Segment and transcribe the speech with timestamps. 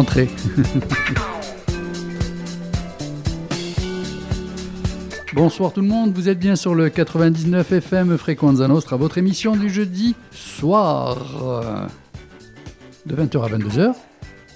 [5.34, 9.56] Bonsoir tout le monde, vous êtes bien sur le 99 FM Frequenza Nostra, votre émission
[9.56, 11.18] du jeudi soir
[13.04, 13.92] de 20h à 22h,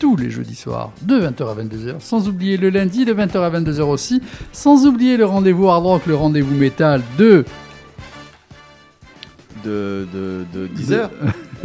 [0.01, 3.51] tous les jeudis soirs de 20h à 22h, sans oublier le lundi de 20h à
[3.51, 7.45] 22h aussi, sans oublier le rendez-vous hard rock, le rendez-vous métal de
[9.63, 11.11] de, de, de 10h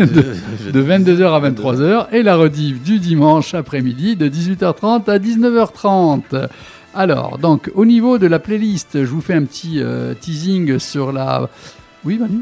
[0.05, 6.47] de, de 22h à 23h et la rediff du dimanche après-midi de 18h30 à 19h30.
[6.95, 11.11] Alors, donc, au niveau de la playlist, je vous fais un petit euh, teasing sur
[11.11, 11.49] la.
[12.03, 12.41] Oui, Manu?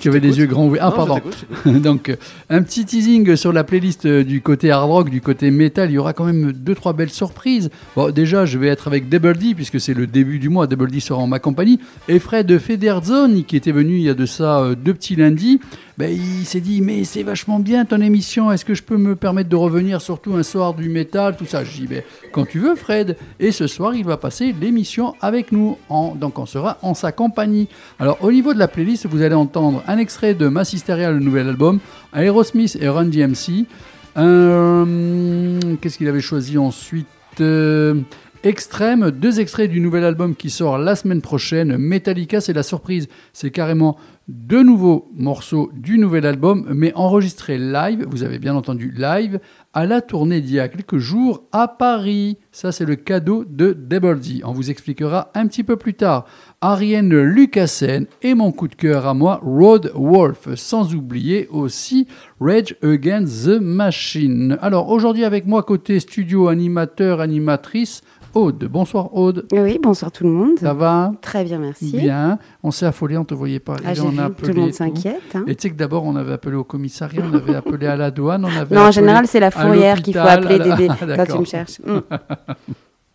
[0.00, 0.84] Tu avais des yeux grands ouverts.
[0.84, 1.20] Ah, pardon.
[1.66, 2.16] Donc, euh,
[2.50, 5.88] un petit teasing sur la playlist euh, du côté hard rock, du côté metal.
[5.88, 7.70] Il y aura quand même deux, trois belles surprises.
[7.94, 10.66] Bon, déjà, je vais être avec Double D, puisque c'est le début du mois.
[10.66, 11.78] Double D sera en ma compagnie.
[12.08, 15.60] Et Fred Federzone, qui était venu il y a de ça deux petits lundis.
[15.98, 19.14] Ben, il s'est dit mais c'est vachement bien ton émission, est-ce que je peux me
[19.14, 21.64] permettre de revenir surtout un soir du métal, tout ça?
[21.64, 23.16] Je dis ben, quand tu veux Fred.
[23.40, 25.76] Et ce soir il va passer l'émission avec nous,
[26.16, 27.68] donc on sera en sa compagnie.
[27.98, 31.20] Alors au niveau de la playlist, vous allez entendre un extrait de Mass Hysteria, le
[31.20, 31.78] nouvel album,
[32.14, 33.66] Aerosmith et Run DMC.
[34.14, 37.06] Qu'est-ce qu'il avait choisi ensuite?
[37.40, 38.00] Euh,
[38.44, 41.76] Extrême, deux extraits du nouvel album qui sort la semaine prochaine.
[41.76, 43.08] Metallica, c'est la surprise.
[43.32, 43.96] C'est carrément
[44.28, 49.40] deux nouveaux morceaux du nouvel album, mais enregistrés live, vous avez bien entendu live,
[49.74, 52.38] à la tournée d'il y a quelques jours à Paris.
[52.52, 56.26] Ça, c'est le cadeau de Double On vous expliquera un petit peu plus tard.
[56.60, 62.06] Ariane Lucassen et mon coup de cœur à moi, Road Wolf, sans oublier aussi
[62.40, 64.58] Rage Against the Machine.
[64.60, 68.02] Alors aujourd'hui avec moi côté studio animateur, animatrice,
[68.34, 68.64] Aude.
[68.64, 69.46] Bonsoir Aude.
[69.52, 70.58] Oui, bonsoir tout le monde.
[70.58, 71.92] Ça va Très bien, merci.
[71.96, 72.38] Bien.
[72.62, 73.76] On s'est affolé, on ne te voyait pas.
[73.84, 75.34] Ah, on a appelé tout le monde s'inquiète.
[75.34, 75.44] Hein.
[75.46, 78.10] Et tu sais que d'abord, on avait appelé au commissariat, on avait appelé à la
[78.10, 81.44] douane, on avait Non, en général, c'est la fourrière qu'il faut appeler quand tu me
[81.44, 81.80] cherches.
[81.80, 82.00] Mm.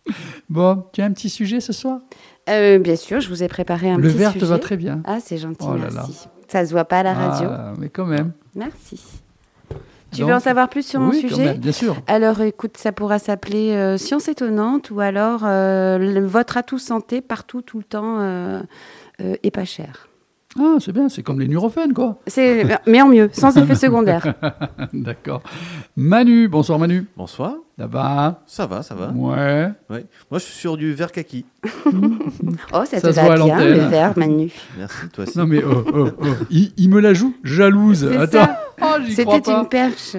[0.48, 1.98] bon, tu as un petit sujet ce soir?
[2.48, 4.38] Euh, Bien sûr, je vous ai préparé un le petit sujet.
[4.38, 5.02] te va très bien.
[5.04, 6.28] Ah, c'est gentil, oh merci.
[6.46, 7.48] Ça se voit pas à la radio.
[7.50, 8.32] Ah, mais quand même.
[8.54, 9.00] Merci.
[10.12, 11.96] Tu veux en savoir plus sur mon sujet Bien sûr.
[12.06, 17.62] Alors écoute, ça pourra s'appeler euh, Science étonnante ou alors euh, votre atout santé partout,
[17.62, 18.60] tout le temps euh,
[19.18, 20.07] et pas cher.
[20.60, 22.18] Ah, c'est bien, c'est comme les neurophènes, quoi.
[22.26, 24.34] C'est, mais en mieux, sans effet secondaire.
[24.92, 25.42] D'accord.
[25.96, 27.06] Manu, bonsoir Manu.
[27.16, 27.54] Bonsoir.
[27.78, 28.42] Ça va?
[28.46, 29.10] Ça va, ça va.
[29.10, 29.70] Ouais.
[29.88, 30.04] ouais.
[30.30, 31.44] Moi, je suis sur du vert kaki.
[32.72, 34.50] oh, ça, te va bien, le vert, Manu.
[34.76, 35.38] Merci, toi aussi.
[35.38, 36.26] Non, mais oh, oh, oh.
[36.50, 38.04] Il, me la joue jalouse.
[38.04, 38.48] Attends.
[38.80, 40.16] Oh, C'était une perche.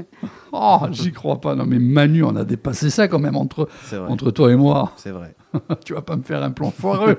[0.52, 1.56] Oh, j'y crois pas.
[1.56, 3.70] Non, mais Manu, on a dépassé ça quand même entre,
[4.10, 4.92] entre toi et moi.
[4.98, 5.34] C'est vrai.
[5.86, 7.18] tu vas pas me faire un plan foireux.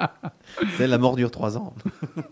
[0.76, 1.74] C'est la mort dure trois ans.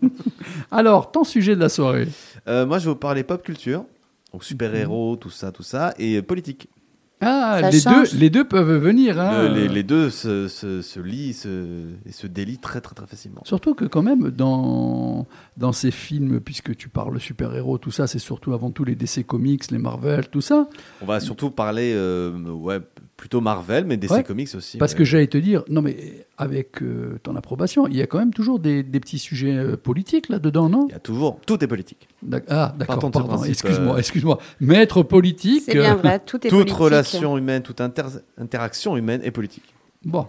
[0.70, 2.08] Alors, ton sujet de la soirée
[2.48, 3.84] euh, Moi, je vais vous parler pop culture,
[4.32, 6.68] donc super-héros, tout ça, tout ça, et politique.
[7.20, 9.18] Ah, les deux, les deux peuvent venir.
[9.18, 9.48] Hein.
[9.48, 11.30] les, deux se, se, se lient
[12.04, 13.40] et se délient très, très, très facilement.
[13.44, 15.26] Surtout que quand même, dans,
[15.56, 19.24] dans ces films, puisque tu parles super-héros, tout ça, c'est surtout avant tout les DC
[19.26, 20.68] Comics, les Marvel, tout ça.
[21.00, 22.80] On va surtout parler euh, ouais,
[23.16, 24.78] plutôt Marvel, mais DC Comics aussi.
[24.78, 28.18] Parce que j'allais te dire, non mais avec euh, ton approbation, il y a quand
[28.18, 30.86] même toujours des, des petits sujets euh, politiques là-dedans, non?
[30.88, 32.08] Il y a toujours, tout est politique.
[32.48, 34.38] Ah d'accord, pardon, excuse-moi, excuse-moi.
[34.60, 35.62] Maître politique...
[35.66, 36.68] C'est bien vrai, tout est toute politique.
[36.68, 39.64] Toute relation humaine, toute interaction humaine est politique.
[40.04, 40.26] Bon,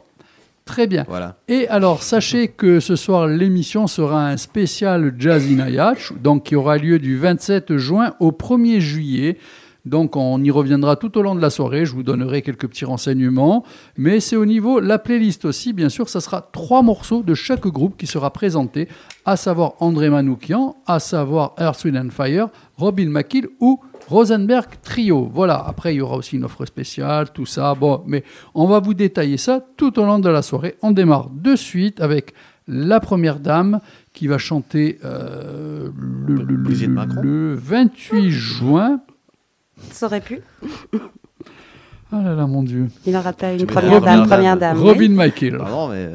[0.66, 1.06] Très bien.
[1.08, 1.38] Voilà.
[1.48, 6.80] Et alors, sachez que ce soir, l'émission sera un spécial Jazz in donc qui aura
[6.80, 9.38] lieu du 27 juin au 1er juillet.
[9.86, 12.86] Donc on y reviendra tout au long de la soirée, je vous donnerai quelques petits
[12.86, 13.64] renseignements,
[13.98, 17.68] mais c'est au niveau la playlist aussi, bien sûr, ça sera trois morceaux de chaque
[17.68, 18.88] groupe qui sera présenté,
[19.26, 22.48] à savoir André Manoukian, à savoir Earth, Wind and Fire,
[22.78, 25.30] Robin McKill ou Rosenberg Trio.
[25.32, 28.24] Voilà, après il y aura aussi une offre spéciale, tout ça, bon, mais
[28.56, 30.76] on va vous détailler ça tout au long de la soirée.
[30.82, 32.34] On démarre de suite avec
[32.68, 33.80] la première dame
[34.14, 35.90] qui va chanter euh,
[36.28, 39.02] le, le, le 28 juin
[39.92, 40.42] ça aurait pu.
[42.14, 42.88] Oh là là, mon Dieu.
[43.06, 44.78] Il aura pas une première dame, première dame.
[44.78, 45.58] Robin Michael.
[45.58, 46.10] Pardon, mais...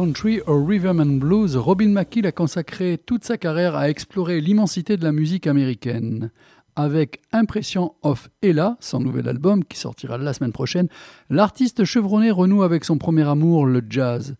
[0.00, 4.96] country au rhythm and blues, Robin McKee a consacré toute sa carrière à explorer l'immensité
[4.96, 6.30] de la musique américaine.
[6.74, 10.88] Avec Impression of Ella, son nouvel album qui sortira la semaine prochaine,
[11.28, 14.36] l'artiste chevronné renoue avec son premier amour, le jazz.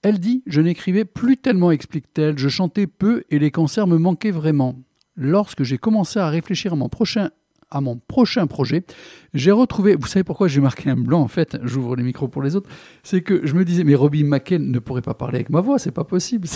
[0.00, 4.30] Elle dit Je n'écrivais plus tellement, explique-t-elle, je chantais peu et les concerts me manquaient
[4.30, 4.76] vraiment.
[5.14, 7.28] Lorsque j'ai commencé à réfléchir à mon prochain
[7.70, 8.84] à mon prochain projet,
[9.34, 12.42] j'ai retrouvé, vous savez pourquoi j'ai marqué un blanc en fait, j'ouvre les micros pour
[12.42, 12.68] les autres,
[13.02, 15.78] c'est que je me disais, mais Robbie McKen ne pourrait pas parler avec ma voix,
[15.78, 16.48] c'est pas possible.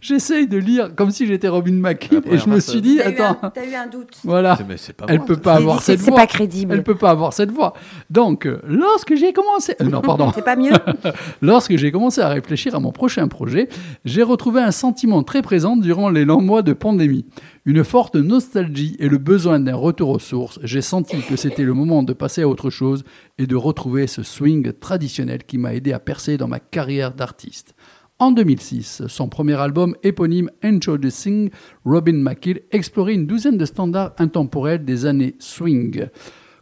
[0.00, 3.14] J'essaye de lire comme si j'étais Robin McKee et je me suis dit, T'as eu
[3.14, 4.16] attends, un- T'as eu un doute.
[4.24, 6.20] voilà, Mais c'est pas elle moi, peut pas avoir C'est- cette C'est voix.
[6.20, 6.74] pas crédible.
[6.74, 7.72] Elle peut pas avoir cette voix.
[8.10, 10.72] Donc, euh, lorsque j'ai commencé, euh, non pardon, C'est pas mieux
[11.42, 13.68] Lorsque j'ai commencé à réfléchir à mon prochain projet,
[14.04, 17.24] j'ai retrouvé un sentiment très présent durant les longs mois de pandémie.
[17.64, 20.58] Une forte nostalgie et le besoin d'un retour aux sources.
[20.64, 23.04] J'ai senti que c'était le moment de passer à autre chose
[23.38, 27.74] et de retrouver ce swing traditionnel qui m'a aidé à percer dans ma carrière d'artiste.
[28.22, 31.50] En 2006, son premier album éponyme Introducing
[31.84, 36.06] Robin McKill explorait une douzaine de standards intemporels des années swing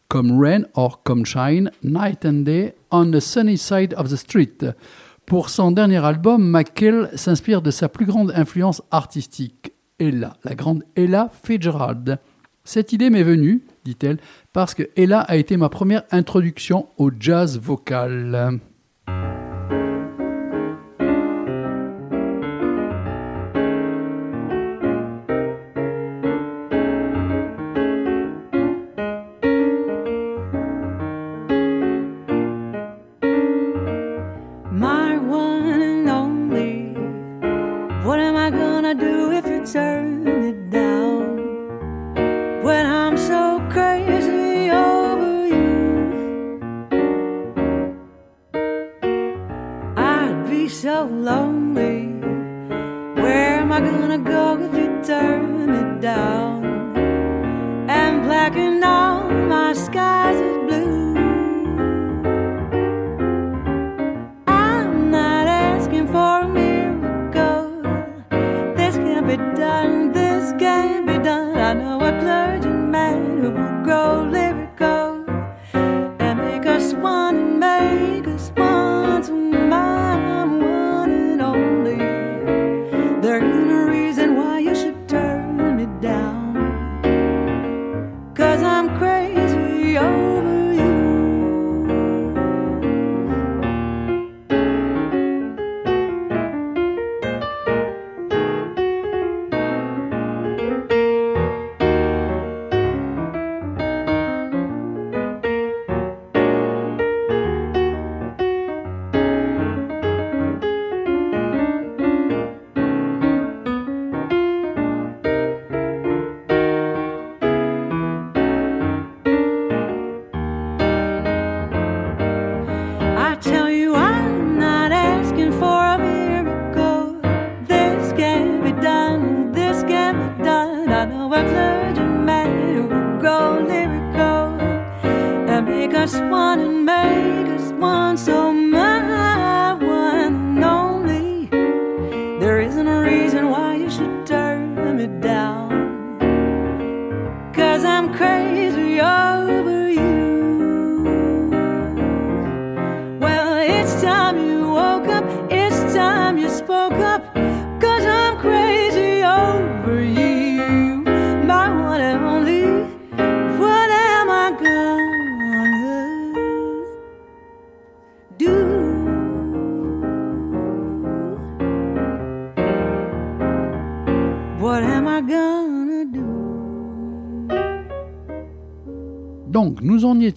[0.09, 4.57] comme Rain or Come Shine, Night and Day, On the Sunny Side of the Street.
[5.27, 10.83] Pour son dernier album, McKill s'inspire de sa plus grande influence artistique, Ella, la grande
[10.97, 12.19] Ella Fitzgerald.
[12.65, 14.17] Cette idée m'est venue, dit-elle,
[14.55, 18.61] parce que Ella a été ma première introduction au jazz vocal.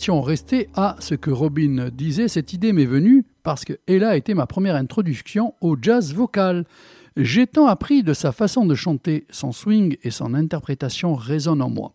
[0.04, 2.28] Étions restés à ce que Robin disait.
[2.28, 6.66] Cette idée m'est venue parce que Ella a été ma première introduction au jazz vocal.
[7.16, 11.70] J'ai tant appris de sa façon de chanter, son swing et son interprétation résonnent en
[11.70, 11.94] moi.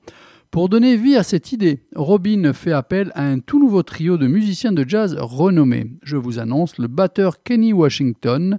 [0.51, 4.27] Pour donner vie à cette idée, Robin fait appel à un tout nouveau trio de
[4.27, 5.91] musiciens de jazz renommés.
[6.03, 8.59] Je vous annonce le batteur Kenny Washington,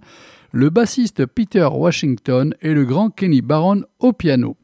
[0.52, 4.58] le bassiste Peter Washington et le grand Kenny Barron au piano.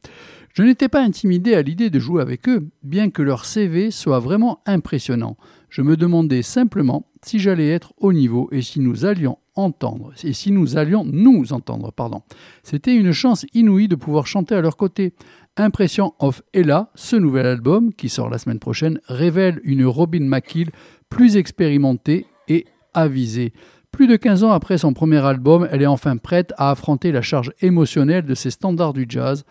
[0.56, 4.20] Je n'étais pas intimidé à l'idée de jouer avec eux, bien que leur CV soit
[4.20, 5.36] vraiment impressionnant.
[5.68, 10.32] Je me demandais simplement si j'allais être au niveau et si nous allions entendre, et
[10.32, 12.22] si nous allions nous entendre, pardon.
[12.62, 15.12] C'était une chance inouïe de pouvoir chanter à leur côté.
[15.58, 20.70] Impression of Ella, ce nouvel album, qui sort la semaine prochaine, révèle une Robin McKill
[21.10, 23.52] plus expérimentée et avisée.
[23.92, 27.20] Plus de 15 ans après son premier album, elle est enfin prête à affronter la
[27.20, 29.44] charge émotionnelle de ses standards du jazz.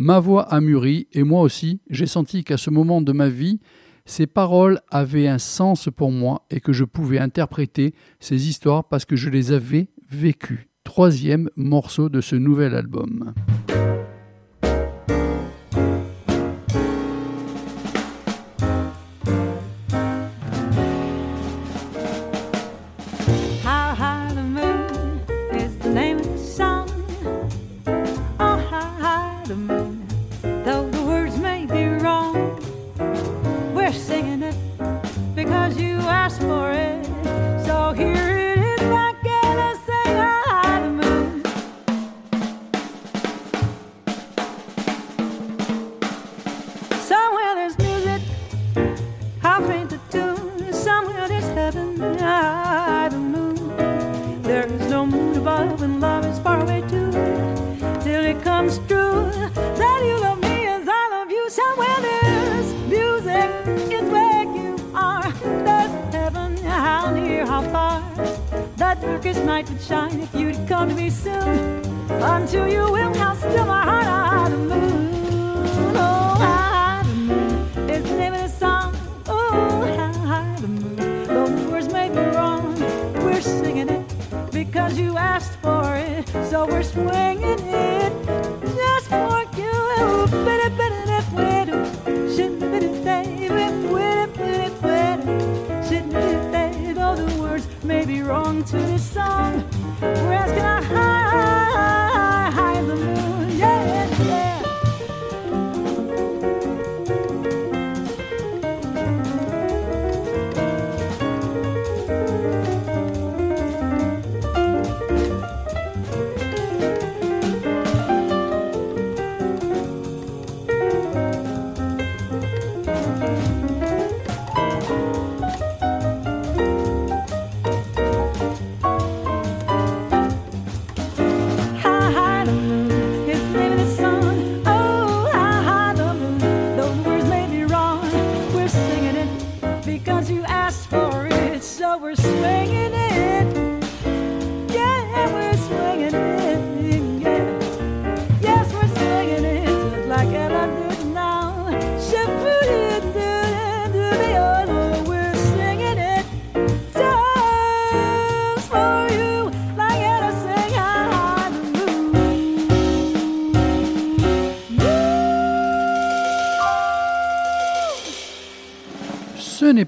[0.00, 3.58] Ma voix a mûri et moi aussi, j'ai senti qu'à ce moment de ma vie,
[4.04, 9.04] ces paroles avaient un sens pour moi et que je pouvais interpréter ces histoires parce
[9.04, 10.68] que je les avais vécues.
[10.84, 13.34] Troisième morceau de ce nouvel album.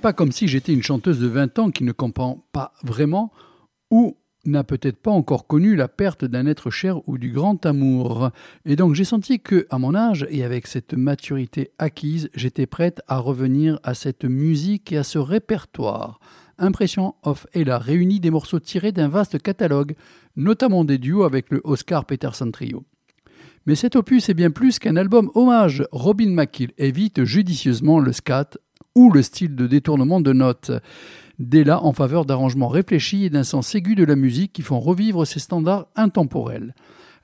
[0.00, 3.32] Pas comme si j'étais une chanteuse de 20 ans qui ne comprend pas vraiment
[3.90, 4.16] ou
[4.46, 8.30] n'a peut-être pas encore connu la perte d'un être cher ou du grand amour.
[8.64, 13.02] Et donc j'ai senti que, à mon âge et avec cette maturité acquise, j'étais prête
[13.06, 16.18] à revenir à cette musique et à ce répertoire.
[16.58, 19.94] Impression of Ella réunit des morceaux tirés d'un vaste catalogue,
[20.36, 22.84] notamment des duos avec le Oscar Peterson Trio.
[23.66, 25.84] Mais cet opus est bien plus qu'un album hommage.
[25.92, 28.50] Robin McKill évite judicieusement le scat
[28.94, 30.72] ou le style de détournement de notes.
[31.38, 34.80] Dès là, en faveur d'arrangements réfléchis et d'un sens aigu de la musique qui font
[34.80, 36.74] revivre ces standards intemporels.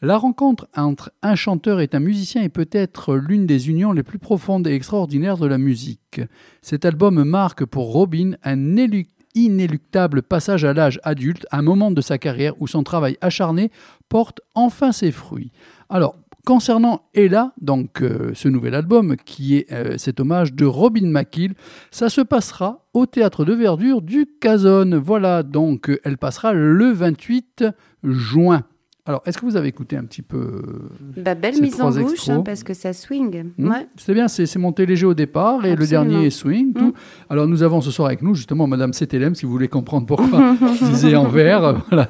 [0.03, 4.19] La rencontre entre un chanteur et un musicien est peut-être l'une des unions les plus
[4.19, 6.21] profondes et extraordinaires de la musique.
[6.61, 12.01] Cet album marque pour Robin un élu- inéluctable passage à l'âge adulte, un moment de
[12.01, 13.71] sa carrière où son travail acharné
[14.09, 15.53] porte enfin ses fruits.
[15.89, 16.17] Alors,
[16.47, 21.55] concernant Ella, donc euh, ce nouvel album qui est euh, cet hommage de Robin McKill,
[21.91, 24.97] ça se passera au théâtre de verdure du Cazone.
[24.97, 27.65] Voilà, donc elle passera le 28
[28.05, 28.63] juin.
[29.09, 31.93] Alors, est-ce que vous avez écouté un petit peu euh, Bah, belle Ces mise en
[31.93, 33.53] bouche, hein, parce que ça swing.
[33.57, 33.87] Hmm Ouais.
[33.97, 36.73] C'était bien, c'est c'est monté léger au départ et le dernier est swing.
[36.73, 36.87] Tout.
[36.87, 36.93] Mm.
[37.31, 40.57] Alors nous avons ce soir avec nous justement Madame CTLM, si vous voulez comprendre pourquoi
[40.81, 41.83] je disais en vert.
[41.89, 42.09] Voilà.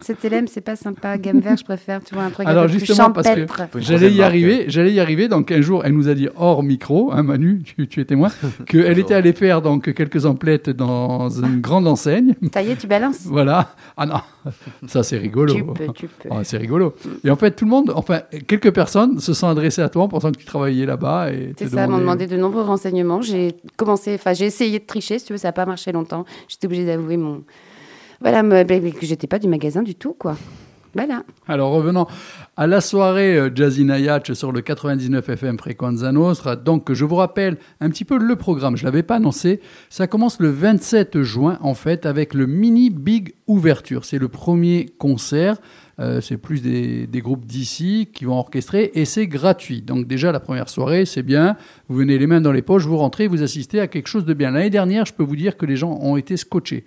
[0.00, 1.16] Cet élème, c'est pas sympa.
[1.16, 3.46] Gamme vert, je préfère, tu vois, un truc Alors, un peu plus justement, parce que-
[3.80, 5.28] J'allais y arriver, j'allais y arriver.
[5.28, 8.30] Donc un jour, elle nous a dit hors micro, hein, Manu, tu, tu es témoin,
[8.66, 12.34] qu'elle était allée faire donc quelques emplettes dans une grande enseigne.
[12.52, 13.26] Ça y est, tu balances.
[13.26, 13.68] Voilà.
[13.96, 14.20] Ah non,
[14.86, 15.54] ça c'est rigolo.
[15.54, 16.28] Tu peux, tu peux.
[16.30, 16.94] Ah, c'est rigolo.
[17.24, 20.08] Et en fait, tout le monde, enfin, quelques personnes se sont adressées à toi en
[20.08, 21.32] pensant que tu travaillais là-bas.
[21.32, 23.22] et C'est ça, m'ont demandaient- demandé de nombreux renseignements.
[23.22, 26.24] J'ai commencé, enfin, j'ai essayé de tricher, si tu veux, ça n'a pas marché longtemps.
[26.48, 27.42] J'étais obligée d'avouer mon.
[28.20, 30.36] Voilà, ben, que j'étais pas du magasin du tout, quoi.
[30.94, 31.24] Voilà.
[31.48, 32.06] Alors revenons
[32.56, 36.54] à la soirée euh, Jazzy Nayach sur le 99 FM Frequenza Nostra.
[36.54, 39.60] Donc je vous rappelle un petit peu le programme, je l'avais pas annoncé.
[39.90, 44.04] Ça commence le 27 juin en fait avec le mini Big Ouverture.
[44.04, 45.56] C'est le premier concert.
[46.00, 49.80] Euh, c'est plus des, des groupes d'ici qui vont orchestrer et c'est gratuit.
[49.80, 51.56] Donc déjà la première soirée, c'est bien.
[51.88, 54.34] Vous venez les mains dans les poches, vous rentrez, vous assistez à quelque chose de
[54.34, 54.50] bien.
[54.50, 56.84] L'année dernière, je peux vous dire que les gens ont été scotchés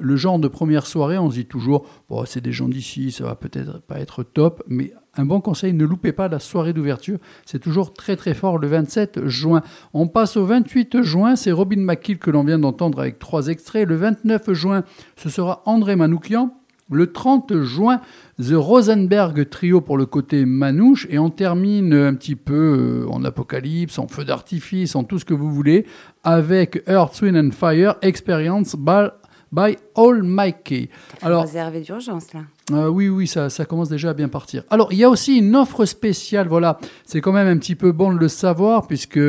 [0.00, 3.24] le genre de première soirée, on se dit toujours, bon, c'est des gens d'ici, ça
[3.24, 7.18] va peut-être pas être top, mais un bon conseil, ne loupez pas la soirée d'ouverture,
[7.44, 9.62] c'est toujours très très fort le 27 juin.
[9.92, 13.88] On passe au 28 juin, c'est Robin McKill que l'on vient d'entendre avec trois extraits.
[13.88, 14.84] Le 29 juin,
[15.16, 16.54] ce sera André Manoukian.
[16.90, 18.00] Le 30 juin,
[18.38, 21.06] The Rosenberg Trio pour le côté manouche.
[21.10, 25.26] Et on termine un petit peu euh, en apocalypse, en feu d'artifice, en tout ce
[25.26, 25.84] que vous voulez,
[26.24, 29.08] avec Earth, Wind and Fire Experience by,
[29.52, 30.88] by All Mikey.
[31.22, 32.40] Alors, Réservé d'urgence, là.
[32.72, 34.62] euh, oui, oui, ça, ça commence déjà à bien partir.
[34.70, 36.78] Alors, il y a aussi une offre spéciale, voilà.
[37.04, 39.20] C'est quand même un petit peu bon de le savoir, puisque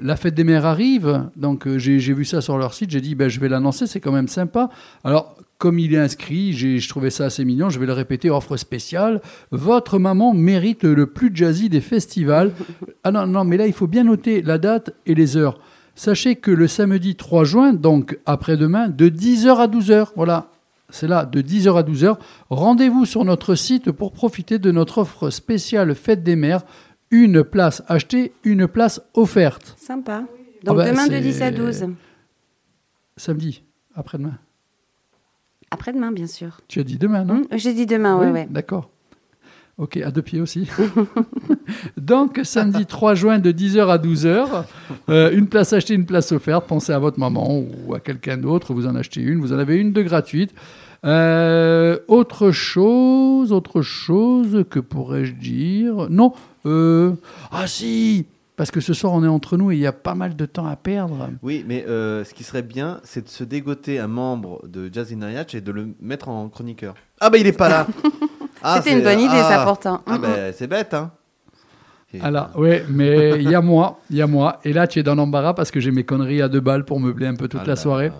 [0.00, 1.28] la fête des mères arrive.
[1.36, 2.90] Donc, euh, j'ai vu ça sur leur site.
[2.90, 4.70] J'ai dit, ben, je vais l'annoncer, c'est quand même sympa.
[5.04, 7.70] Alors, comme il est inscrit, j'ai- je trouvais ça assez mignon.
[7.70, 9.20] Je vais le répéter, offre spéciale.
[9.52, 12.50] Votre maman mérite le plus jazzy des festivals.
[13.04, 15.60] Ah non, non, mais là, il faut bien noter la date et les heures.
[15.94, 20.48] Sachez que le samedi 3 juin, donc après-demain, de 10h à 12h, voilà,
[20.90, 22.16] C'est là de 10h à 12h.
[22.50, 26.62] Rendez-vous sur notre site pour profiter de notre offre spéciale Fête des Mères.
[27.10, 29.74] Une place achetée, une place offerte.
[29.78, 30.24] Sympa.
[30.64, 31.86] Donc bah, demain de c'est- 10 à 12.
[33.16, 33.62] Samedi,
[33.94, 34.38] après-demain.
[35.70, 36.60] Après-demain, bien sûr.
[36.68, 37.34] Tu as dit demain, non?
[37.36, 38.46] Hum, J'ai dit demain, ouais, Oui, ouais.
[38.50, 38.90] D'accord.
[39.82, 40.68] Ok, à deux pieds aussi.
[41.96, 44.64] Donc, samedi 3 juin de 10h à 12h,
[45.08, 46.68] euh, une place achetée, une place offerte.
[46.68, 49.74] Pensez à votre maman ou à quelqu'un d'autre, vous en achetez une, vous en avez
[49.76, 50.54] une de gratuite.
[51.04, 56.06] Euh, autre chose, autre chose, que pourrais-je dire?
[56.10, 56.32] Non,
[56.64, 57.14] euh,
[57.50, 60.14] ah si, parce que ce soir on est entre nous et il y a pas
[60.14, 61.28] mal de temps à perdre.
[61.42, 65.12] Oui, mais euh, ce qui serait bien, c'est de se dégoter un membre de Jazz
[65.12, 66.94] in et de le mettre en chroniqueur.
[67.18, 67.88] Ah bah il est pas là
[68.62, 69.48] Ah, C'était c'est- une bonne idée, ah.
[69.48, 70.00] ça, pourtant.
[70.06, 71.10] Ah bah c'est bête, hein
[72.20, 74.60] Alors, oui, mais il y a moi, il y a moi.
[74.64, 77.00] Et là, tu es dans l'embarras parce que j'ai mes conneries à deux balles pour
[77.00, 78.14] meubler un peu toute Ah la là là.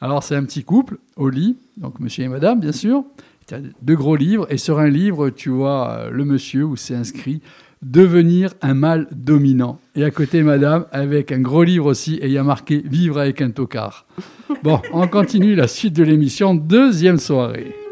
[0.00, 3.04] Alors, c'est un petit couple au lit, donc monsieur et madame, bien sûr.
[3.46, 6.76] Tu as deux gros livres, et sur un livre, tu vois euh, le monsieur où
[6.76, 7.42] c'est inscrit
[7.82, 9.78] Devenir un mâle dominant.
[9.94, 13.18] Et à côté, madame, avec un gros livre aussi, et il y a marqué Vivre
[13.20, 14.06] avec un tocard.
[14.62, 17.76] Bon, on continue la suite de l'émission, deuxième soirée.–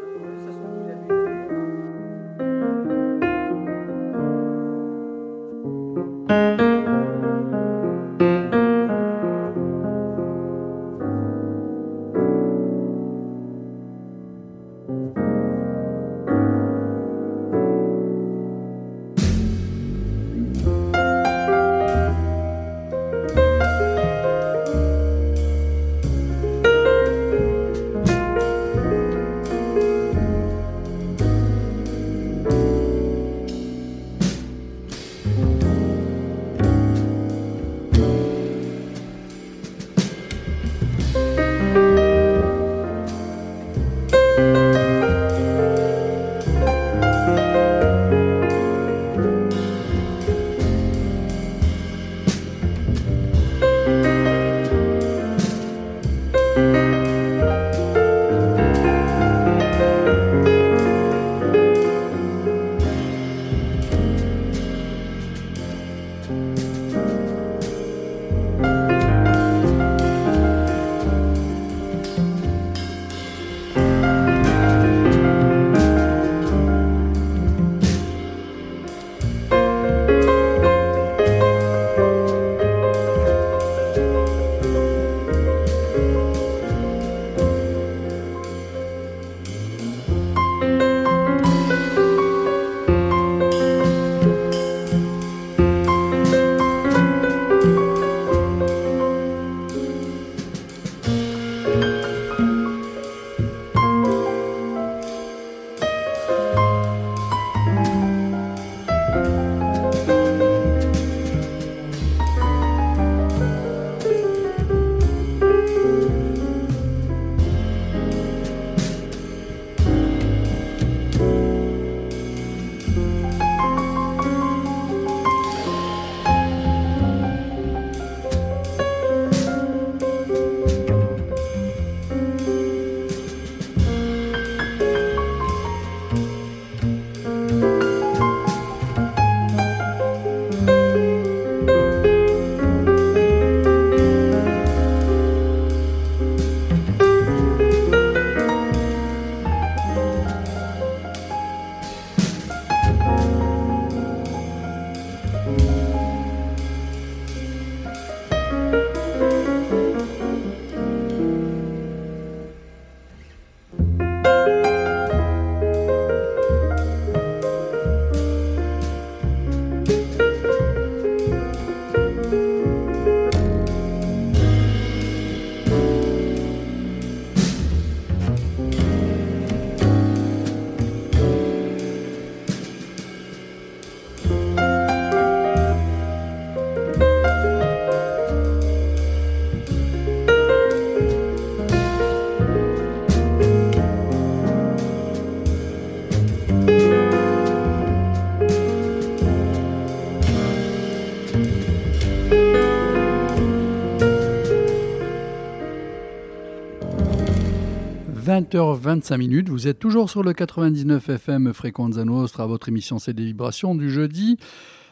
[208.32, 209.50] 20h25 minutes.
[209.50, 213.90] Vous êtes toujours sur le 99 FM Fréquenza Nostra, votre émission C'est des vibrations du
[213.90, 214.38] jeudi.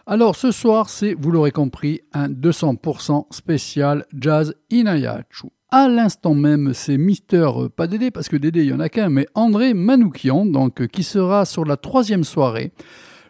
[0.05, 5.46] Alors ce soir, c'est, vous l'aurez compris, un 200% spécial Jazz Inayachu.
[5.70, 8.90] À l'instant même, c'est Mister, euh, pas Dédé, parce que Dédé, il y en a
[8.90, 12.72] qu'un, mais André Manoukian, donc, euh, qui sera sur la troisième soirée.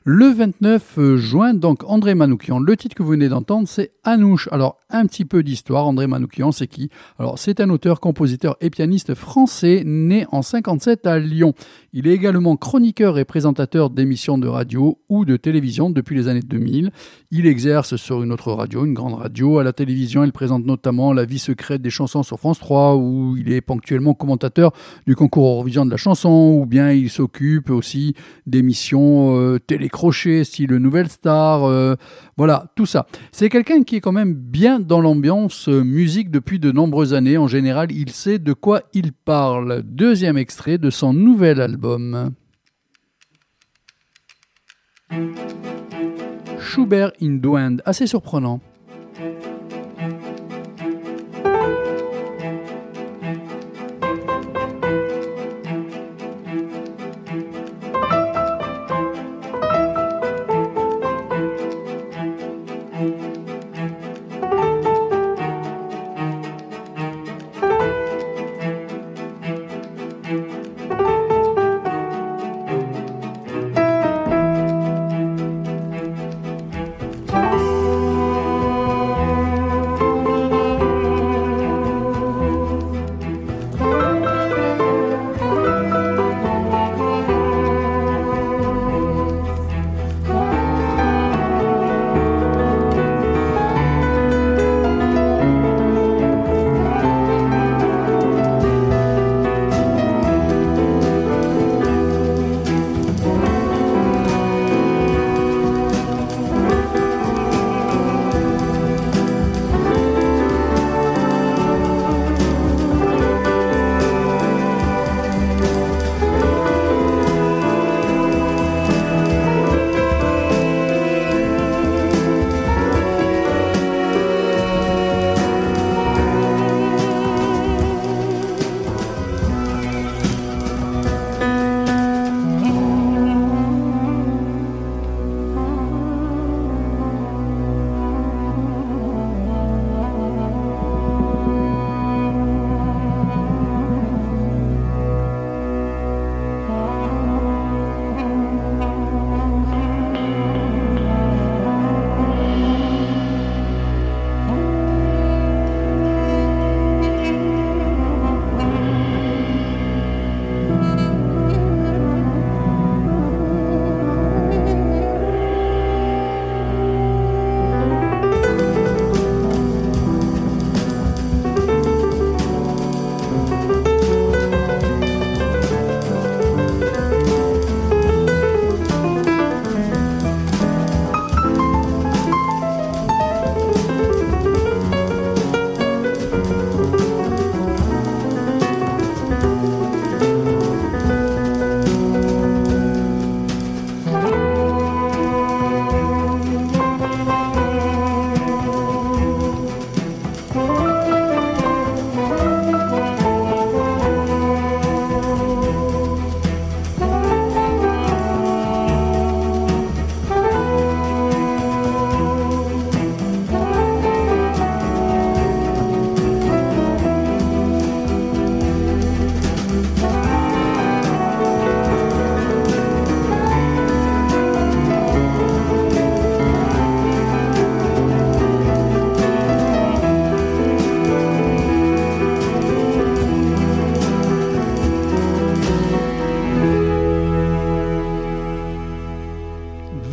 [0.05, 2.59] Le 29 euh, juin, donc André Manoukian.
[2.59, 4.49] Le titre que vous venez d'entendre, c'est Anouche.
[4.51, 5.87] Alors, un petit peu d'histoire.
[5.87, 6.89] André Manoukian, c'est qui?
[7.19, 11.53] Alors, c'est un auteur, compositeur et pianiste français né en 57 à Lyon.
[11.93, 16.41] Il est également chroniqueur et présentateur d'émissions de radio ou de télévision depuis les années
[16.41, 16.93] 2000.
[17.31, 19.59] Il exerce sur une autre radio, une grande radio.
[19.59, 23.37] À la télévision, il présente notamment La vie secrète des chansons sur France 3, où
[23.37, 24.73] il est ponctuellement commentateur
[25.07, 28.15] du concours Eurovision de la chanson, ou bien il s'occupe aussi
[28.47, 29.59] d'émissions euh,
[29.91, 31.65] télécrochées, style Nouvelle Star.
[31.65, 31.97] euh,
[32.37, 33.07] voilà, tout ça.
[33.33, 37.37] C'est quelqu'un qui est quand même bien dans l'ambiance euh, musique depuis de nombreuses années.
[37.37, 39.83] En général, il sait de quoi il parle.
[39.85, 42.33] Deuxième extrait de son nouvel album.
[46.61, 48.61] Schubert in Duend, assez surprenant.–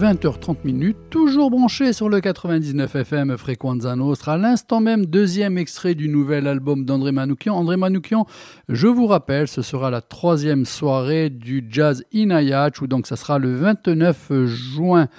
[0.08, 4.34] 20h30 minutes, toujours branché sur le 99 FM Frequenza Nostra.
[4.34, 7.54] À l'instant même, deuxième extrait du nouvel album d'André Manoukian.
[7.54, 8.26] André Manoukian,
[8.70, 13.38] je vous rappelle, ce sera la troisième soirée du Jazz Inayach, où donc ça sera
[13.38, 15.10] le 29 juin.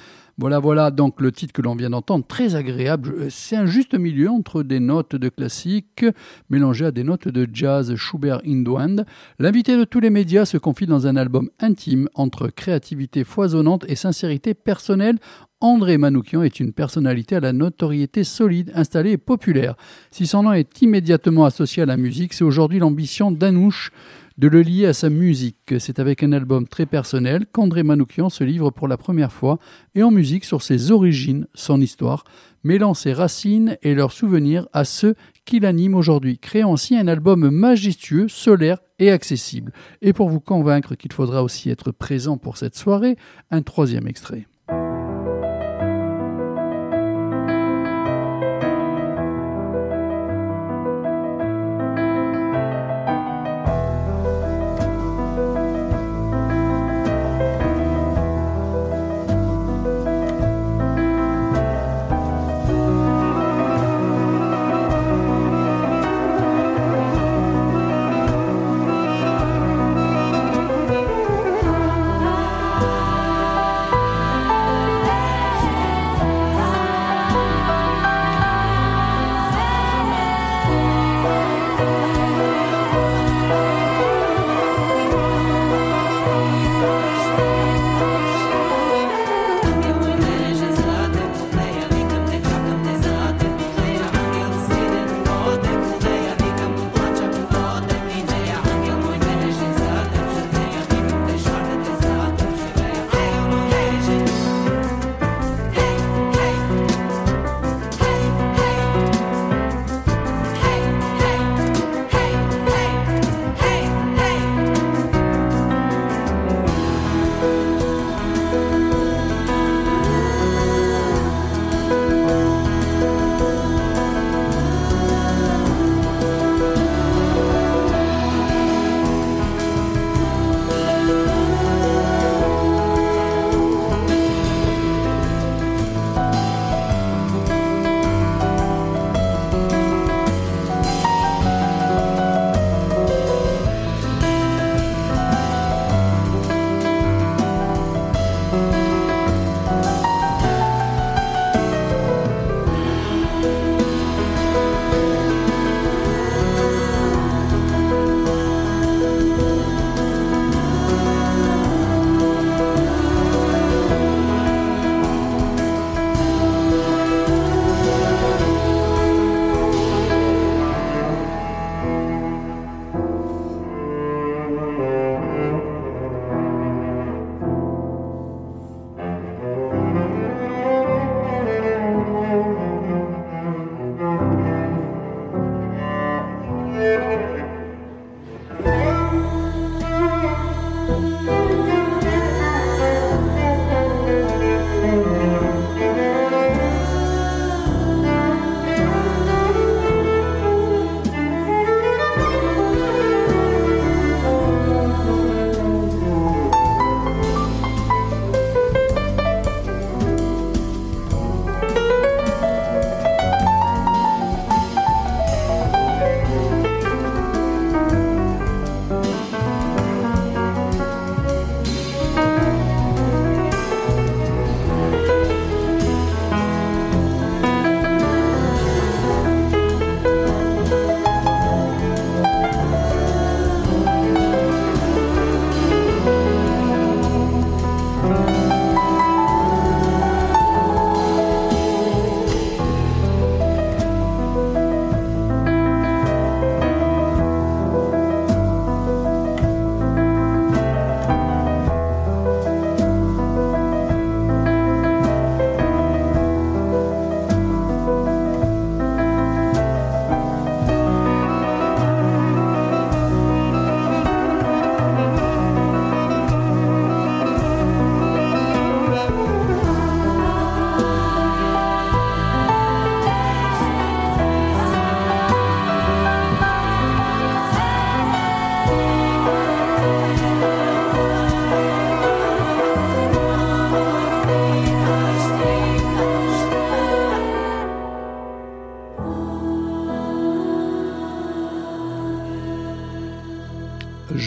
[0.40, 3.28] Voilà, voilà, donc le titre que l'on vient d'entendre, très agréable.
[3.28, 6.04] C'est un juste milieu entre des notes de classique
[6.48, 9.04] mélangées à des notes de jazz Schubert Indwand.
[9.40, 13.96] L'invité de tous les médias se confie dans un album intime entre créativité foisonnante et
[13.96, 15.18] sincérité personnelle.
[15.60, 19.74] André Manoukian est une personnalité à la notoriété solide, installée et populaire.
[20.12, 23.90] Si son nom est immédiatement associé à la musique, c'est aujourd'hui l'ambition d'Anouche
[24.38, 25.74] de le lier à sa musique.
[25.78, 29.58] C'est avec un album très personnel qu'André Manoukian se livre pour la première fois
[29.94, 32.24] et en musique sur ses origines, son histoire,
[32.62, 37.50] mêlant ses racines et leurs souvenirs à ceux qui l'anime aujourd'hui, créant ainsi un album
[37.50, 39.72] majestueux, solaire et accessible.
[40.02, 43.16] Et pour vous convaincre qu'il faudra aussi être présent pour cette soirée,
[43.50, 44.46] un troisième extrait.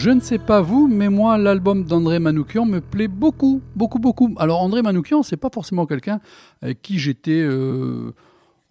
[0.03, 4.33] Je ne sais pas vous, mais moi, l'album d'André Manoukian me plaît beaucoup, beaucoup, beaucoup.
[4.39, 6.19] Alors, André Manoukian, c'est pas forcément quelqu'un
[6.63, 8.11] avec qui j'étais euh,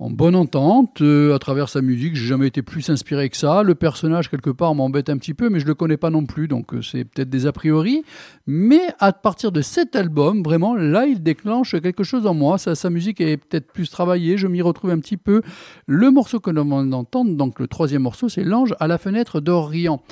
[0.01, 2.17] en bonne entente euh, à travers sa musique.
[2.17, 3.63] J'ai jamais été plus inspiré que ça.
[3.63, 6.49] Le personnage, quelque part, m'embête un petit peu, mais je le connais pas non plus,
[6.49, 8.03] donc euh, c'est peut-être des a priori.
[8.47, 12.57] Mais à partir de cet album, vraiment, là, il déclenche quelque chose en moi.
[12.57, 15.43] Sa, musique est peut-être plus travaillée, je m'y retrouve un petit peu.
[15.87, 19.41] Le morceau que l'on va entendre, donc le troisième morceau, c'est L'ange à la fenêtre
[19.41, 20.03] d'Orient.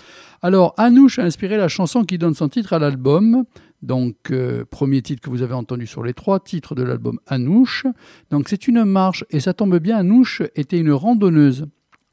[0.42, 3.44] Alors, Anouche a inspiré la chanson qui donne son titre à l'album.
[3.82, 7.86] Donc, euh, premier titre que vous avez entendu sur les trois titres de l'album Anouche.
[8.30, 11.66] Donc, c'est une marche, et ça tombe bien, Anouche était une randonneuse.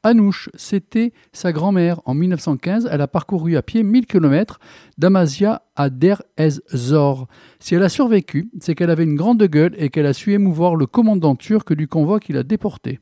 [0.06, 2.00] Anouche, c'était sa grand-mère.
[2.04, 4.60] En 1915, elle a parcouru à pied 1000 km
[4.98, 7.26] d'Amazia à Der ez Zor.
[7.58, 10.76] Si elle a survécu, c'est qu'elle avait une grande gueule et qu'elle a su émouvoir
[10.76, 13.00] le commandant turc du convoi qui l'a déporté.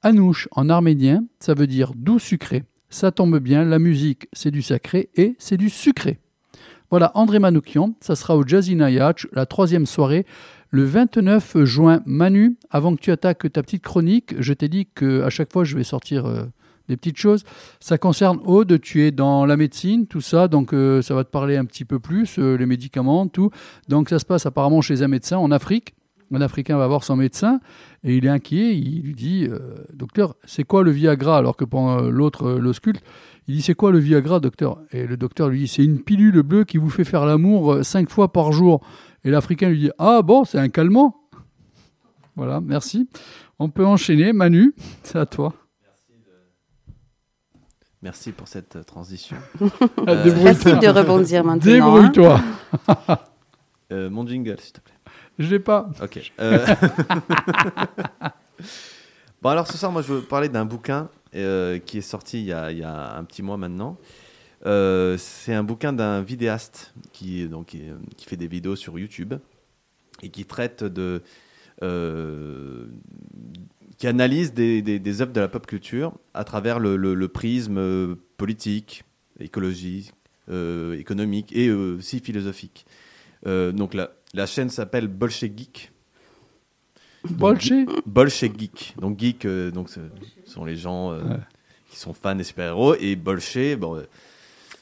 [0.00, 2.64] Anouche, en arménien, ça veut dire doux sucré.
[2.88, 6.21] Ça tombe bien, la musique, c'est du sacré et c'est du sucré.
[6.92, 10.26] Voilà, André Manoukian, ça sera au Jazzy Nayach, la troisième soirée,
[10.68, 12.02] le 29 juin.
[12.04, 15.64] Manu, avant que tu attaques ta petite chronique, je t'ai dit que à chaque fois
[15.64, 16.42] je vais sortir euh,
[16.90, 17.44] des petites choses.
[17.80, 21.30] Ça concerne Aude, tu es dans la médecine, tout ça, donc euh, ça va te
[21.30, 23.48] parler un petit peu plus, euh, les médicaments, tout.
[23.88, 25.94] Donc ça se passe apparemment chez un médecin en Afrique.
[26.30, 27.60] Un Africain va voir son médecin
[28.04, 28.76] et il est inquiet.
[28.76, 31.36] Il lui dit euh, Docteur, c'est quoi le Viagra?
[31.38, 33.02] Alors que pendant euh, l'autre euh, l'ausculte,
[33.48, 34.78] il dit C'est quoi le Viagra, docteur?
[34.92, 37.82] Et le docteur lui dit C'est une pilule bleue qui vous fait faire l'amour euh,
[37.82, 38.80] cinq fois par jour.
[39.24, 41.16] Et l'Africain lui dit Ah bon, c'est un calmant?
[42.36, 43.08] Voilà, merci.
[43.58, 44.32] On peut enchaîner.
[44.32, 45.54] Manu, c'est à toi.
[48.02, 49.36] Merci pour cette euh, transition.
[50.06, 50.54] Ah, débrouille-toi.
[50.54, 51.70] Facile de rebondir maintenant.
[51.96, 52.10] hein.
[52.10, 52.40] Débrouille-toi.
[53.92, 54.91] Euh, mon jingle, s'il te plaît.
[55.38, 55.88] Je l'ai pas.
[56.02, 56.32] Ok.
[56.40, 56.66] Euh,
[59.42, 62.46] bon, alors ce soir, moi, je veux parler d'un bouquin euh, qui est sorti il
[62.46, 63.98] y, a, il y a un petit mois maintenant.
[64.66, 67.82] Euh, c'est un bouquin d'un vidéaste qui, donc, qui,
[68.16, 69.34] qui fait des vidéos sur YouTube
[70.22, 71.22] et qui traite de.
[73.98, 77.28] qui analyse des, des, des œuvres de la pop culture à travers le, le- le
[77.28, 79.02] prisme politique,
[79.40, 80.12] écologique,
[80.48, 82.86] économique et aussi philosophique.
[83.46, 85.92] Donc la, la chaîne s'appelle Bolshevik Geek.
[87.30, 88.94] Bolché Bolshevik Geek.
[89.00, 90.00] Donc geek, euh, donc ce
[90.46, 91.36] sont les gens euh, Ouais.
[91.90, 94.02] qui sont fans des super-héros et Bolché, bon, euh,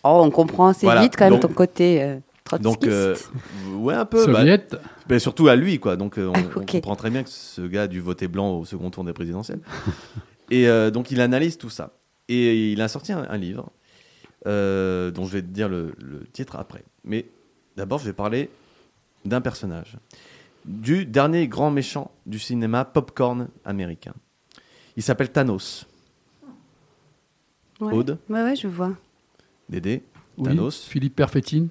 [0.03, 2.17] Oh, on comprend assez Voilà, vite quand même donc- ton côté euh,
[2.63, 3.15] donc euh,
[3.77, 4.43] ouais un peu, bah,
[5.09, 5.97] mais surtout à lui quoi.
[5.97, 8.65] Donc euh, on, Ah, comprend très bien que ce gars a dû voter blanc au
[8.65, 9.61] second tour des présidentielles.
[10.51, 11.93] et euh, donc il analyse tout ça
[12.29, 13.71] et il a sorti un, un livre
[14.47, 16.83] euh, dont je vais te dire le, le titre après.
[17.05, 17.27] Mais
[17.77, 18.49] d'abord je vais parler
[19.25, 19.97] d'un personnage
[20.67, 24.13] du dernier grand méchant du cinéma popcorn américain.
[24.97, 25.87] Il s'appelle Thanos.
[27.81, 27.93] Ouais.
[27.95, 28.93] Aude, Ouais, ouais, je vois.
[29.69, 30.03] Dédé,
[30.37, 30.45] Oui.
[30.45, 30.85] Thanos.
[30.85, 31.69] Philippe Perfettine.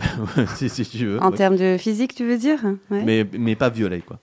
[0.56, 1.22] si, si tu veux.
[1.22, 1.36] En ouais.
[1.36, 2.58] termes de physique, tu veux dire
[2.90, 3.04] Ouais.
[3.04, 4.18] mais, mais pas violet quoi.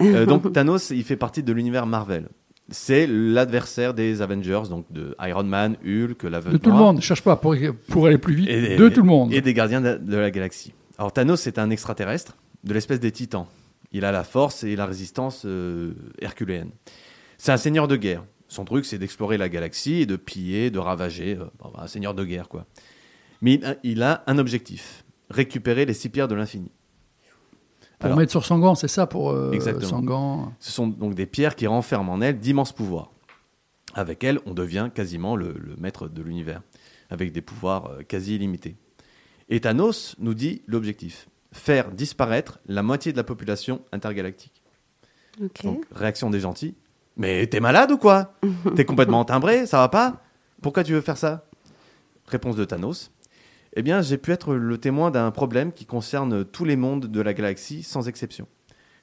[0.00, 2.28] Euh, donc Thanos, il fait partie de l'univers Marvel.
[2.70, 7.00] C'est l'adversaire des Avengers, donc de Iron Man, Hulk, la Veuve De tout le monde.
[7.00, 7.54] Cherche pas pour,
[7.88, 8.48] pour aller plus vite.
[8.48, 9.32] Et- de tout le monde.
[9.32, 10.72] et des Gardiens de, de la Galaxie.
[10.98, 13.46] Alors Thanos, c'est un extraterrestre de l'espèce des Titans.
[13.92, 16.70] Il a la force et la résistance euh, herculéenne.
[17.38, 18.24] C'est un seigneur de guerre.
[18.48, 21.36] Son truc, c'est d'explorer la galaxie et de piller, de ravager.
[21.36, 22.66] euh, bon, un seigneur de guerre, quoi.
[23.40, 26.70] Mais il a, il a un objectif récupérer les six pierres de l'infini.
[27.98, 29.88] Pour Alors- mettre sur Sangan, c'est ça pour euh, Exactement.
[29.88, 30.52] Sangan.
[30.58, 33.10] Ce sont donc des pierres qui renferment en elles d'immenses pouvoirs.
[33.94, 36.62] Avec elles, on devient quasiment le, le maître de l'univers,
[37.10, 38.76] avec des pouvoirs euh, quasi illimités.
[39.48, 44.62] Et Thanos nous dit l'objectif faire disparaître la moitié de la population intergalactique.
[45.64, 46.74] Donc, réaction des gentils
[47.16, 48.34] Mais t'es malade ou quoi
[48.76, 50.22] T'es complètement timbré, ça va pas
[50.62, 51.46] Pourquoi tu veux faire ça
[52.26, 53.10] Réponse de Thanos
[53.74, 57.20] Eh bien, j'ai pu être le témoin d'un problème qui concerne tous les mondes de
[57.20, 58.46] la galaxie sans exception.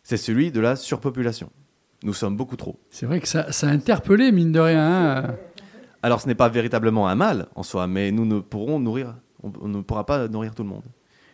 [0.03, 1.49] C'est celui de la surpopulation.
[2.03, 2.79] Nous sommes beaucoup trop.
[2.91, 5.17] C'est vrai que ça, ça a interpellé, mine de rien.
[5.17, 5.35] hein.
[6.03, 9.15] Alors, ce n'est pas véritablement un mal en soi, mais nous ne pourrons nourrir,
[9.45, 10.83] on, on ne pourra pas nourrir tout le monde.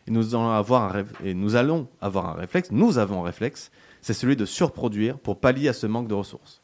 [0.08, 3.72] Et nous allons avoir un, et nous allons avoir un réflexe, nous avons un réflexe,
[4.02, 6.62] c'est celui de surproduire pour pallier à ce manque de ressources,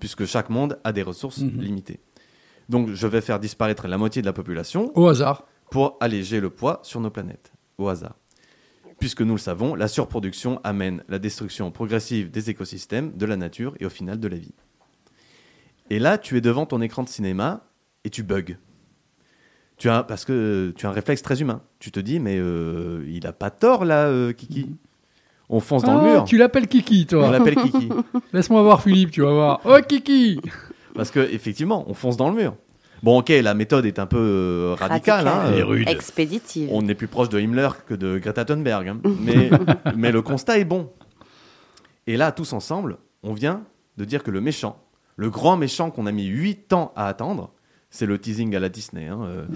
[0.00, 1.60] puisque chaque monde a des ressources Mhm.
[1.60, 2.00] limitées.
[2.68, 5.44] Donc, je vais faire disparaître la moitié de la population Au hasard.
[5.70, 8.14] pour alléger le poids sur nos planètes, au hasard.
[8.98, 13.74] Puisque nous le savons, la surproduction amène la destruction progressive des écosystèmes, de la nature
[13.80, 14.54] et au final de la vie.
[15.90, 17.64] Et là, tu es devant ton écran de cinéma
[18.04, 18.56] et tu bugs.
[19.78, 21.60] Tu as, parce que tu as un réflexe très humain.
[21.78, 24.74] Tu te dis, mais euh, il a pas tort là, euh, Kiki.
[25.48, 26.24] On fonce dans Ah, le mur.
[26.24, 27.30] Tu l'appelles Kiki, On toi.
[27.30, 27.88] l'appelle Kiki.
[28.32, 29.60] Laisse-moi voir Philippe, tu vas voir.
[29.64, 30.40] Oh, Kiki
[30.94, 32.54] Parce que effectivement, on fonce dans le mur.
[33.04, 35.28] Bon, ok, la méthode est un peu euh, radicale.
[35.28, 35.88] hein, euh, rude.
[35.88, 36.68] Expéditive.
[36.72, 38.88] On est plus proche de Himmler que de Greta Thunberg.
[38.88, 38.98] hein.
[39.20, 39.50] Mais,
[39.96, 40.90] mais le constat est bon.
[42.08, 43.62] Et là, tous ensemble, on vient
[43.96, 44.82] de dire que le méchant,
[45.16, 47.52] le grand méchant qu'on a mis 8 ans à attendre,
[47.90, 49.46] c'est le teasing à la Disney, hein, euh,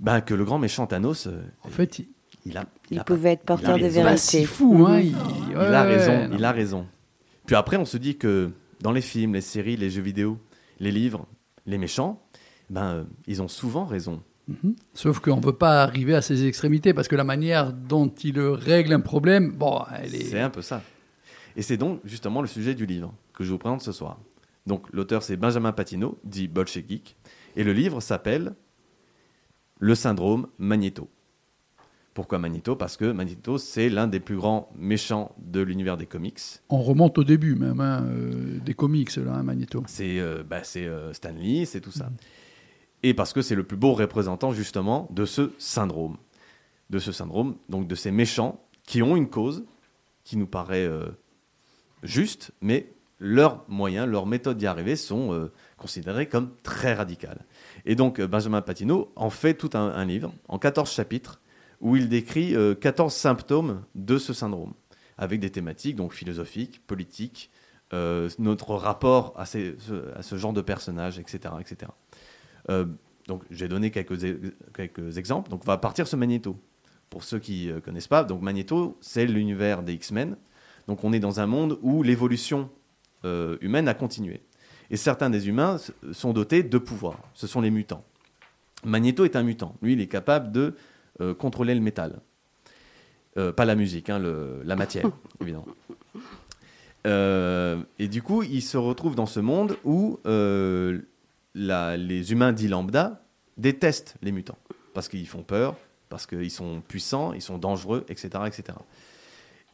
[0.00, 2.06] ben, que le grand méchant Thanos, euh, En fait, il,
[2.46, 4.02] il a, Il a pouvait être il porteur de raison.
[4.02, 4.52] pas si vérité.
[4.54, 5.00] fou, hein.
[5.00, 5.14] Il,
[5.50, 6.86] il ouais, a raison, il a raison.
[7.46, 8.50] Puis après, on se dit que
[8.80, 10.38] dans les films, les séries, les jeux vidéo,
[10.80, 11.26] les livres,
[11.66, 12.20] les méchants,
[12.70, 14.22] ben, euh, ils ont souvent raison.
[14.48, 14.74] Mhm.
[14.92, 18.38] Sauf qu'on ne veut pas arriver à ces extrémités parce que la manière dont il
[18.40, 20.24] règle un problème, bon, elle est.
[20.24, 20.82] C'est un peu ça.
[21.56, 24.18] Et c'est donc justement le sujet du livre que je vous présente ce soir.
[24.66, 27.16] Donc l'auteur c'est Benjamin Patino, dit Bolshevik,
[27.56, 28.54] et le livre s'appelle
[29.78, 31.08] Le syndrome Magneto.
[32.14, 32.76] Pourquoi Magneto?
[32.76, 36.38] Parce que Magneto c'est l'un des plus grands méchants de l'univers des comics.
[36.68, 39.82] On remonte au début même, hein, euh, des comics, là, hein, Magneto.
[39.86, 42.10] C'est euh, bah, c'est, euh, Stan Lee, c'est tout ça.
[43.02, 46.16] Et parce que c'est le plus beau représentant justement de ce syndrome.
[46.88, 49.64] De ce syndrome, donc de ces méchants qui ont une cause
[50.22, 51.06] qui nous paraît euh,
[52.04, 55.48] juste, mais leurs moyens, leurs méthodes d'y arriver sont
[55.84, 57.44] considérées comme très radicales.
[57.84, 61.42] Et donc euh, Benjamin Patino en fait tout un, livre en 14 chapitres
[61.82, 64.72] où il décrit euh, 14 symptômes de ce syndrome,
[65.18, 67.50] avec des thématiques donc philosophiques, politiques,
[67.92, 71.54] euh, notre rapport à, ces- ce- à ce genre de personnages, etc.
[71.60, 71.92] etc.
[72.70, 72.86] Euh,
[73.28, 74.18] donc j'ai donné quelques,
[74.74, 75.50] quelques exemples.
[75.50, 76.56] Donc on va partir sur Magneto.
[77.10, 80.36] Pour ceux qui ne connaissent pas, donc Magneto, c'est l'univers des X-Men.
[80.88, 82.70] Donc on est dans un monde où l'évolution
[83.60, 84.40] humaine a continué.
[84.90, 85.78] Et certains des humains
[86.12, 87.18] sont dotés de pouvoirs.
[87.34, 88.04] Ce sont les mutants.
[88.84, 89.74] Magneto est un mutant.
[89.82, 90.74] Lui, il est capable de
[91.20, 92.20] euh, contrôler le métal.
[93.38, 95.06] Euh, pas la musique, hein, le- la matière,
[95.40, 95.66] évidemment.
[97.06, 102.68] Euh, et du coup, il se retrouve dans ce monde où la- les humains dits
[102.68, 103.22] lambda
[103.56, 104.58] détestent les mutants.
[104.92, 105.76] Parce qu'ils font peur,
[106.08, 108.78] parce qu'ils sont puissants, ils sont dangereux, etc., etc.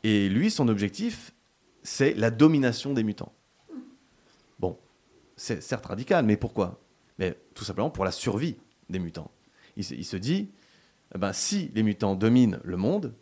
[0.04, 1.32] Et lui, son objectif,
[1.82, 3.32] c'est la domination des mutants.
[5.42, 6.82] C'est certes radical, mais pourquoi?
[7.18, 8.56] Mais Tout simplement pour la survie
[8.90, 9.30] des mutants.
[9.76, 10.50] Il, se- il se dit,
[11.14, 13.14] eh ben, si les mutants dominent le monde,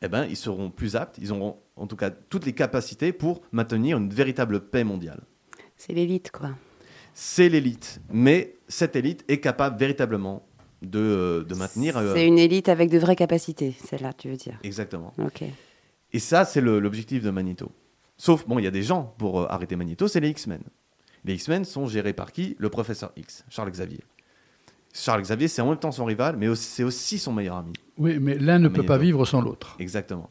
[0.00, 3.42] eh ben, ils seront plus aptes, ils auront en tout cas toutes les capacités pour
[3.50, 5.22] maintenir une véritable paix mondiale.
[5.76, 6.50] C'est l'élite, quoi.
[7.12, 10.46] C'est l'élite, mais cette élite est capable véritablement
[10.82, 11.96] de, euh, de maintenir...
[11.96, 14.60] euh, C'est une élite avec de vraies capacités, celle-là, tu veux dire.
[14.62, 15.12] Exactement.
[15.18, 15.42] Ok.
[16.12, 17.72] Et ça, c'est l'objectif de Magneto.
[18.16, 20.62] Sauf, bon, il y a des gens pour euh, arrêter Magneto, c'est les X-Men.
[21.24, 22.56] Les X-Men sont gérés par qui?
[22.58, 24.00] Le professeur X, Charles Xavier.
[24.92, 27.72] Charles Xavier, c'est en même temps son rival, mais c'est aussi son meilleur ami.
[27.98, 29.76] Oui, mais l'un ne peut pas vivre sans l'autre.
[29.78, 30.30] Exactement.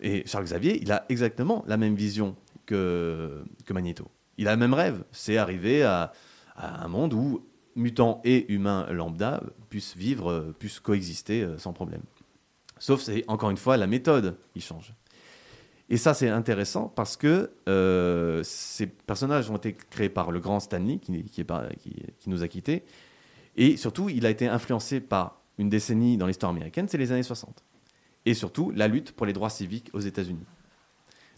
[0.00, 2.36] Et Charles Xavier, il a exactement la même vision
[2.66, 4.08] que, que Magneto.
[4.36, 6.12] Il a le même rêve, c'est arriver à,
[6.56, 7.44] à un monde où
[7.76, 12.02] mutants et humains lambda puissent vivre, puissent coexister euh, sans problème.
[12.78, 14.94] Sauf c'est encore une fois la méthode qui change.
[15.90, 20.60] Et ça c'est intéressant parce que euh, ces personnages ont été créés par le grand
[20.60, 21.46] Stanley qui,
[22.26, 22.84] nous a quittés.
[23.56, 27.24] Et surtout, il a été influencé par une décennie dans l'histoire américaine, c'est les années
[27.24, 27.64] 60
[28.24, 30.44] et surtout la lutte pour les droits civiques aux États-Unis.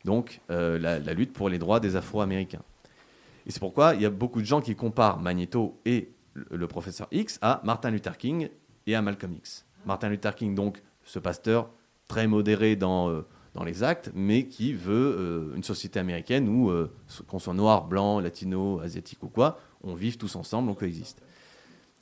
[0.05, 2.63] Donc euh, la, lutte pour les droits des Afro-Américains.
[3.47, 6.67] Et c'est pourquoi il y a beaucoup de gens qui comparent Magneto et le, le
[6.67, 8.49] professeur X à Martin Luther King
[8.87, 9.65] et à Malcolm X.
[9.87, 11.71] Martin Luther King, donc ce pasteur
[12.09, 16.71] très modéré dans, euh, dans les actes, mais qui veut euh, une société américaine où,
[16.71, 16.91] euh,
[17.27, 21.21] qu'on soit noir, blanc, latino, asiatique ou quoi, on vive tous ensemble, on coexiste.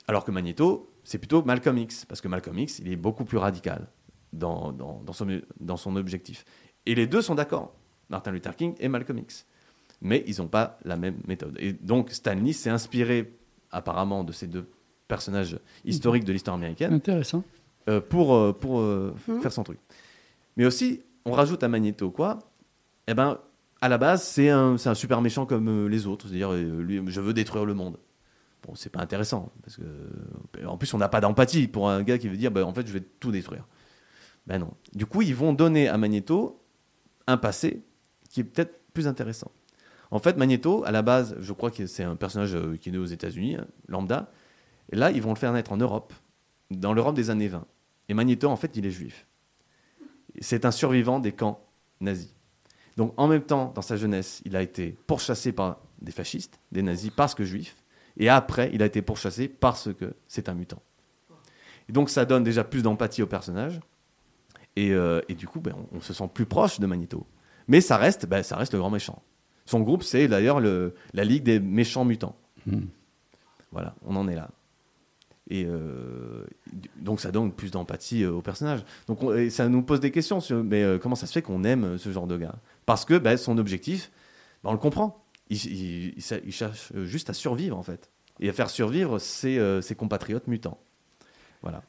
[0.06, 3.38] Alors que Magneto, c'est plutôt Malcolm X, parce que Malcolm X, il est beaucoup plus
[3.38, 3.88] radical
[4.32, 6.44] dans, dans, dans son, dans son objectif.
[6.86, 7.74] Et les deux sont d'accord,
[8.10, 9.44] Martin Luther King et Malcolm X.
[10.02, 11.56] Mais ils n'ont pas la même méthode.
[11.58, 13.32] Et donc Stanley s'est inspiré
[13.70, 14.68] apparemment de ces deux
[15.08, 17.42] personnages historiques de l'histoire américaine Intéressant.
[17.88, 19.40] euh, pour, pour euh, Mhm.
[19.40, 19.78] faire son truc.
[20.56, 22.38] Mais aussi, on rajoute à Magneto quoi
[23.06, 23.38] Eh ben,
[23.80, 26.28] à la base, c'est un, super méchant comme euh, les autres.
[26.28, 27.98] C'est-à-dire, euh, je veux détruire le monde.
[28.66, 29.52] Bon, c'est pas intéressant.
[29.62, 32.50] Parce que, euh, en plus, on n'a pas d'empathie pour un gars qui veut dire,
[32.50, 33.66] ben, en fait, je vais tout détruire.
[34.46, 34.72] Ben non.
[34.94, 36.62] Du coup, ils vont donner à Magneto
[37.26, 37.82] un passé
[38.28, 39.50] qui est peut-être plus intéressant.
[40.10, 42.98] En fait, Magneto, à la base, je crois que c'est un personnage qui est né
[42.98, 44.30] aux États-Unis, hein, lambda.
[44.90, 46.12] Et là, ils vont le faire naître en Europe,
[46.70, 47.64] dans l'Europe des années 20.
[48.08, 49.26] Et Magneto, en fait, il est juif.
[50.40, 51.64] C'est un survivant des camps
[52.00, 52.34] nazis.
[52.96, 56.82] Donc, en même temps, dans sa jeunesse, il a été pourchassé par des fascistes, des
[56.82, 57.76] nazis, parce que juif.
[58.16, 60.82] Et après, il a été pourchassé parce que c'est un mutant.
[61.88, 63.80] Et donc, ça donne déjà plus d'empathie au personnage.
[64.76, 67.26] Et, euh, et du coup, ben, on, on se sent plus proche de Magneto.
[67.68, 69.22] Mais ça reste, ben, ça reste le grand méchant.
[69.66, 72.36] Son groupe, c'est d'ailleurs le- la Ligue des méchants mutants.
[72.66, 72.86] Hmm.
[73.72, 74.50] Voilà, on en est là.
[75.52, 76.44] Et euh,
[76.96, 78.84] donc ça donne plus d'empathie euh, au personnage.
[79.08, 81.42] Donc on- et ça nous pose des questions sur mais euh, comment ça se fait
[81.42, 82.54] qu'on aime ce genre de gars?
[82.86, 84.10] Parce que ben, son objectif,
[84.62, 85.24] ben, on le comprend.
[85.48, 89.18] Il, il- il sa- il cherche juste à survivre en fait et à faire survivre
[89.18, 90.78] ses, euh, ses compatriotes mutants.
[91.62, 91.82] Voilà.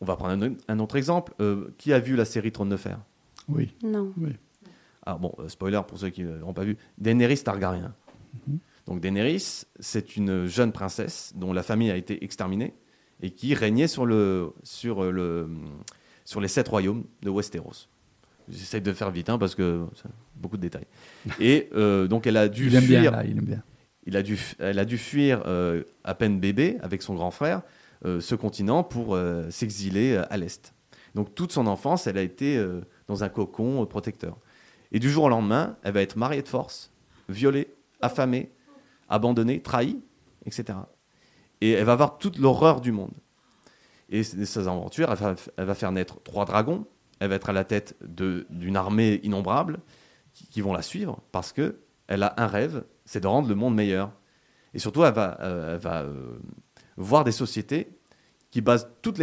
[0.00, 1.34] On va prendre un, un autre exemple.
[1.40, 2.98] Euh, qui a vu la série Trône de Fer?
[3.48, 4.12] Oui, Non.
[4.16, 4.30] oui.
[5.04, 7.94] alors bon, euh, spoiler pour ceux qui ne l'ont pas vu, Daenerys Targaryen.
[8.86, 12.74] Donc Daenerys, c'est une jeune princesse dont la famille a été exterminée
[13.22, 15.48] et qui régnait sur, le, sur, le,
[16.24, 17.88] sur les sept royaumes de Westeros.
[18.48, 20.86] J'essaye de faire vite hein, parce que c'est beaucoup de détails.
[21.40, 23.12] Et euh, donc elle a dû Il aime bien, fuir.
[23.12, 23.62] là, il aime bien.
[24.06, 27.62] il a dû, elle a dû fuir euh, à peine bébé avec son grand frère
[28.04, 29.18] euh, ce continent pour
[29.48, 30.74] s'exiler à l'est.
[31.14, 32.62] Donc toute son enfance, elle a été
[33.06, 34.36] dans un cocon protecteur.
[34.92, 36.92] Et du jour au lendemain, elle va être mariée de force,
[37.28, 37.68] violée,
[38.02, 38.50] affamée,
[39.08, 40.00] abandonnée, trahie,
[40.46, 40.78] etc.
[41.60, 43.12] Et elle va avoir toute l'horreur du monde.
[44.10, 45.10] Et c- ses aventures,
[45.56, 46.86] elle va, faire naître trois dragons.
[47.20, 49.78] Elle va être à la tête d'une armée innombrable
[50.32, 53.74] qui, vont la suivre parce que elle a un rêve, c'est de rendre le monde
[53.74, 54.12] meilleur.
[54.74, 56.38] Et surtout, elle va, euh, euh,
[56.96, 57.96] voir des sociétés
[58.50, 59.18] qui basent toute,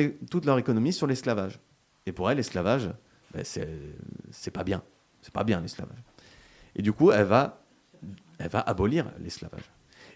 [0.46, 1.60] leur économie sur l'esclavage.
[2.06, 2.90] Et pour elle, l'esclavage,
[3.34, 4.82] ben, c'est pas bien.
[5.22, 6.00] C'est pas bien l'esclavage.
[6.76, 7.61] Et du coup, elle va,
[8.44, 9.70] elle va abolir l'esclavage.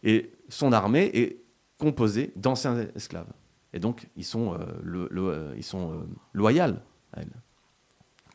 [0.04, 1.38] Et son armée est
[1.78, 3.32] composée d'anciens esclaves.
[3.74, 5.98] Et donc, ils sont, euh, le- le- euh, ils sont euh,
[6.34, 7.30] loyaux à elle.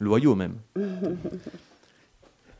[0.01, 0.57] Loyaux même.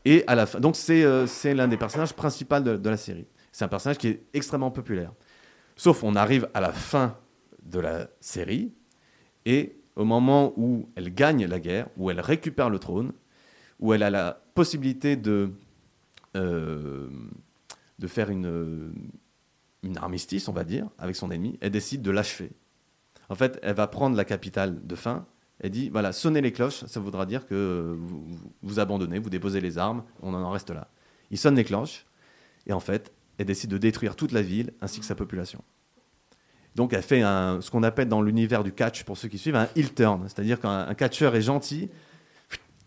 [0.05, 3.27] Et à la fin, donc c'est c'est l'un des personnages principaux de, de la série.
[3.51, 5.11] C'est un personnage qui est extrêmement populaire.
[5.75, 7.15] Sauf on arrive à la fin
[7.63, 8.73] de la série
[9.45, 13.11] et au moment où elle gagne la guerre, où elle récupère le trône,
[13.79, 15.51] où elle a la possibilité de
[16.35, 17.09] euh,
[17.99, 18.91] de faire une euh,
[19.83, 22.51] une armistice, on va dire, avec son ennemi, elle décide de l'achever.
[23.29, 25.25] En fait, elle va prendre la capitale de fin.
[25.59, 28.27] Elle dit voilà, sonnez les cloches, ça voudra dire que vous,
[28.61, 30.87] vous- abandonnez, vous déposez les armes, on en reste là.
[31.31, 32.05] Il sonne les cloches,
[32.67, 35.63] et en fait, elle décide de détruire toute la ville ainsi que sa population.
[36.75, 39.67] Donc, elle fait ce qu'on appelle dans l'univers du catch, pour ceux qui suivent, un
[39.75, 40.23] heel turn.
[40.27, 41.89] C'est-à-dire qu'un un catcheur est gentil,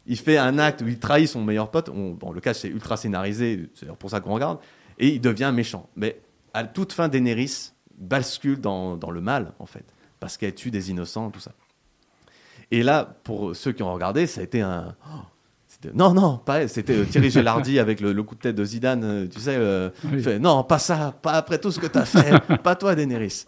[0.06, 1.88] il fait un acte où il trahit son meilleur pote.
[1.88, 4.58] On- bon, le catch, c'est ultra scénarisé, c'est pour ça qu'on regarde,
[4.98, 5.88] et il devient méchant.
[5.96, 6.20] Mais
[6.52, 9.84] à toute fin, Daenerys bascule dans, dans le mal, en fait,
[10.20, 11.52] parce qu'elle tue des innocents, tout ça.
[12.70, 14.96] Et là, pour ceux qui ont regardé, ça a été un.
[15.06, 15.20] oh,
[15.92, 16.66] non, non, pas.
[16.66, 19.04] C'était euh, Thierry Gelardi avec le, le coup de tête de Zidane.
[19.04, 20.22] euh, Tu sais, euh, Oui.
[20.22, 22.32] fait, non, pas ça, pas après tout ce que tu as fait,
[22.62, 23.44] pas toi, Daenerys.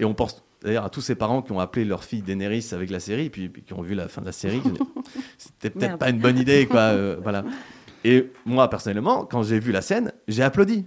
[0.00, 2.90] Et on pense d'ailleurs à tous ces parents qui ont appelé leur fille Daenerys avec
[2.90, 4.62] la série, puis, puis qui ont vu la fin de la série.
[5.38, 6.80] C'était peut-être pas une bonne idée, quoi.
[6.80, 7.44] euh, voilà.
[8.04, 10.86] Et moi, personnellement, quand j'ai vu la scène, j'ai applaudi.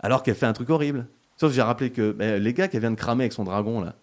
[0.00, 1.06] Alors qu'elle fait un truc horrible.
[1.36, 3.80] Sauf que j'ai rappelé que ben, les gars qu'elle vient de cramer avec son dragon,
[3.80, 3.96] là,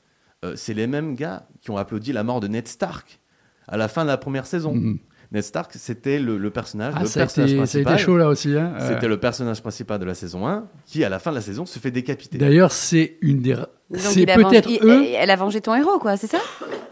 [0.44, 3.20] euh, c'est les mêmes gars qui ont applaudi la mort de Ned Stark
[3.68, 4.74] à la fin de la première saison.
[4.74, 5.00] Mhm.
[5.32, 7.94] Ned Stark, c'était le, le personnage, Ah, le personnage été, ça a principal.
[7.94, 8.56] été chaud là aussi.
[8.58, 8.74] hein.
[8.80, 11.42] Euh, C'était le personnage principal de la saison 1 qui, à la fin de la
[11.42, 12.38] saison, se fait décapiter.
[12.38, 13.56] D'ailleurs, c'est une des.
[13.94, 15.06] C'est peut-être eux.
[15.16, 16.40] Elle a vengé ton héros, quoi, c'est ça?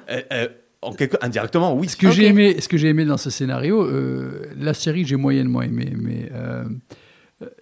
[0.10, 0.48] Euh, euh,
[0.82, 1.18] en quelque...
[1.22, 1.90] Indirectement, oui.
[1.90, 5.18] Ce que j'ai aimé, ce que j'ai aimé dans ce scénario, euh, la série j'ai
[5.18, 6.64] moyennement aimé, mais euh,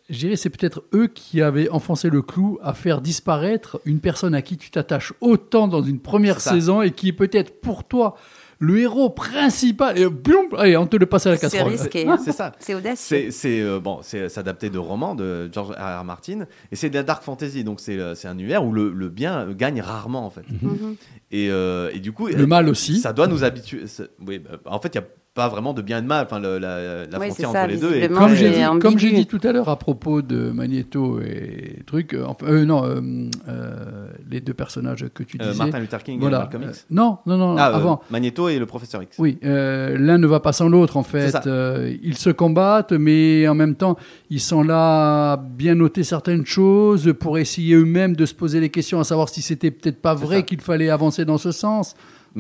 [0.09, 4.33] je dirais c'est peut-être eux qui avaient enfoncé le clou à faire disparaître une personne
[4.35, 8.15] à qui tu t'attaches autant dans une première saison et qui est peut-être pour toi
[8.59, 9.97] le héros principal.
[9.97, 11.71] Et boum, allez, on te le passe à la C'est casserole.
[11.71, 12.07] risqué.
[12.07, 12.17] hein.
[12.23, 12.51] C'est ça.
[12.59, 12.95] C'est audacieux.
[13.25, 16.01] C'est c'est, euh, bon, c'est c'est adapté de romans de George R.
[16.01, 16.03] R.
[16.03, 18.91] Martin et c'est de la dark fantasy, donc c'est euh, c'est un univers où le,
[18.91, 20.43] le bien euh, gagne rarement en fait.
[20.49, 20.95] Mhm.
[21.31, 22.99] Et, euh, et du coup, Le mal aussi.
[22.99, 23.85] ça doit nous habituer.
[23.87, 26.25] c'est- Oui, bah, en fait, il n'y a pas vraiment de bien et de mal.
[26.25, 28.65] Enfin, le- la, la Oui, frontière ça, entre les deux est visiblement, Comme j'ai dit,
[28.65, 28.79] ambigu.
[28.81, 32.65] comme j'ai dit tout à l'heure à propos de Magneto et trucs, euh, enfin, euh,
[32.65, 32.99] non, euh,
[33.47, 35.57] euh, les deux personnages que tu Euh, disais.
[35.63, 36.39] Martin Luther King et voilà.
[36.39, 36.85] Malcolm Euh, X.
[36.89, 38.01] non, non, non, Ah, euh, avant.
[38.09, 39.15] Magneto et le professeur X.
[39.19, 41.35] Oui, euh, l'un ne va pas sans l'autre en fait.
[41.45, 43.95] Euh, ils se combattent, mais en même temps,
[44.29, 48.69] ils sont là à bien noter certaines choses pour essayer eux-mêmes de se poser les
[48.69, 51.95] questions, à savoir si c'était peut-être pas vrai qu'il fallait avancer dans ce sens.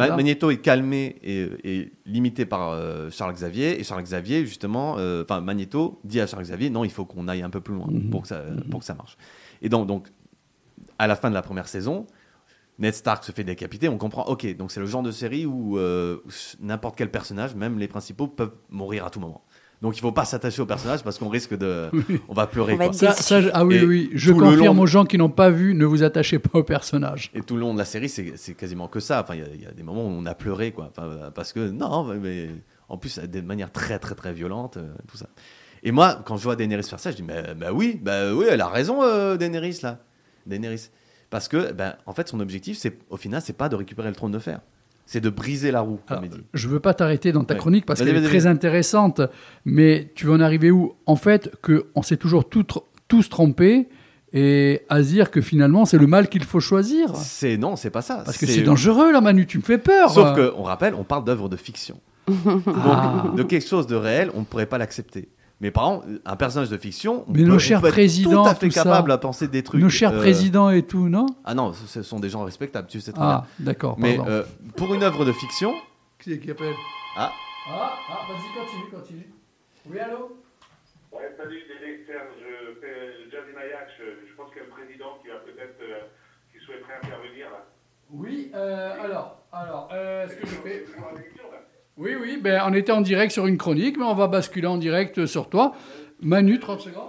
[0.05, 0.15] Voilà.
[0.15, 3.79] Magneto est calmé et, et limité par euh, Charles Xavier.
[3.79, 7.27] Et Charles Xavier, justement, euh, enfin, Magneto dit à Charles Xavier non, il faut qu'on
[7.27, 8.09] aille un peu plus loin Mhm.
[8.09, 8.41] pour, que ça,
[8.71, 9.17] pour que ça marche.
[9.61, 10.07] Et donc, donc,
[10.99, 12.05] à la fin de la première saison,
[12.79, 13.89] Ned Stark se fait décapiter.
[13.89, 16.29] On comprend, ok, donc c'est le genre de série où, euh, où
[16.63, 19.43] n'importe quel personnage, même les principaux, peuvent mourir à tout moment.
[19.81, 21.89] Donc il faut pas s'attacher au personnage parce qu'on risque de.
[22.27, 22.73] On va pleurer.
[22.73, 22.93] On va quoi.
[22.93, 25.49] être Ça, ça, ah oui, Et oui, je confirme long- aux gens qui n'ont pas
[25.51, 27.29] vu, ne vous attachez pas au personnage.
[27.35, 29.21] Et tout le long de la série, c'est quasiment que ça.
[29.21, 30.89] Enfin, il y a- il y, a des moments où on a pleuré, quoi.
[30.89, 32.49] Enfin, parce que non, mais
[32.89, 35.27] en plus de manière très très très violente, euh, tout ça.
[35.83, 38.45] Et moi, quand je vois Daenerys faire ça, je dis mais bah oui, bah oui,
[38.49, 39.99] elle a raison, euh, Daenerys là,
[40.47, 40.89] Daenerys.
[41.29, 44.15] Parce que, ben, en fait, son objectif, c'est au final, c'est pas de récupérer le
[44.15, 44.61] trône de fer,
[45.07, 46.43] c'est de briser la roue, comme Alors, il dit.
[46.53, 47.59] je veux pas t'arrêter dans ta Ouais.
[47.59, 49.21] chronique parce qu'elle est très intéressante,
[49.65, 50.93] mais tu vas en arriver où?
[51.07, 52.65] En fait, que on s'est toujours tout
[53.07, 53.87] tous trompés
[54.33, 57.15] et à se dire que finalement c'est le mal qu'il faut choisir.
[57.15, 58.21] C'est non, c'est pas ça.
[58.25, 60.11] Parce que c'est dangereux là, Manu, tu me fais peur.
[60.11, 61.99] Sauf que, on rappelle, on parle d'œuvres de fiction.
[62.67, 63.23] Ah.
[63.27, 65.29] Donc, de quelque chose de réel, on ne pourrait pas l'accepter.
[65.59, 67.93] Mais par exemple, un personnage de fiction, on Mais peut, nos on chers peut être
[67.93, 68.83] présidents, tout à fait tout ça.
[68.83, 69.81] capable à penser des trucs.
[69.81, 71.25] Nos chers euh, présidents et tout, non?
[71.43, 73.43] Ah non, ce ce sont des gens respectables, tu sais très bien.
[73.43, 73.95] Ah, d'accord.
[73.97, 74.31] Mais pardon.
[74.31, 74.43] euh,
[74.75, 75.73] pour une œuvre de fiction,
[76.19, 76.75] Qui est qui appelle?
[77.17, 77.31] Ah,
[77.69, 79.27] Ah, ah, vas-y, continue, continue.
[79.89, 80.37] Oui, allô?
[81.11, 82.27] Ouais, salut, Dédé Serge.
[82.39, 83.87] Je fais Jazzy Mayak.
[83.97, 85.79] Je, je pense qu'il y a un président qui va peut-être.
[85.81, 86.05] euh,
[86.53, 87.65] qui souhaiterait intervenir là.
[88.11, 90.85] Oui, euh, alors, alors, euh, est-ce que je fais?
[91.97, 94.77] Oui, oui, ben, on était en direct sur une chronique, mais on va basculer en
[94.77, 95.73] direct sur toi.
[96.21, 97.03] Manu, 30 secondes.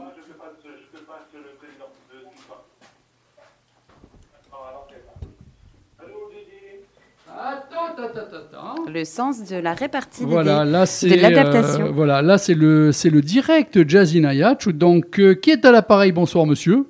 [8.92, 11.86] Le sens de la répartie Voilà, là de l'adaptation.
[11.86, 14.68] euh, voilà, là c'est le c'est le direct Jazzy Nayach.
[14.68, 16.12] Donc euh, qui est à l'appareil?
[16.12, 16.86] Bonsoir monsieur.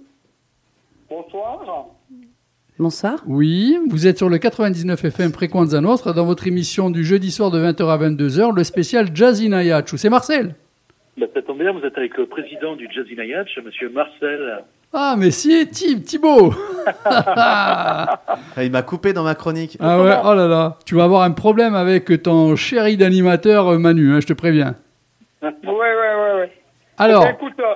[1.11, 1.78] Bonsoir.
[2.79, 3.18] Bonsoir.
[3.26, 7.51] Oui, vous êtes sur le 99 FM Frequenza Nostra dans votre émission du jeudi soir
[7.51, 9.87] de 20h à 22h, le spécial Jazzy Nayach.
[9.97, 10.55] C'est Marcel.
[11.18, 14.62] Bah, ça tombe bien, vous êtes avec le président du Jazzy Nayach, monsieur Marcel.
[14.93, 16.55] Ah mais si, Tim, Thibaut.
[17.05, 18.20] Ah,
[18.62, 19.76] il m'a coupé dans ma chronique.
[19.81, 23.79] ah ouais, oh là là, tu vas avoir un problème avec ton chéri d'animateur euh,
[23.79, 24.74] Manu, hein, je te préviens.
[25.43, 26.53] Ouais, ouais, ouais, ouais.
[26.97, 27.74] Alors, Eh ben, écoute, euh,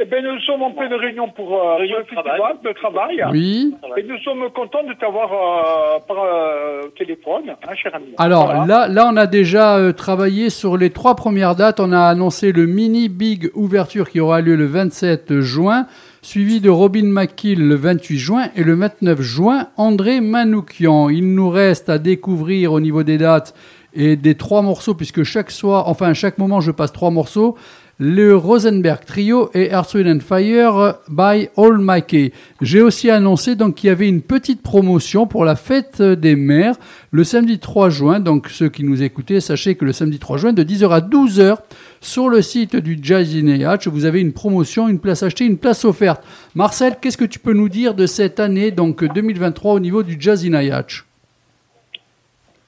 [0.00, 2.40] eh ben, nous sommes en pleine réunion pour euh, Réunion le de travail.
[2.40, 3.24] festival de travail.
[3.30, 3.74] oui.
[3.96, 8.06] Et nous sommes contents de t'avoir euh, par euh, téléphone, hein, cher ami.
[8.18, 8.66] Alors Voilà.
[8.66, 11.78] là, là, on a déjà euh, travaillé sur les trois premières dates.
[11.78, 15.86] On a annoncé le mini big ouverture qui aura lieu le 27 juin,
[16.22, 21.08] suivi de Robin McKill le 28 juin et le 29 juin André Manoukian.
[21.08, 23.54] Il nous reste à découvrir au niveau des dates
[23.96, 27.56] et des trois morceaux puisque chaque soir, enfin à chaque moment, je passe trois morceaux.
[27.98, 32.32] Le Rosenberg Trio et Earth, and Fire by All Mikey.
[32.60, 36.74] J'ai aussi annoncé donc qu'il y avait une petite promotion pour la fête des mères
[37.12, 38.18] le samedi 3 juin.
[38.18, 41.58] Donc ceux qui nous écoutaient, sachez que le samedi 3 juin de 10h à 12h
[42.00, 45.84] sur le site du Jazzy Nayach, vous avez une promotion, une place achetée, une place
[45.84, 46.24] offerte.
[46.56, 50.18] Marcel, qu'est-ce que tu peux nous dire de cette année donc 2023 au niveau du
[50.50, 51.04] Nayach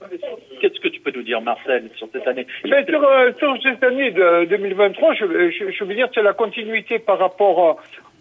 [0.08, 0.45] Qu'est-ce
[1.10, 5.14] peux nous dire, Marcel, sur cette année Mais sur, euh, sur cette année de 2023,
[5.14, 7.68] je, je, je veux dire, c'est la continuité par rapport.
[7.70, 7.72] euh,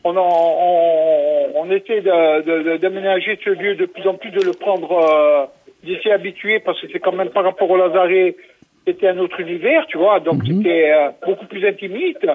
[0.03, 4.91] on, en- on, on était d'aménager ce lieu de plus en plus, de le prendre,
[4.91, 5.45] euh,
[5.83, 8.35] d'y s'y habituer, parce que c'est quand même par rapport au Lazaret,
[8.87, 10.57] c'était un autre univers, tu vois, donc Mhm.
[10.57, 12.25] c'était euh, beaucoup plus intimiste.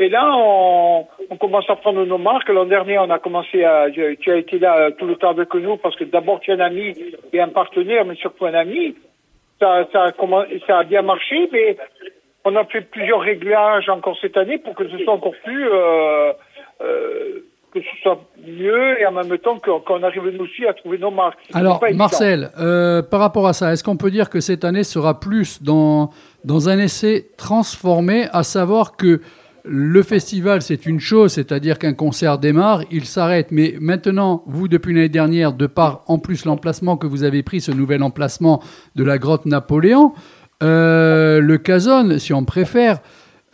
[0.00, 2.48] Et là, on, on commence à prendre nos marques.
[2.48, 3.86] L'an dernier, on a commencé à.
[4.20, 6.60] tu as été là tout le temps avec nous parce que d'abord tu es un
[6.60, 6.94] ami
[7.32, 8.96] et un partenaire, mais surtout un ami.
[9.64, 11.76] Ça, ça, a commen- ça a bien marché, mais
[12.44, 15.64] on a fait plusieurs réglages encore cette année pour que ce soit encore plus.
[15.66, 16.32] euh,
[16.82, 20.96] euh, que ce soit mieux et en même temps qu'on arrive nous aussi à trouver
[20.98, 21.40] nos marques.
[21.52, 21.82] Alors.
[21.94, 25.60] Marcel, euh, par rapport à ça, est-ce qu'on peut dire que cette année sera plus
[25.60, 26.10] dans,
[26.44, 29.20] dans un essai transformé, à savoir que
[29.66, 33.48] le festival, c'est une chose, c'est-à-dire qu'un concert démarre, il s'arrête.
[33.50, 37.62] Mais maintenant, vous, depuis l'année dernière, de par en plus l'emplacement que vous avez pris,
[37.62, 38.62] ce nouvel emplacement
[38.94, 40.12] de la grotte Napoléon,
[40.62, 42.98] euh, le Casone, si on préfère,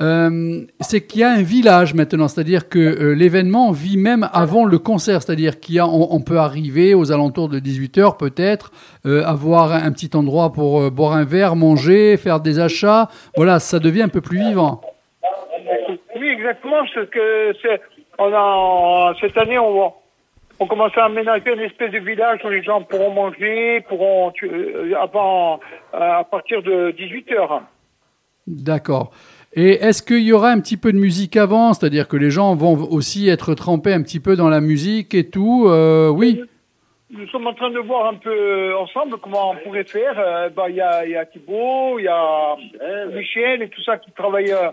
[0.00, 4.64] euh, c'est qu'il y a un village maintenant, c'est-à-dire que euh, l'événement vit même avant
[4.64, 8.72] le concert, c'est-à-dire a, on, peut arriver aux alentours de 18h peut-être,
[9.04, 13.08] avoir un petit endroit pour boire un verre, manger, faire des achats.
[13.36, 14.80] Voilà, ça devient un peu plus vivant.
[16.50, 16.86] Exactement.
[16.94, 17.80] Ce que c'est,
[18.18, 19.92] on a cette année, on,
[20.58, 24.48] on commence à aménager une espèce de village où les gens pourront manger, pourront tu-
[24.50, 25.60] euh, avant
[25.94, 27.62] euh, à partir de 18 heures.
[28.46, 29.10] D'accord.
[29.54, 32.54] Et est-ce qu'il y aura un petit peu de musique avant, c'est-à-dire que les gens
[32.54, 36.40] vont aussi être trempés un petit peu dans la musique et tout euh, Oui?
[37.12, 40.14] Nous sommes en train de voir un peu ensemble comment on pourrait faire.
[40.16, 42.56] Euh, bah, Il y, a, y a il y a
[43.12, 44.70] Michel et tout ça qui travaillent euh,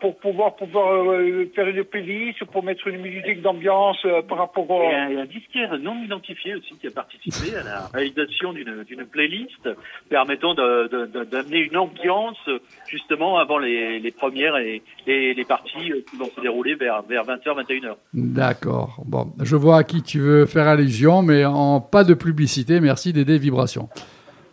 [0.00, 4.70] pour pouvoir pouvoir euh, faire une playlist, pour mettre une musique d'ambiance euh, par rapport
[4.70, 4.82] au...
[4.82, 7.62] Il y, a, il y a un disquaire non identifié aussi qui a participé à
[7.62, 9.68] la réalisation d'une d'une playlist
[10.08, 12.38] permettant d'amener une ambiance
[12.86, 17.02] justement avant les, les premières et les, les parties euh, qui vont se dérouler vers,
[17.02, 17.94] vers 20h, 21h.
[18.14, 18.96] D'accord.
[19.04, 22.80] Bon, je vois à qui tu veux faire allusion, mais en pas de publicité.
[22.80, 23.88] Merci d'aider Vibration.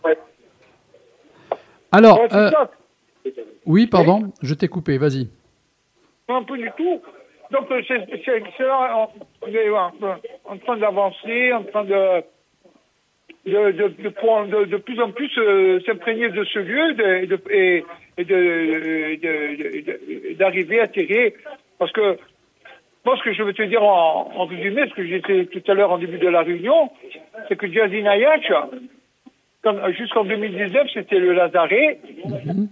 [0.03, 0.17] Ouais.
[1.91, 2.27] Alors, Ouais,
[3.69, 5.29] oui, pardon, je t'ai coupé, vas-y.
[6.27, 7.01] Non, pas du tout.
[7.51, 9.07] Donc, euh, c'est là,
[9.43, 12.23] on, est en, train d'avancer, en train de
[13.45, 16.95] de, plus en plus euh, s'imprégner de ce lieu
[17.51, 17.85] et,
[20.35, 21.35] d'arriver à tirer.
[21.77, 22.17] Parce que
[23.05, 25.91] moi, ce que je veux te dire en, résumé, ce que dit tout à l'heure
[25.91, 26.89] en début de la réunion,
[27.47, 28.51] c'est que Jazzy Nayach,
[29.97, 31.99] jusqu'en 2019, c'était le Lazaret.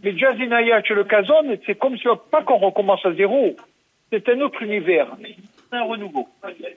[0.04, 3.56] Mais Jazzy Nayach, le Kazon, c'est comme si pas qu'on recommence à zéro.
[4.12, 5.08] C'est un autre univers.
[5.70, 6.28] certain renouveau.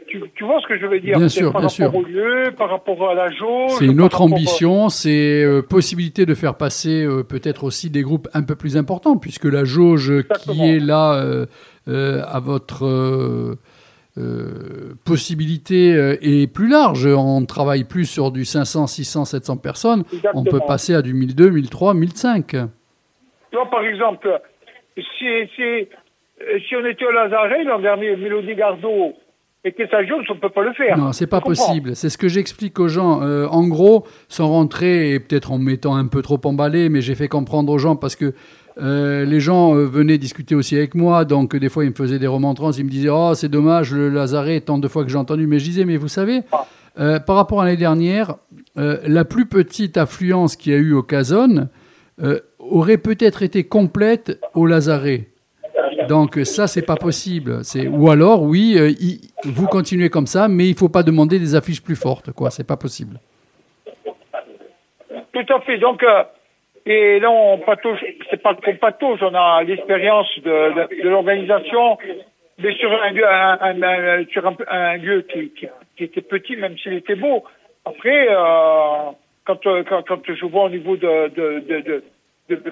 [0.09, 1.17] Tu, tu vois ce que je veux dire?
[1.19, 1.95] Bien C'est sûr, par bien rapport sûr.
[1.95, 3.71] au lieu, par rapport à la jauge.
[3.79, 8.03] C'est une autre euh, ambition, c'est euh, possibilité de faire passer euh, peut-être aussi des
[8.03, 10.55] groupes un peu plus importants, puisque la jauge Exactement.
[10.55, 11.47] qui est là euh,
[11.89, 13.57] euh, à votre
[14.19, 17.07] euh, possibilité euh, est plus large.
[17.07, 20.05] On travaille plus sur du 500, 600, 700 personnes.
[20.35, 22.47] On peut passer à du 1002, 1003, 1005.
[22.49, 22.57] Tu
[23.53, 24.41] vois, par exemple,
[24.97, 25.89] si, si,
[26.69, 29.15] si on était au Lazaret, l'an dernier, Mélodie Gardot
[29.65, 30.97] était sa jauge, on ne peut pas le faire.
[30.97, 31.95] Non, c'est pas possible.
[31.95, 33.23] C'est ce que j'explique aux gens.
[33.23, 37.03] Euh, en gros, sans rentrer et peut-être en me mettant un peu trop emballé, mais
[37.03, 38.33] j'ai fait comprendre aux gens parce que
[38.81, 41.25] euh, les gens euh, venaient discuter aussi avec moi.
[41.25, 42.79] Donc, des fois, ils me faisaient des remontrances.
[42.79, 45.47] Ils me disaient Oh, c'est dommage, le Lazaret, tant de fois que j'ai entendu.
[45.47, 46.43] Mais je disais Mais vous savez,
[46.99, 48.37] euh, par rapport à l'année dernière,
[48.79, 51.69] euh, la plus petite affluence qu'il y a eu au Cazone
[52.23, 55.29] euh, aurait peut-être été complète au Lazaret.
[56.09, 57.65] Donc ça, c'est pas possible.
[57.65, 58.93] C'est ou alors, oui, euh,
[59.45, 62.51] vous continuez comme ça, mais il faut pas demander des affiches plus fortes, quoi.
[62.51, 63.21] C'est pas possible.
[65.33, 65.79] Tout à fait.
[65.79, 66.23] Donc, euh,
[66.93, 71.99] et là, on patauge, c'est pas qu'on patauge, on a l'expérience de, de, de l'organisation,
[72.59, 75.67] mais sur un lieu, un, un- un- sur un, un lieu qui, qui,
[75.97, 77.45] qui était petit, même s'il était beau.
[77.85, 79.11] Après, euh,
[79.45, 82.03] quand, quand, quand je vois au niveau de,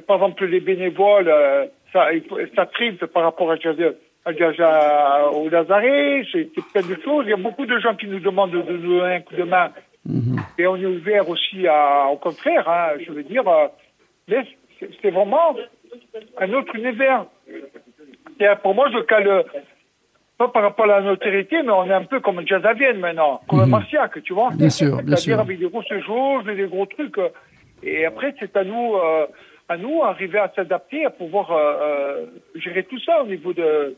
[0.06, 2.08] par exemple, les bénévoles, euh, ça,
[2.56, 7.24] ça tripe par rapport à, au Lazaret, c'est plein de choses.
[7.26, 9.44] Il y a beaucoup de gens qui nous demandent de, nous donner un coup de
[9.44, 9.70] main.
[10.58, 13.68] Et on est ouvert aussi à, au contraire, hein, je veux dire, euh,
[14.28, 15.56] c'est vraiment
[16.38, 17.26] un autre univers.
[18.40, 19.44] Et euh, pour moi, je cale,
[20.36, 22.98] pas par rapport à la notoriété, mais on est un peu comme Jazz à Vienne
[23.00, 23.70] maintenant, comme un Mhm.
[23.70, 24.50] Marciac, tu vois.
[24.54, 25.40] Bien sûr, bien C'est-à-dire sûr.
[25.40, 25.90] avec des grosses
[26.48, 27.18] et des gros trucs.
[27.18, 27.28] euh,
[27.82, 29.26] Et après, c'est à nous, euh,
[29.68, 32.26] à nous, arriver à s'adapter, à pouvoir euh,
[32.56, 33.96] gérer tout ça au niveau de,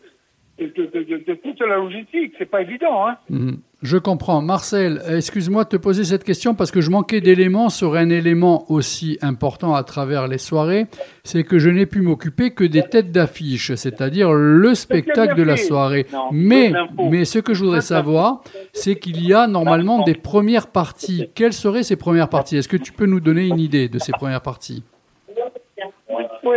[0.66, 2.32] de, de, de- de toute la logistique.
[2.38, 3.16] C'est pas évident, hein.
[3.28, 3.58] Mhm.
[3.82, 4.42] Je comprends.
[4.42, 8.70] Marcel, excuse-moi de te poser cette question parce que je manquais d'éléments sur un élément
[8.70, 10.84] aussi important à travers les soirées,
[11.24, 15.56] c'est que je n'ai pu m'occuper que des têtes d'affiche, c'est-à-dire le spectacle de la
[15.56, 16.04] soirée.
[16.12, 16.72] Non, Mais,
[17.10, 18.42] mais ce que je voudrais savoir,
[18.74, 21.30] c'est qu'il y a normalement des premières parties.
[21.34, 22.58] Quelles seraient ces premières parties?
[22.58, 24.82] Est-ce que tu peux nous donner une idée de ces premières parties?
[26.44, 26.54] Oui.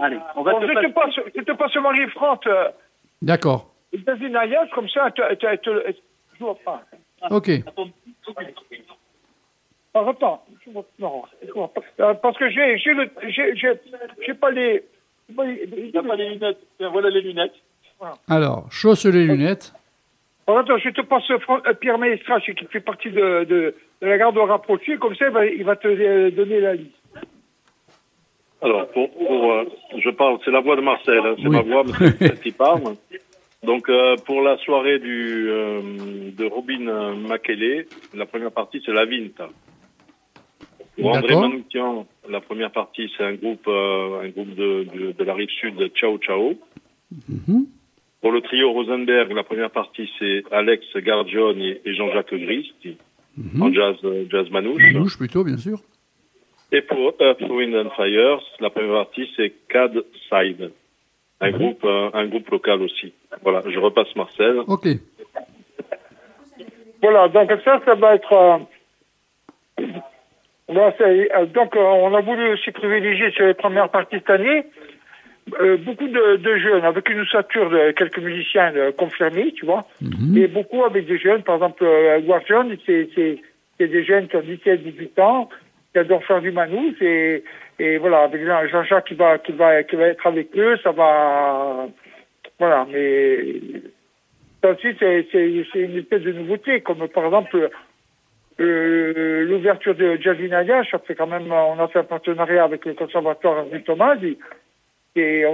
[0.00, 2.38] Allez, on va Bon, te je, passer- te passe, je te passe Marie-France.
[2.46, 2.68] Euh,
[3.22, 3.72] D'accord.
[4.06, 5.22] dans une alliance comme ça, tu,
[6.38, 6.82] je vois pas.
[7.30, 7.50] Ok.
[9.94, 12.14] Ah, attends, je vois, non, je vois pas.
[12.14, 13.72] Parce que j'ai, j'ai le, j'ai, j'ai,
[14.24, 14.84] j'ai pas les,
[15.28, 17.54] j'ai pas les- pas les lunettes Tiens, Voilà les lunettes.
[18.28, 19.72] Alors, chausse les lunettes.
[20.46, 24.06] Ah, attends, je te passe Fran- euh, Pierre Maestras, qui fait partie de, de, de
[24.06, 26.94] la garde rapprochée, comme ça, il va, il va te euh, donner la liste.
[28.60, 29.64] Alors, pour, pour, euh,
[29.98, 31.56] je parle, c'est la voix de Marcel, hein, c'est Oui.
[31.56, 32.82] ma voix, Marcel qui parle.
[33.64, 35.80] Donc, euh, pour la soirée du, euh,
[36.36, 39.48] de Robin Makele, la première partie, c'est la Vinta.
[41.00, 41.34] Pour André.
[41.36, 45.48] Manoukian, la première partie, c'est un groupe, euh, un groupe de, de, de la rive
[45.60, 46.54] sud, Ciao Ciao.
[47.28, 47.66] Mhm.
[48.20, 52.72] Pour le trio Rosenberg, la première partie, c'est Alex Gargione et Jean-Jacques Gris,
[53.60, 54.92] en jazz, euh, jazz manouche.
[54.92, 55.78] Bouge plutôt, bien sûr.
[56.72, 60.70] Et pour Earth, Wind and Fire, la première partie, c'est CAD Side.
[61.40, 63.12] Un groupe, euh, un groupe local aussi.
[63.42, 64.58] Voilà, je repasse Marcel.
[64.66, 64.86] Ok.
[67.00, 68.32] Voilà, donc ça, ça va être.
[68.32, 68.58] euh,
[70.98, 74.64] c'est- euh, donc, euh, on a voulu aussi privilégier sur les premières parties cette année
[75.60, 79.86] euh, beaucoup de, de jeunes, avec une ossature de quelques musiciens euh, confirmés, tu vois,
[80.02, 80.36] Mhm.
[80.36, 81.42] et beaucoup avec des jeunes.
[81.42, 83.38] Par exemple, euh, Edouard John, c'est c'est-
[83.78, 85.48] c'est des jeunes qui ont 17, 18 ans,
[85.98, 87.42] qui adorent faire du manouche, et,
[87.98, 91.86] voilà, avec Jean- Jean-Jacques qui va, qui, va, qui va être avec eux, ça va.
[92.58, 93.38] Voilà, mais
[94.62, 95.26] ça aussi, c'est
[95.74, 97.70] une espèce de nouveauté, comme par exemple
[98.60, 102.94] euh, l'ouverture de Jazinaya, ça fait quand même, on a fait un partenariat avec le
[102.94, 104.16] conservatoire du Thomas,
[105.16, 105.44] et,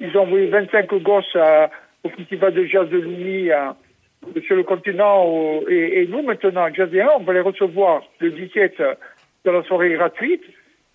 [0.00, 1.70] ils ont envoyé 25 gosses à-
[2.02, 3.76] au festival de jazz de à-
[4.46, 8.82] sur le continent, et, nous maintenant, Jazzéen, on va les recevoir le 17
[9.44, 10.42] dans la soirée gratuite,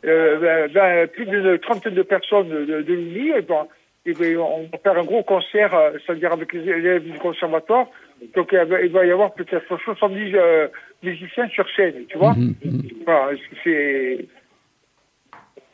[0.05, 3.67] euh, ben, ben, plus d'une trentaine de personnes de, de, de Lumi, et ben,
[4.05, 7.87] et ben, on va faire un gros concert, euh, c'est-à-dire avec les élèves du conservatoire.
[8.35, 10.67] Donc il va- il va y avoir peut-être 70 euh,
[11.03, 12.33] musiciens sur scène, tu vois.
[12.33, 12.81] Mhm, mhm.
[13.05, 14.25] Voilà, c'est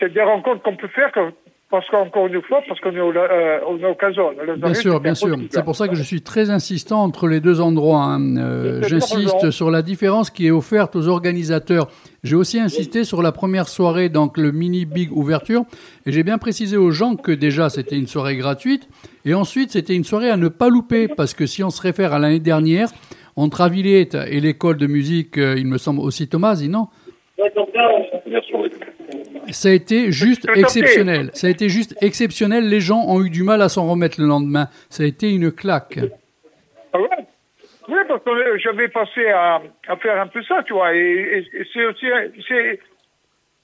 [0.01, 1.11] des rencontres qu'on peut faire.
[1.11, 1.31] que-
[1.71, 3.95] parce qu'encore une fois, parce qu'on est au, euh, on est au
[4.57, 5.35] Bien sûr, bien sûr.
[5.49, 8.03] C'est pour ça que je suis très insistant entre les deux endroits.
[8.03, 8.37] hein.
[8.37, 11.87] Euh, J'insiste sur la différence qui est offerte aux organisateurs.
[12.25, 15.63] J'ai aussi insisté sur la première soirée, donc le mini big ouverture,
[16.07, 18.89] et j'ai bien précisé aux gens que déjà c'était une soirée gratuite,
[19.25, 22.13] et ensuite c'était une soirée à ne pas louper, parce que si on se réfère
[22.13, 22.89] à l'année dernière,
[23.35, 26.87] entre Avillette et l'école de musique, euh, il me semble aussi Thomas, non?
[29.51, 31.29] Ça a été juste exceptionnel.
[31.33, 32.67] Ça a été juste exceptionnel.
[32.67, 34.67] Les gens ont eu du mal à s'en remettre le lendemain.
[34.89, 35.99] Ça a été une claque.
[37.87, 40.93] Oui, parce que euh, j'avais passé à, à faire un peu ça, tu vois.
[40.95, 42.05] Et, et- c'est aussi.
[42.47, 42.79] c'est-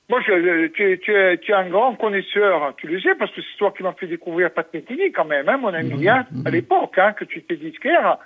[0.09, 3.31] Moi, je, tu, es- tu, es, tu es un grand connaisseur, tu le sais, parce
[3.31, 6.25] que c'est toi qui m'as fait découvrir Pat Metheny, quand même, hein, mon ami, hein,
[6.45, 8.17] à l'époque, hein, que tu étais disquaire.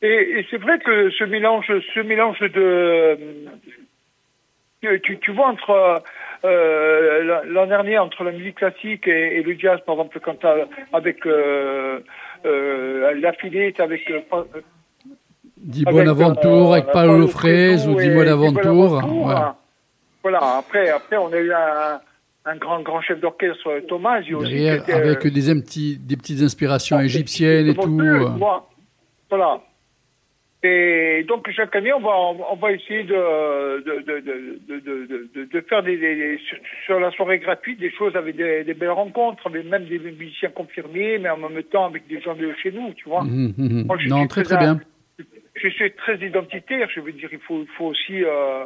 [0.00, 3.18] Et, et c'est vrai que ce mélange, ce mélange de.
[4.80, 6.02] Tu, tu, tu vois, entre.
[6.44, 10.44] euh, L'an dernier, entre la musique classique et, et le jazz, par exemple, quand
[10.92, 11.26] avec.
[11.26, 11.98] Euh,
[12.46, 14.08] euh, la filette avec
[15.58, 18.62] euh, pas- Dis avec, Bonaventure, euh, avec Paolo Paolo Fraise ou Fredo Dis et Bonaventure.
[18.62, 19.26] Di Bonaventure.
[19.26, 19.34] Ouais.
[20.22, 22.00] Voilà, après, après, on a eu un,
[22.44, 27.00] un grand, grand chef d'orchestre, Thomas, Derrière, était, avec euh, des, petits, des petites inspirations
[27.00, 27.88] égyptiennes et tout.
[27.88, 28.28] Montpellier, euh.
[28.38, 28.68] vois.
[29.30, 29.60] Voilà.
[30.64, 32.10] Et donc, chaque année, on va,
[32.50, 33.14] on va essayer de,
[33.84, 36.40] de, de, de, faire des,
[36.84, 40.48] sur, la soirée gratuite des choses avec des, des belles rencontres, avec même des musiciens
[40.48, 43.22] confirmés, mais en même temps avec des gens de chez nous, tu vois.
[43.22, 43.86] Mhm, mhm.
[43.86, 44.80] Moi, Non, très très bien.
[45.62, 46.88] Je suis très identitaire.
[46.94, 48.24] Je veux dire, il faut, faut aussi.
[48.24, 48.64] euh,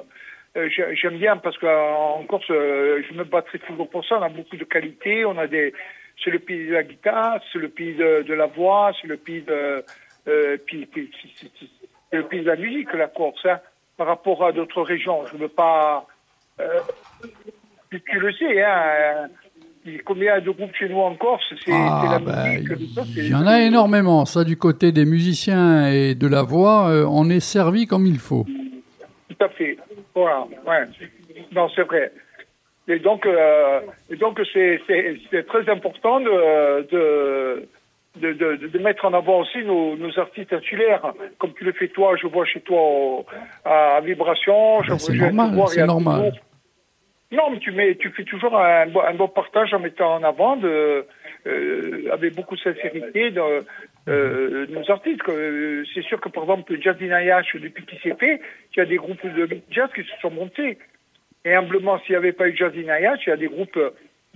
[0.56, 4.18] euh, j'ai- J'aime bien parce qu'en Corse, euh, je me battrai toujours pour ça.
[4.18, 5.24] On a beaucoup de qualités.
[5.24, 5.72] On a des.
[6.22, 9.40] C'est le pays de la guitare, c'est le pays de, la voix, c'est le pays
[9.42, 9.84] de.
[10.28, 10.88] Euh, puis,
[12.12, 13.44] le pays de la musique, la Corse.
[13.46, 13.60] Hein,
[13.96, 16.06] par rapport à d'autres régions, je ne veux pas.
[16.60, 16.80] Euh,
[17.90, 19.28] tu le sais, hein.
[20.04, 21.42] Combien de groupes chez nous en Corse?
[21.64, 22.68] C'est Ah, la bah, musique.
[23.16, 24.24] il y en a énormément.
[24.26, 28.18] Ça, du côté des musiciens et de la voix, euh, on est servi comme il
[28.18, 28.46] faut.
[29.28, 29.76] Tout à fait.
[30.14, 30.46] Voilà.
[30.66, 30.84] Ouais.
[31.52, 32.12] Non, c'est vrai.
[32.86, 33.80] Et donc, euh,
[34.10, 34.80] et donc c'est,
[35.48, 37.68] très important de, de,
[38.20, 41.88] de, de, de mettre en avant aussi nos, nos artistes insulaires, comme tu le fais
[41.88, 42.14] toi.
[42.20, 43.26] Je vois chez toi au-
[43.64, 44.82] à Vibration.
[44.84, 46.32] Je, Ben, c'est je normal, c'est normal.
[47.32, 50.22] Non, mais tu mets, tu fais toujours un, bon- un bon partage en mettant en
[50.22, 51.04] avant de,
[51.46, 53.40] euh, avec beaucoup de sincérité de,
[54.08, 55.22] euh, nos artistes.
[55.22, 58.40] que, euh, C'est sûr que par exemple le Jazz Dinayash, depuis qu'il s'est fait,
[58.74, 60.78] il y a des groupes de jazz qui se sont montés.
[61.44, 63.78] Et humblement, s'il n'y avait pas eu Jazz Dinayash, il y a des groupes,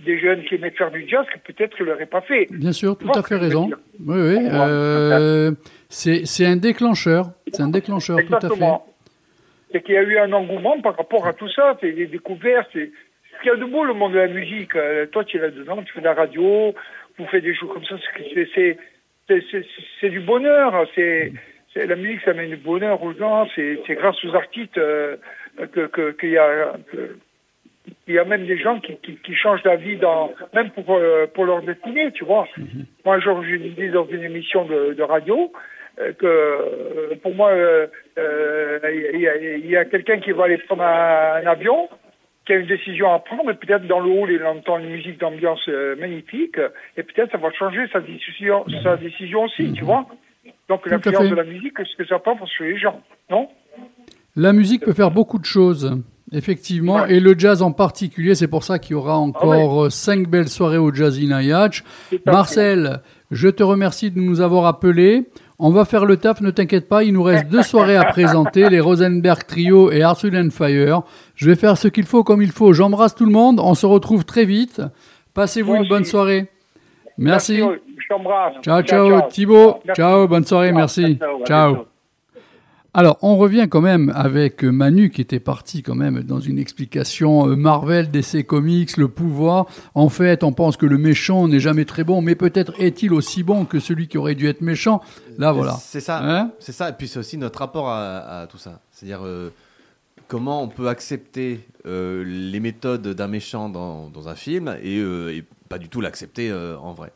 [0.05, 2.47] des jeunes qui aimaient faire du jazz qui peut-être ne l'auraient pas fait.
[2.51, 3.69] Bien sûr, tout à fait que raison.
[4.05, 4.37] Oui, oui.
[4.51, 5.51] euh,
[5.89, 7.27] c'est c'est un déclencheur.
[7.53, 8.71] C'est un déclencheur, tout à fait.
[9.71, 12.69] C'est qu'il y a eu un engouement par rapport à tout ça, c'est des découvertes,
[12.73, 12.89] c'est
[13.33, 14.75] ce qu'il y a de beau le monde de la musique.
[14.75, 16.73] Euh, toi, tu es là-dedans, tu fais de la radio,
[17.17, 17.95] vous faites des choses comme ça,
[18.55, 18.77] c'est-
[20.09, 20.87] du bonheur.
[20.95, 21.33] C'est
[21.73, 23.45] c'est- la musique, ça amène du bonheur aux gens.
[23.55, 25.17] C'est grâce aux artistes euh,
[25.73, 27.17] que que- qu'il y a que-
[28.07, 31.45] il y a même des gens qui, qui, qui changent dans même pour euh, pour
[31.45, 32.47] leur destinée, tu vois.
[33.05, 35.51] Moi, genre, je disais dans une émission de, de radio
[35.97, 37.87] que euh, pour moi, euh,
[38.17, 38.79] euh,
[39.13, 41.89] il y a, quelqu'un qui va aller prendre un, un avion,
[42.45, 45.19] qui a une décision à prendre, mais peut-être dans le hall, il entend une musique
[45.19, 46.57] d'ambiance euh, magnifique,
[46.95, 50.05] et peut-être ça va changer sa décision, sa décision aussi, tu vois.
[50.69, 53.49] Donc l'influence de la musique, ce que ça prend sur les gens, non?
[54.35, 55.99] La musique peut faire beaucoup de choses,
[56.31, 57.15] effectivement, Ouais.
[57.15, 58.35] et le jazz en particulier.
[58.35, 61.69] C'est pour ça qu'il y aura encore euh, cinq belles soirées au Jazz in.
[62.25, 62.99] Marcel,
[63.31, 65.25] je te remercie de nous avoir appelés.
[65.59, 67.03] On va faire le taf, ne t'inquiète pas.
[67.03, 71.01] Il nous reste deux soirées à présenter, les Rosenberg Trio et Arthur and Fire.
[71.33, 72.73] Je vais faire ce qu'il faut comme il faut.
[72.73, 73.59] J'embrasse tout le monde.
[73.59, 74.81] On se retrouve très vite.
[75.33, 76.47] Passez-vous une bonne soirée.
[77.17, 77.59] Merci.
[78.61, 79.79] Ciao, ciao, Thibaut.
[79.83, 79.99] Merci.
[79.99, 81.17] Ciao, bonne soirée, merci.
[81.45, 81.87] Ciao.
[82.97, 87.47] Alors, on revient quand même avec Manu qui était parti quand même dans une explication
[87.47, 89.67] euh, Marvel, DC Comics, le pouvoir.
[89.93, 93.43] En fait, on pense que le méchant n'est jamais très bon, mais peut-être est-il aussi
[93.43, 95.03] bon que celui qui aurait dû être méchant.
[95.37, 95.77] Là, voilà.
[95.79, 96.21] C'est ça.
[96.23, 96.89] Hein c'est ça.
[96.89, 98.79] Et puis c'est aussi notre rapport à, à tout ça.
[98.91, 99.51] C'est-à-dire euh,
[100.27, 105.35] comment on peut accepter euh, les méthodes d'un méchant dans, dans un film et, euh,
[105.35, 107.11] et pas du tout l'accepter euh, en vrai.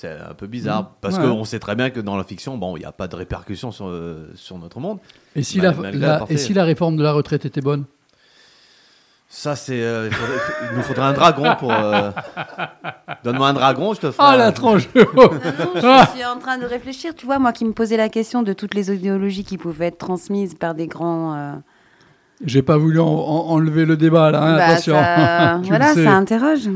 [0.00, 0.88] C'est un peu bizarre Mmh.
[1.02, 1.24] parce Ouais.
[1.24, 3.70] qu'on sait très bien que dans la fiction, bon, il n'y a pas de répercussions
[3.70, 4.98] sur, euh, sur notre monde.
[5.36, 7.84] Et si, Mal- la, et si la réforme de la retraite était bonne?
[9.28, 9.82] Ça, c'est.
[9.82, 10.08] euh,
[10.70, 11.70] il, nous faudrait un dragon pour.
[11.72, 12.10] euh,
[13.24, 14.26] Donne-moi un dragon, je te ferai.
[14.26, 15.30] Ah, la tranche Ah non,
[16.04, 17.14] je suis en train de réfléchir.
[17.14, 19.98] Tu vois, moi qui me posais la question de toutes les idéologies qui pouvaient être
[19.98, 21.34] transmises par des grands.
[21.36, 21.52] euh,
[22.44, 24.94] J'ai pas voulu en- en- enlever le débat là, hein, bah, attention.
[24.94, 26.68] ça- Tu le voilà, ça interroge.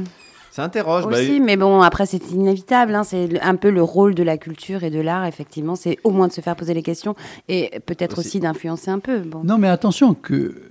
[0.55, 1.03] Ça interroge.
[1.09, 2.95] bah, Aussi, mais bon, après, c'est inévitable.
[2.95, 5.75] hein, c'est un peu le rôle de la culture et de l'art, effectivement.
[5.75, 7.17] C'est au moins de se faire poser les questions
[7.49, 8.29] et peut-être Aussi.
[8.29, 9.19] aussi, d'influencer un peu.
[9.19, 9.43] Bon.
[9.43, 10.71] Non, mais attention que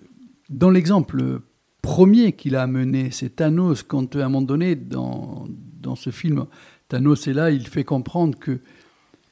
[0.50, 1.42] dans l'exemple
[1.82, 5.48] premier qu'il a amené, c'est Thanos, quand à un moment donné, dans,
[5.82, 6.46] dans ce film,
[6.88, 8.62] Thanos est là, il fait comprendre que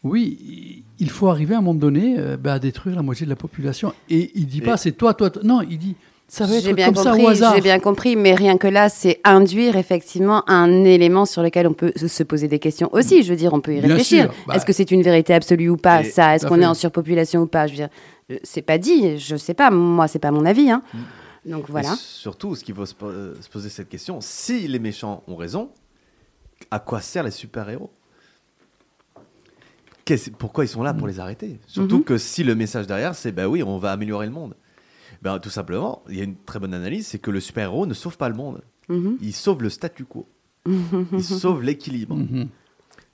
[0.03, 3.29] oui, il faut arriver à un moment donné euh, bah, à détruire la moitié de
[3.29, 3.93] la population.
[4.09, 5.43] Et il dit Et- pas c'est toi, toi, toi.
[5.45, 5.95] Non, il dit
[6.33, 7.55] ça va J'ai être bien comme ça compris, au hasard.
[7.55, 11.73] j'ai bien compris, mais rien que là, c'est induire effectivement un élément sur lequel on
[11.73, 13.21] peut se- se poser des questions aussi.
[13.23, 14.31] Je veux dire, on peut y réfléchir.
[14.31, 16.61] sûr, bah- Est-ce que c'est une vérité absolue ou pas Ça, est-ce qu'on fait.
[16.61, 17.67] est en surpopulation ou pas?
[17.67, 17.89] Je veux dire,
[18.31, 19.17] euh, c'est pas dit.
[19.17, 19.71] Je sais pas.
[19.71, 20.71] Moi, c'est pas mon avis.
[20.71, 20.83] Hein.
[21.45, 21.91] Donc voilà.
[21.93, 25.35] Et surtout, ce qu'il faut se, euh, se poser cette question, si les méchants ont
[25.35, 25.69] raison,
[26.71, 27.89] à quoi servent les super-héros?
[30.05, 31.59] Qu'est-ce- Pourquoi ils sont là pour les arrêter?
[31.67, 32.03] Surtout Mhm.
[32.03, 34.55] que si le message derrière, c'est ben oui, on va améliorer le monde.
[35.21, 37.93] Ben, tout simplement, il y a une très bonne analyse, c'est que le super-héros ne
[37.93, 38.61] sauve pas le monde.
[38.89, 39.17] Mhm.
[39.21, 40.27] Il sauve le statu quo.
[40.65, 42.15] il sauve l'équilibre.
[42.15, 42.47] Mhm.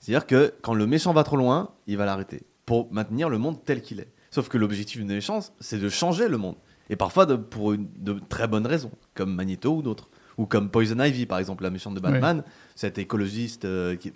[0.00, 3.64] C'est-à-dire que quand le méchant va trop loin, il va l'arrêter pour maintenir le monde
[3.64, 4.08] tel qu'il est.
[4.30, 6.56] Sauf que l'objectif du méchant, c'est de changer le monde.
[6.90, 10.08] Et parfois de- pour une- de très bonnes raisons, comme Magneto ou d'autres.
[10.38, 12.44] Ou comme Poison Ivy, par exemple, la méchante de Batman,
[12.76, 14.10] cette écologiste euh, qui,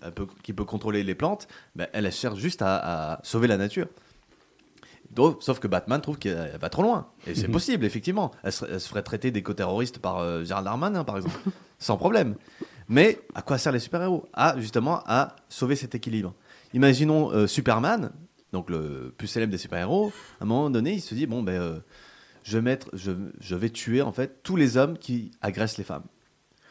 [0.52, 3.88] peut contrôler les plantes, ben, elle, elle cherche juste à, à sauver la nature.
[5.12, 7.08] Donc, sauf que Batman trouve qu'elle va trop loin.
[7.26, 7.52] Et c'est Mhm.
[7.52, 8.30] possible, effectivement.
[8.42, 11.34] Elle se, elle se ferait traiter d'éco-terroriste par euh, Gérald Darmanin, par exemple,
[11.78, 12.34] sans problème.
[12.88, 14.26] Mais à quoi servent les super-héros?
[14.32, 16.34] À justement à sauver cet équilibre.
[16.72, 18.10] Imaginons euh, Superman,
[18.52, 20.12] donc le plus célèbre des super-héros.
[20.40, 21.78] À un moment donné, il se dit bon ben, euh,
[22.42, 25.84] je vais mettre, je, je vais tuer en fait tous les hommes qui agressent les
[25.84, 26.04] femmes,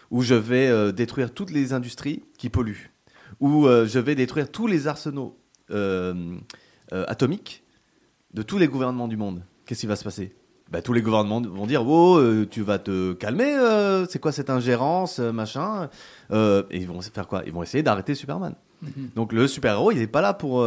[0.10, 2.92] ou je vais euh, détruire toutes les industries qui polluent,
[3.39, 5.38] ou je vais détruire tous les arsenaux
[6.92, 7.61] atomiques
[8.34, 9.41] de tous les gouvernements du monde.
[9.65, 10.34] Qu'est-ce qui va se passer?
[10.71, 14.32] Bah, tous les gouvernements vont dire oh euh, tu vas te calmer euh, c'est quoi
[14.32, 15.89] cette ingérence euh, machin?
[16.32, 17.43] Et ils vont faire quoi?
[17.45, 18.55] Ils vont essayer d'arrêter Superman.
[18.82, 19.09] Mhm.
[19.15, 20.65] donc le super héros il n'est pas là pour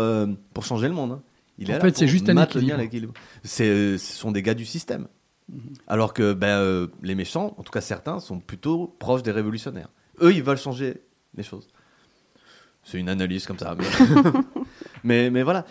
[0.52, 1.22] pour changer le monde hein.
[1.58, 2.78] il En est là fait, c'est juste un maintenir équilibre.
[2.78, 3.14] l'équilibre.
[3.42, 5.08] C'est ce sont des gars du système.
[5.88, 9.88] Alors que ben, les méchants en tout cas certains sont plutôt proches des révolutionnaires.
[10.22, 11.02] Eux ils veulent changer
[11.36, 11.66] les choses.
[12.84, 13.84] C'est une analyse comme ça mais
[15.02, 15.64] mais, mais voilà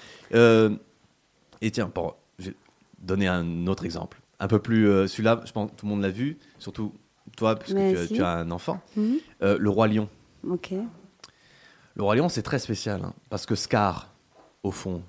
[1.63, 2.55] et tiens pour je vais
[2.99, 6.01] donner un autre exemple un peu plus euh, celui-là je pense que tout le monde
[6.01, 6.93] l'a vu surtout
[7.37, 8.13] toi puisque Mais tu, as- si.
[8.15, 9.17] tu as un enfant Mhm.
[9.41, 10.07] Euh, le roi lion
[10.47, 10.71] Ok.
[11.95, 14.09] le Roi Lion, c'est très spécial, hein, parce que Scar,
[14.63, 15.01] au fond,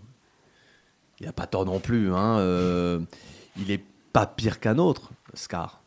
[1.19, 2.13] il n'a pas tort non plus.
[2.13, 3.01] Hein, euh,
[3.57, 3.83] il est
[4.13, 5.81] pas pire qu'un autre, Scar.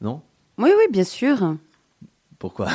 [0.00, 0.20] Non?
[0.58, 1.56] Oui, oui, bien sûr.
[2.38, 2.68] Pourquoi?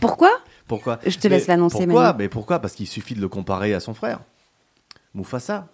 [0.00, 0.30] Pourquoi?
[0.68, 0.98] Pourquoi?
[1.04, 2.04] Je te laisse l'annoncer, Pourquoi?
[2.12, 2.18] Manu.
[2.18, 2.58] Mais pourquoi?
[2.60, 4.20] Parce qu'il suffit de le comparer à son frère,
[5.14, 5.68] Mufasa.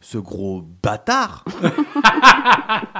[0.00, 1.44] Ce gros bâtard.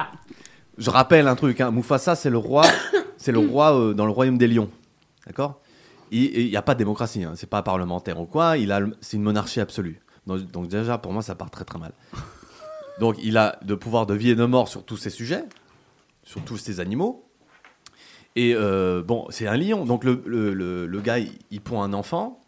[0.79, 1.61] Je rappelle un truc.
[1.61, 2.65] Hein, Mufasa, c'est le roi,
[3.17, 4.71] c'est le roi euh, dans le royaume des lions,
[5.27, 5.61] d'accord?
[6.13, 7.23] Il n'y a pas de démocratie.
[7.23, 8.57] Hein, c'est pas parlementaire ou quoi.
[8.59, 10.01] Il a, le- c'est une monarchie absolue.
[10.27, 11.93] Donc, donc déjà, pour moi, ça part très très mal.
[12.99, 15.45] Donc il a de pouvoir de vie et de mort sur tous ces sujets,
[16.25, 17.25] sur tous ces animaux.
[18.37, 19.85] Et euh, bon, c'est un lion.
[19.85, 22.40] Donc le, le, le- le gars, il, il pond un enfant.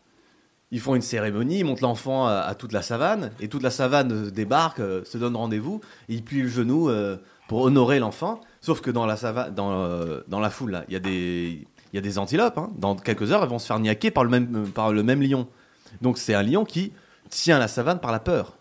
[0.72, 3.30] Ils font une cérémonie, ils montent l'enfant à, toute la savane.
[3.40, 5.82] Et toute la savane débarque, euh, se donne rendez-vous.
[6.08, 8.40] Et ils plient le genou euh, pour honorer l'enfant.
[8.62, 11.98] Sauf que dans la, savane, dans, euh, dans la foule, il y a des, y
[11.98, 12.56] a des antilopes.
[12.56, 12.70] hein.
[12.78, 15.46] Dans quelques heures, elles vont se faire niaquer par le même, par le même lion.
[16.00, 16.94] Donc c'est un lion qui
[17.28, 18.56] tient la savane par la peur,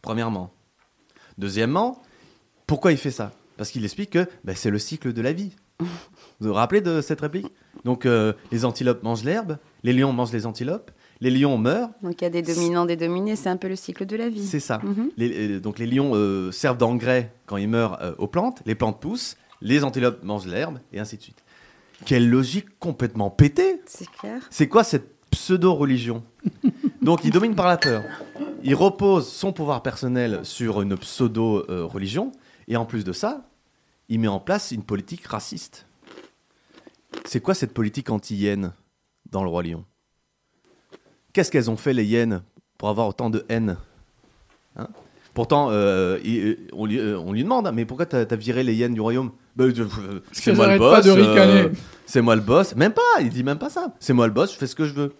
[0.00, 0.50] premièrement.
[1.36, 2.00] Deuxièmement,
[2.66, 3.32] pourquoi il fait ça?
[3.58, 5.52] Parce qu'il explique que ben, c'est le cycle de la vie.
[5.80, 5.86] Vous
[6.48, 7.52] vous rappelez de cette réplique?
[7.84, 8.08] Donc
[8.50, 10.90] les antilopes mangent l'herbe, les lions mangent les antilopes,
[11.20, 13.76] les lions meurent, Donc il y a des dominants, des dominés, c'est un peu le
[13.76, 14.46] cycle de la vie.
[14.46, 14.78] c'est ça.
[14.82, 15.10] Mhm.
[15.16, 19.00] Les- donc les lions euh, servent d'engrais quand ils meurent euh, aux plantes, les plantes
[19.00, 21.42] poussent, les antilopes mangent l'herbe, et ainsi de suite.
[22.04, 24.42] Quelle logique complètement pétée C'est clair.
[24.50, 26.22] C'est quoi cette pseudo-religion?
[27.02, 28.02] Donc il domine par la peur.
[28.62, 32.32] Il repose son pouvoir personnel sur une pseudo-religion.
[32.68, 33.48] Et en plus de ça,
[34.08, 35.86] il met en place une politique raciste.
[37.24, 38.72] C'est quoi cette politique anti-hyène
[39.30, 39.84] dans le Roi Lion?
[41.36, 42.40] Qu'est-ce qu'elles ont fait les hyènes
[42.78, 43.76] pour avoir autant de haine
[44.74, 44.88] Hein?
[45.34, 48.74] Pourtant, euh, il- on, lui, euh, on lui demande, mais pourquoi t'as as viré les
[48.74, 49.32] hyènes du royaume?
[49.58, 50.94] Je- euh, C'est moi le boss.
[50.94, 51.60] pas de ricaner.
[51.60, 51.68] euh,
[52.06, 52.74] c'est moi le boss.
[52.74, 53.92] Même pas, il dit même pas ça.
[54.00, 55.12] C'est moi le boss, je fais ce que je veux.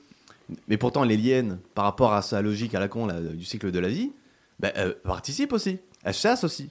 [0.68, 3.70] Mais pourtant, les hyènes, par rapport à sa logique à la con là, du cycle
[3.70, 4.10] de la vie,
[4.62, 5.80] elles participent aussi.
[6.02, 6.70] Elles chassent aussi.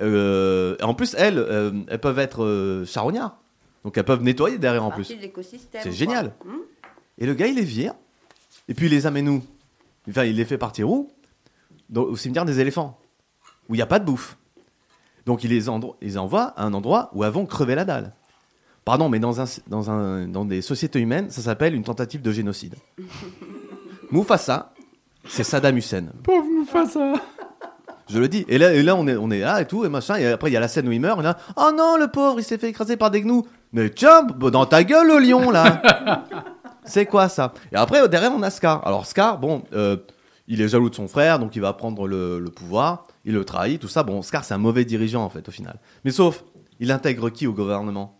[0.00, 3.36] Euh, et en plus, elles, euh, elles peuvent être euh, charognards.
[3.84, 5.06] Donc elles peuvent nettoyer derrière en plus.
[5.82, 6.34] C'est génial.
[7.18, 7.94] Et le gars, il les vire.
[8.70, 9.42] Et puis il les amène où
[10.08, 11.10] Enfin, il les fait partir où
[11.90, 12.98] Dans- Au cimetière des éléphants.
[13.68, 14.38] Où il n'y a pas de bouffe.
[15.26, 18.14] Donc il les, endro- il les envoie à un endroit où vont crever la dalle.
[18.84, 22.32] Pardon, mais dans, un, dans, un, dans des sociétés humaines, ça s'appelle une tentative de
[22.32, 22.74] génocide.
[24.10, 24.72] Mufasa,
[25.28, 26.06] c'est Saddam Hussein.
[26.22, 27.12] Pauvre Mufasa.
[28.08, 28.44] Je le dis.
[28.48, 30.16] Et là, et là on, est, on est là et tout, et machin.
[30.16, 31.20] Et après, il y a la scène où il meurt.
[31.20, 33.46] Et là, oh non, le pauvre, il s'est fait écraser par des gnous.
[33.72, 35.82] Mais tiens, dans ta gueule, le lion, là.
[36.90, 37.52] c'est quoi ça?
[37.72, 38.86] Et après, derrière, on a Scar.
[38.86, 39.96] Alors, Scar, bon, euh,
[40.48, 43.04] il est jaloux de son frère, donc il va prendre le, pouvoir.
[43.24, 44.02] Il le trahit, tout ça.
[44.02, 45.78] Bon, Scar, c'est un mauvais dirigeant, en fait, au final.
[46.04, 46.44] Mais sauf,
[46.78, 48.18] il intègre qui au gouvernement?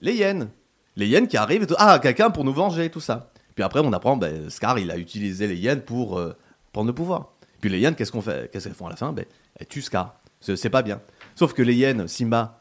[0.00, 0.48] Les hyènes.
[0.96, 1.76] Les hyènes qui arrivent et tout.
[1.78, 3.30] Ah, quelqu'un pour nous venger, tout ça.
[3.54, 6.36] Puis après, on apprend, ben, Scar, il a utilisé les hyènes pour euh,
[6.72, 7.32] prendre le pouvoir.
[7.60, 8.50] Puis les hyènes, qu'est-ce qu'on fait?
[8.52, 9.12] Qu'est-ce qu'elles font à la fin?
[9.12, 9.24] Ben,
[9.56, 10.16] Elles tuent Scar.
[10.40, 11.00] C'est c'est pas bien.
[11.34, 12.58] Sauf que les hyènes, Simba,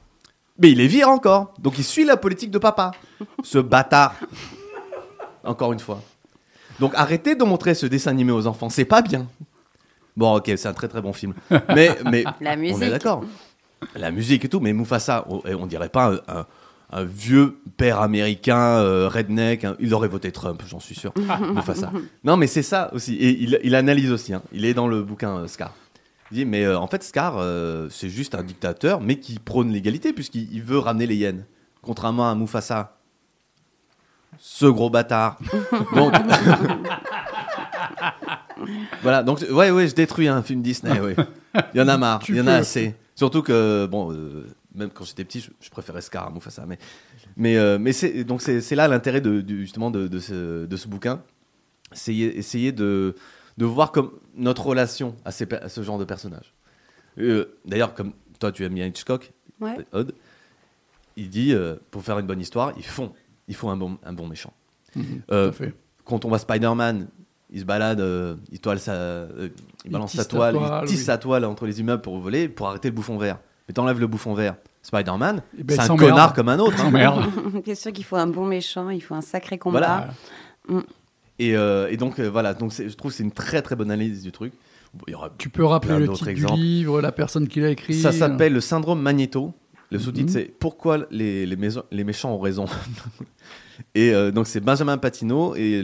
[0.59, 1.53] mais il les vire encore.
[1.59, 2.91] Donc il suit la politique de papa.
[3.43, 4.15] Ce bâtard.
[5.47, 6.01] Encore une fois.
[6.79, 8.69] Donc arrêtez de montrer ce dessin animé aux enfants.
[8.69, 9.27] C'est pas bien.
[10.15, 11.33] Bon, ok, c'est un très très bon film.
[11.75, 12.83] Mais, mais La on musique.
[12.83, 13.23] est d'accord.
[13.95, 16.45] La musique et tout, mais Mufasa, on, on dirait pas un, un-
[16.89, 19.65] un vieux père américain, euh, redneck.
[19.65, 19.75] hein.
[19.79, 21.13] Il aurait voté Trump, j'en suis sûr.
[21.53, 21.91] Mufasa.
[22.23, 23.15] Non, mais c'est ça aussi.
[23.15, 24.33] Et il, il analyse aussi.
[24.33, 24.41] hein.
[24.53, 25.73] Il est dans le bouquin euh, Scar.
[26.31, 27.41] Il dit, mais euh, en fait, Scar,
[27.91, 31.43] c'est juste un dictateur, mais qui prône l'égalité, puisqu'il il veut ramener les hyènes.
[31.81, 32.96] Contrairement à Mufasa.
[34.39, 35.39] Ce gros bâtard.
[35.95, 36.13] Donc.
[39.01, 41.15] voilà, donc, ouais, ouais, je détruis un film Disney, ouais.
[41.73, 42.95] Il y en a marre, il y en a assez.
[43.15, 44.45] Surtout que, bon, euh,
[44.75, 46.77] même quand j'étais petit, je, je préférais Scar à Mufasa, mais.
[47.35, 50.75] Mais, euh, mais c'est, donc c'est, c'est là l'intérêt de, justement de, de ce, de
[50.77, 51.21] ce bouquin.
[51.91, 53.15] C'est essayer de,
[53.57, 56.53] de voir comme notre relation à, ces, per- à ce genre de personnages.
[57.19, 59.77] Euh, d'ailleurs, comme toi, tu aimes bien Hitchcock, Ouais.
[59.93, 60.13] Odd,
[61.15, 63.11] il dit, euh, pour faire une bonne histoire, ils font,
[63.47, 64.53] ils font un bon, un bon méchant.
[65.31, 65.73] Euh, à fait.
[66.05, 67.07] quand on voit Spider-Man,
[67.51, 69.49] il se balade, euh, il, toile sa, euh,
[69.83, 71.03] il Il balance tisse sa toile, il tisse oui.
[71.05, 73.37] sa toile entre les immeubles pour voler, pour arrêter le bouffon vert.
[73.67, 76.79] Mais t'enlèves le bouffon vert, Spider-Man, Eh ben, c'est il un connard comme un autre.
[76.83, 76.89] hein.
[76.91, 77.25] Merde.
[77.65, 80.09] Bien sûr qu'il faut un bon méchant, il faut un sacré combat.
[80.69, 80.83] Voilà.
[81.39, 83.75] Et, euh, et donc euh, voilà, donc c'est- je trouve que c'est une très très
[83.75, 84.53] bonne analyse du truc.
[85.07, 86.55] Il y aura Tu peux rappeler le titre exemples.
[86.55, 89.53] du livre, la personne qui l'a écrit Ça s'appelle le syndrome Magneto.
[89.91, 90.33] Le sous-titre Mhm.
[90.33, 92.65] c'est Pourquoi les, les, maisons- les méchants ont raison?
[93.95, 95.81] Et euh, donc c'est Benjamin Patino et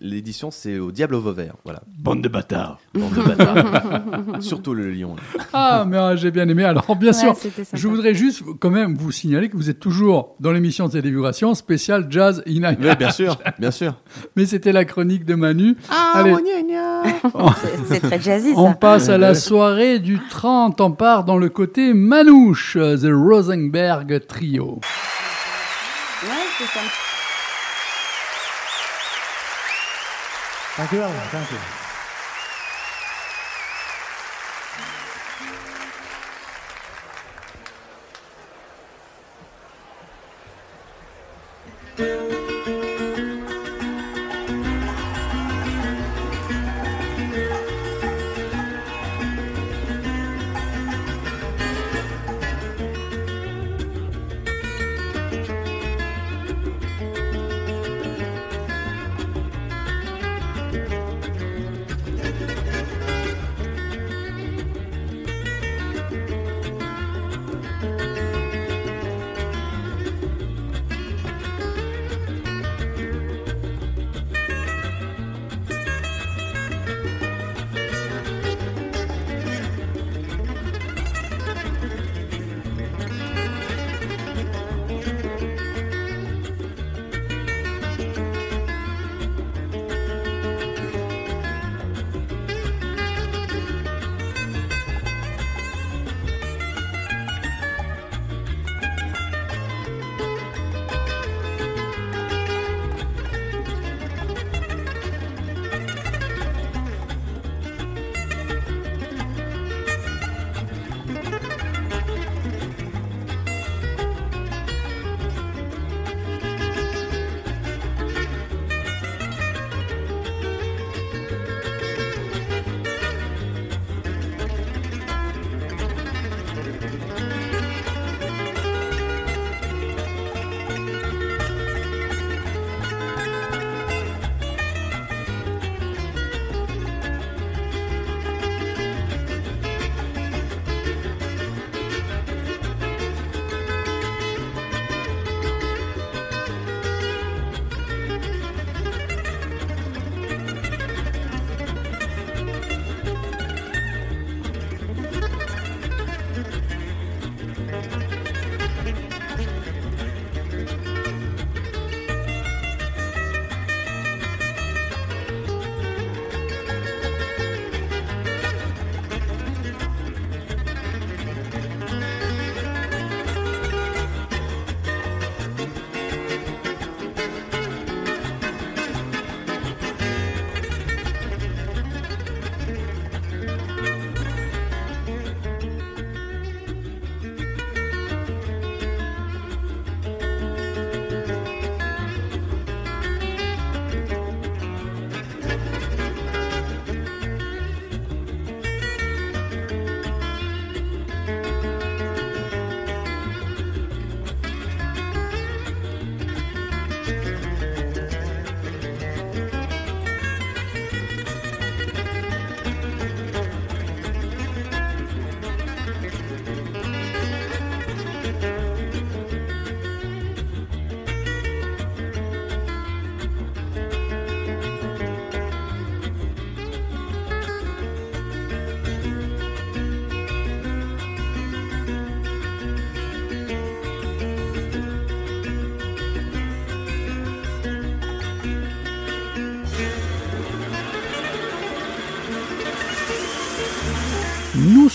[0.00, 1.54] l'édition c'est au Diable au Vauvert.
[1.64, 1.82] Voilà.
[1.98, 2.78] Bande de bâtards.
[2.94, 3.66] Bande de bâtards.
[4.40, 5.16] Surtout le lion.
[5.16, 5.44] là.
[5.52, 6.64] Ah, mais ah, j'ai bien aimé.
[6.64, 7.34] Alors, bien Ouais, sûr,
[7.72, 11.54] je voudrais juste quand même vous signaler que vous êtes toujours dans l'émission de télévision
[11.54, 12.74] spéciale Jazz in.
[12.80, 13.94] Oui, bien sûr, bien sûr.
[14.36, 15.76] Mais c'était la chronique de Manu.
[15.90, 16.34] Ah, Allez.
[17.62, 18.74] C'est- C'est très jazzy, On ça.
[18.74, 20.80] passe à la soirée du 30.
[20.80, 24.80] On part dans le côté manouche, euh, The Rosenberg Trio.
[26.56, 27.04] Thank you.
[30.76, 31.52] dank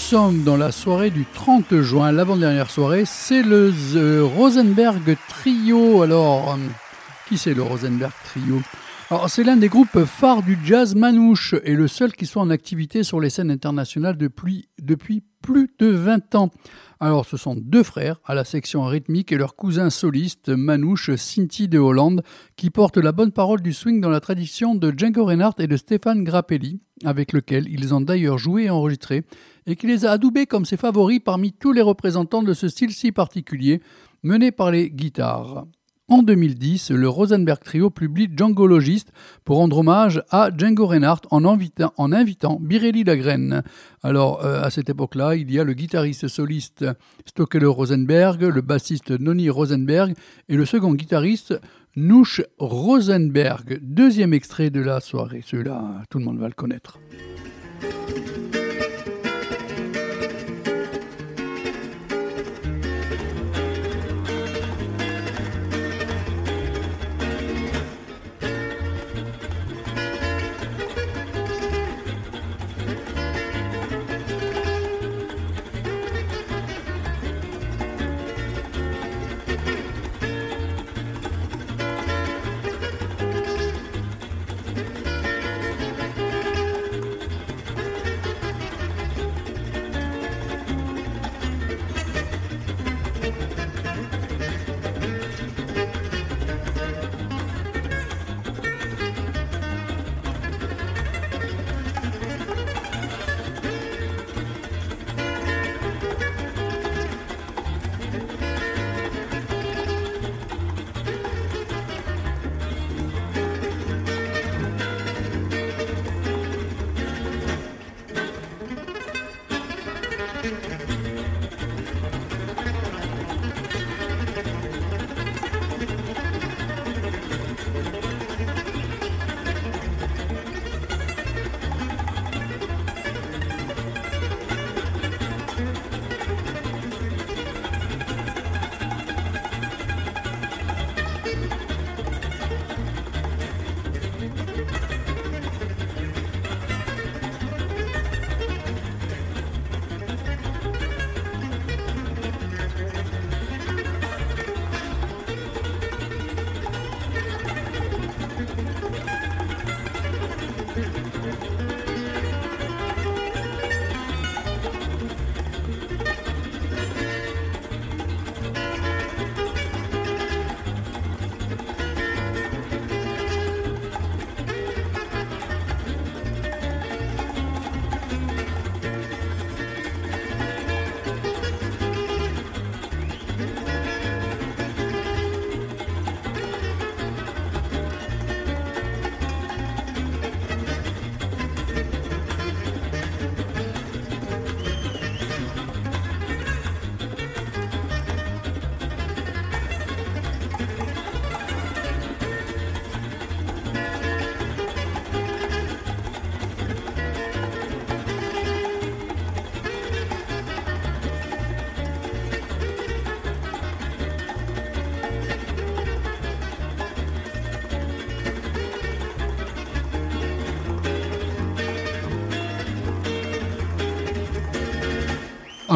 [0.10, 3.04] sommes dans la soirée du 30 juin, l'avant-dernière soirée.
[3.06, 6.02] C'est le The Rosenberg Trio.
[6.02, 6.58] Alors, euh,
[7.28, 8.60] qui c'est le Rosenberg Trio?
[9.12, 12.50] Alors, c'est l'un des groupes phares du jazz manouche et le seul qui soit en
[12.50, 16.50] activité sur les scènes internationales depuis, depuis plus de 20 ans.
[17.00, 21.68] Alors, ce sont deux frères à la section rythmique et leur cousin soliste, manouche Cinti
[21.68, 22.24] de Hollande,
[22.58, 25.78] qui portent la bonne parole du swing dans la tradition de Django Reinhardt et de
[25.78, 29.24] Stéphane Grappelli, avec lequel ils ont d'ailleurs joué et enregistré,
[29.70, 32.92] et qui les a adoubés comme ses favoris parmi tous les représentants de ce style
[32.92, 33.82] si particulier,
[34.24, 35.66] mené par les guitares.
[36.08, 39.12] En 2010, le Rosenberg Trio publie Django Logist
[39.46, 43.62] pour rendre hommage à Django Reinhardt en invitant, Birelli Lagrène.
[44.02, 46.84] Alors, euh, à cette époque-là, il y a le guitariste soliste
[47.28, 50.16] Stokelo Rosenberg, le bassiste Noni Rosenberg
[50.48, 51.62] et le second guitariste
[51.96, 53.80] Nouch Rosenberg.
[53.84, 55.44] Deuxième extrait de la soirée.
[55.46, 56.98] Celui-là, tout le monde va le connaître.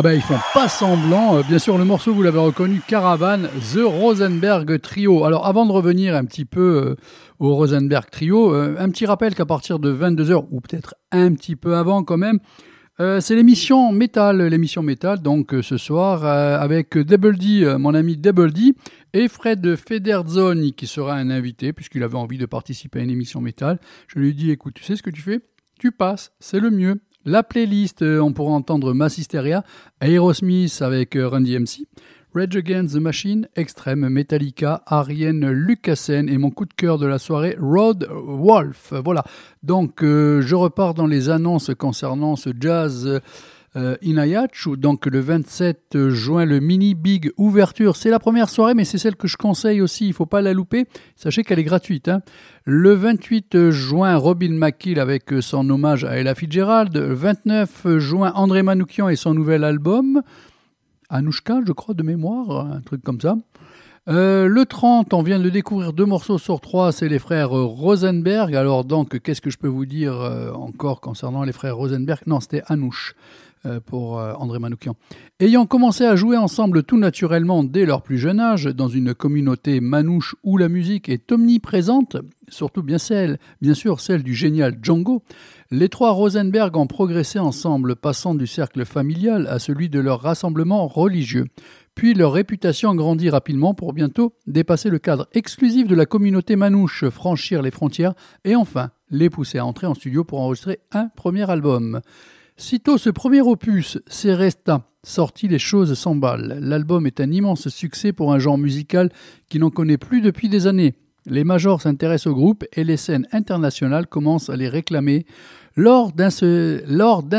[0.03, 1.37] Ben ils font pas semblant.
[1.37, 3.43] Euh, Bien sûr, le morceau, vous l'avez reconnu, Caravan,
[3.73, 5.23] The Rosenberg Trio.
[5.23, 6.95] Alors avant de revenir un petit peu euh,
[7.39, 11.55] au Rosenberg Trio, euh, un petit rappel qu'à partir de 22h, ou peut-être un petit
[11.55, 12.39] peu avant quand même,
[12.99, 18.75] c'est l'émission Metal, l'émission Metal, donc ce soir avec Double D, mon ami Double D,
[19.13, 23.41] et Fred Federzoni qui sera un invité puisqu'il avait envie de participer à une émission
[23.41, 23.79] Metal.
[24.07, 25.39] Je lui ai dit, écoute, tu sais ce que tu fais?
[25.79, 27.01] Tu passes, c'est le mieux.
[27.25, 29.63] La playlist, euh, on pourra entendre Mass Hysteria,
[30.01, 31.87] Aerosmith avec euh, Run DMC,
[32.35, 37.19] Rage Against the Machine, Extreme, Metallica, Ariane Lucassen et mon coup de cœur de la
[37.19, 38.91] soirée, Rod Wolf.
[39.05, 39.23] Voilà,
[39.61, 43.21] donc euh, je repars dans les annonces concernant ce jazz
[43.75, 44.77] euh, Inayachu.
[44.77, 47.95] Donc le 27 juin, le mini big ouverture.
[47.95, 50.07] C'est la première soirée, mais c'est celle que je conseille aussi.
[50.07, 50.85] Il faut pas la louper.
[51.15, 52.07] Sachez qu'elle est gratuite.
[52.07, 52.21] hein.
[52.65, 56.95] Le 28 juin, Robin McKill avec son hommage à Ella Fitzgerald.
[56.95, 60.21] Le 29 juin, André Manoukian et son nouvel album.
[61.09, 63.35] Anouchka, je crois, de mémoire, un truc comme ça.
[64.09, 68.53] Euh, le 30, on vient de découvrir deux morceaux sur trois, c'est les frères Rosenberg.
[68.55, 72.19] Alors donc, qu'est-ce que je peux vous dire euh, encore concernant les frères Rosenberg?
[72.27, 73.15] Non, c'était Anouch.
[73.65, 74.95] Euh, pour euh, André Manoukian.
[75.39, 79.79] Ayant commencé à jouer ensemble tout naturellement dès leur plus jeune âge, dans une communauté
[79.79, 82.17] manouche où la musique est omniprésente,
[82.49, 85.23] surtout bien celle, bien sûr celle du génial Django,
[85.71, 90.87] les trois Rosenberg ont progressé ensemble, passant du cercle familial à celui de leur rassemblement
[90.87, 91.45] religieux.
[91.95, 97.07] Puis leur réputation grandit rapidement pour bientôt dépasser le cadre exclusif de la communauté manouche,
[97.09, 98.13] franchir les frontières
[98.45, 102.01] et enfin les pousser à entrer en studio pour enregistrer un premier album.
[102.55, 106.59] Sitôt ce premier opus, c'est Resta, sorti les choses s'emballent.
[106.61, 109.09] L'album est un immense succès pour un genre musical
[109.49, 110.93] qui n'en connaît plus depuis des années.
[111.25, 115.25] Les majors s'intéressent au groupe et les scènes internationales commencent à les réclamer.
[115.75, 116.29] Lors d'un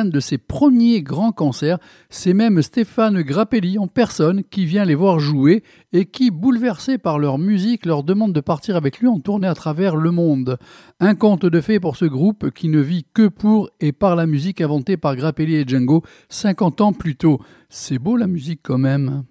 [0.04, 1.78] de ses premiers grands concerts,
[2.10, 5.62] c'est même Stéphane Grappelli en personne qui vient les voir jouer
[5.92, 9.54] et qui, bouleversé par leur musique, leur demande de partir avec lui en tournée à
[9.54, 10.58] travers le monde.
[10.98, 14.26] Un conte de fées pour ce groupe qui ne vit que pour et par la
[14.26, 17.38] musique inventée par Grappelli et Django 50 ans plus tôt.
[17.68, 19.24] C'est beau la musique quand même.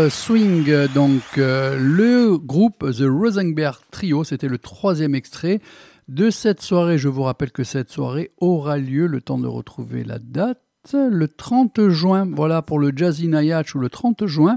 [0.00, 5.60] Euh, Swing, donc euh, le groupe The Rosenberg Trio, c'était le troisième extrait
[6.08, 6.96] de cette soirée.
[6.96, 10.62] Je vous rappelle que cette soirée aura lieu, le temps de retrouver la date,
[10.92, 14.56] le 30 juin, voilà pour le Jazzy Nayach ou le 30 juin.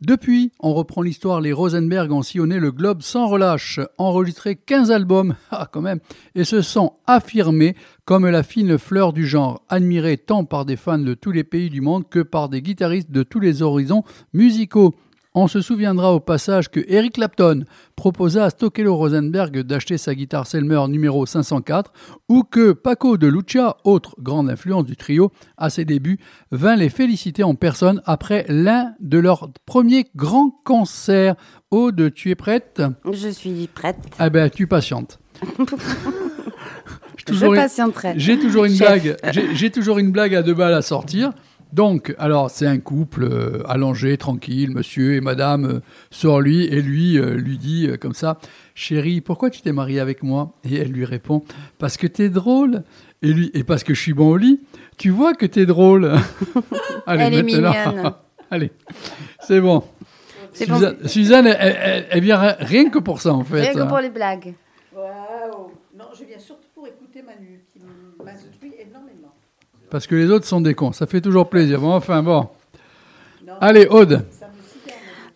[0.00, 5.34] Depuis, on reprend l'histoire, les Rosenberg ont sillonné le globe sans relâche, enregistré 15 albums,
[5.50, 6.00] ah quand même,
[6.34, 7.74] et se sont affirmés
[8.04, 11.70] comme la fine fleur du genre, admirée tant par des fans de tous les pays
[11.70, 14.04] du monde que par des guitaristes de tous les horizons
[14.34, 14.94] musicaux.
[15.34, 17.64] On se souviendra au passage que Eric Clapton
[17.96, 21.90] proposa à Stokelo Rosenberg d'acheter sa guitare Selmer numéro 504
[22.28, 26.18] ou que Paco de Lucia, autre grande influence du trio à ses débuts,
[26.50, 31.34] vint les féliciter en personne après l'un de leurs premiers grands concerts.
[31.70, 32.82] Aude, tu es prête?
[33.10, 33.96] Je suis prête.
[34.18, 35.18] Ah ben, tu patientes.
[37.16, 37.60] J'ai Je toujours une-
[38.40, 39.16] toujours une blague.
[39.54, 41.30] J'ai toujours une blague à deux balles à sortir.
[41.72, 45.80] Donc, alors, c'est un couple euh, allongé, tranquille, monsieur et madame euh,
[46.10, 48.38] sur lui, et lui euh, lui dit euh, comme ça,
[48.74, 50.52] chérie, pourquoi tu t'es mariée avec moi?
[50.64, 51.42] Et elle lui répond,
[51.78, 52.82] parce que t'es drôle.
[53.22, 54.60] Et lui, et parce que je suis bon au lit.
[54.98, 56.04] Tu vois que t'es drôle.
[57.06, 57.72] Allez, Elle est maintenant.
[57.92, 58.12] mignonne.
[58.50, 58.72] Allez,
[59.40, 59.82] c'est bon.
[60.52, 60.74] C'est bon.
[60.74, 63.62] Suzanne, Suzanne, elle, elle- elle vient ri- rien que pour ça, en fait.
[63.62, 63.86] Rien que hein.
[63.86, 64.52] pour les blagues.
[64.94, 67.80] Waouh Non, je viens surtout pour écouter Manu, qui
[68.22, 69.11] m'instruit énormément.
[69.92, 70.92] Parce que les autres sont des cons.
[70.92, 71.78] Ça fait toujours plaisir.
[71.78, 72.48] Bon, enfin, bon.
[73.60, 74.24] Allez, Aude.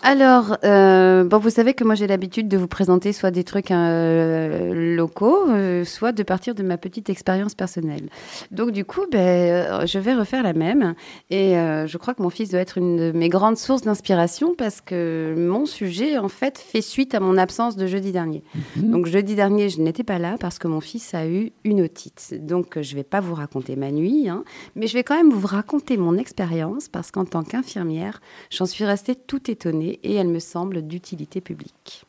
[0.08, 3.72] Alors, euh, bon, vous savez que moi j'ai l'habitude de vous présenter soit des trucs
[3.72, 8.08] euh, locaux, euh, soit de partir de ma petite expérience personnelle.
[8.52, 10.94] Donc du coup, ben, je vais refaire la même.
[11.30, 14.80] Et je crois que mon fils doit être une de mes grandes sources d'inspiration parce
[14.80, 18.44] que mon sujet, en fait, fait suite à mon absence de jeudi dernier.
[18.76, 22.32] Donc jeudi dernier, je n'étais pas là parce que mon fils a eu une otite.
[22.38, 24.44] Donc je ne vais pas vous raconter ma nuit, hein,
[24.76, 28.20] mais je vais quand même vous raconter mon expérience parce qu'en tant qu'infirmière,
[28.50, 32.04] j'en suis restée tout étonnée et elle me semble d'utilité publique.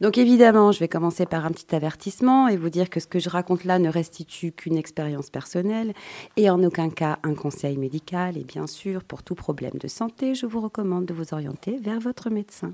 [0.00, 3.18] Donc évidemment, je vais commencer par un petit avertissement et vous dire que ce que
[3.18, 5.92] je raconte là ne restitue qu'une expérience personnelle
[6.36, 8.38] et en aucun cas un conseil médical.
[8.38, 12.00] Et bien sûr, pour tout problème de santé, je vous recommande de vous orienter vers
[12.00, 12.72] votre médecin.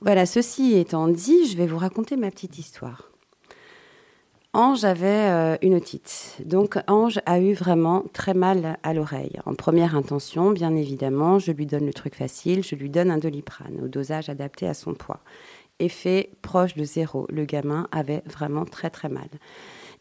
[0.00, 3.10] Voilà, ceci étant dit, je vais vous raconter ma petite histoire.
[4.56, 6.38] Ange avait euh, une otite.
[6.46, 9.38] Donc Ange a eu vraiment très mal à l'oreille.
[9.44, 13.18] En première intention, bien évidemment, je lui donne le truc facile, je lui donne un
[13.18, 15.20] doliprane au dosage adapté à son poids.
[15.78, 17.26] Effet proche de zéro.
[17.28, 19.28] Le gamin avait vraiment très très mal.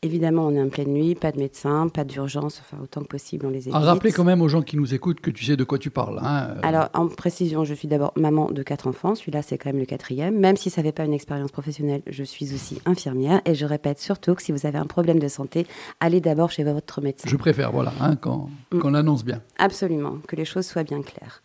[0.06, 3.48] Évidemment, on est en pleine nuit, pas de médecin, pas d'urgence, enfin autant que possible,
[3.48, 3.74] on les évite.
[3.74, 5.90] À rappeler quand même aux gens qui nous écoutent que tu sais de quoi tu
[5.90, 6.20] parles.
[6.22, 6.50] hein.
[6.58, 9.16] Euh, Alors, en précision, je suis d'abord maman de quatre enfants.
[9.16, 10.38] Celui-là, c'est quand même le quatrième.
[10.40, 13.42] Même si ça n'avait pas une expérience professionnelle, je suis aussi infirmière.
[13.46, 15.66] Et je répète surtout que si vous avez un problème de santé,
[16.00, 17.28] allez d'abord chez votre médecin.
[17.28, 18.80] Je préfère, voilà, hein, qu'on Mm.
[18.80, 19.42] qu'on l'annonce bien.
[19.58, 21.42] Absolument, que les choses soient bien claires.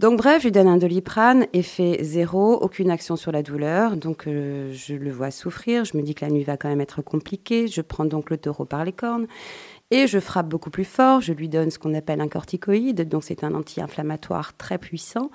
[0.00, 3.96] Donc bref, je lui donne un doliprane, effet zéro, aucune action sur la douleur.
[3.96, 6.80] Donc euh, je le vois souffrir, je me dis que la nuit va quand même
[6.80, 7.66] être compliquée.
[7.66, 9.26] Je prends donc le taureau par les cornes
[9.90, 11.20] et je frappe beaucoup plus fort.
[11.20, 15.30] Je lui donne ce qu'on appelle un corticoïde, donc c'est un anti-inflammatoire très puissant.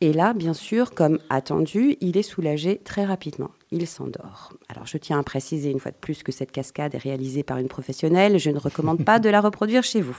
[0.00, 3.50] Et là, bien sûr, comme attendu, il est soulagé très rapidement.
[3.72, 4.52] Il s'endort.
[4.68, 7.58] Alors je tiens à préciser une fois de plus que cette cascade est réalisée par
[7.58, 8.38] une professionnelle.
[8.38, 10.16] Je ne recommande pas de la reproduire chez vous.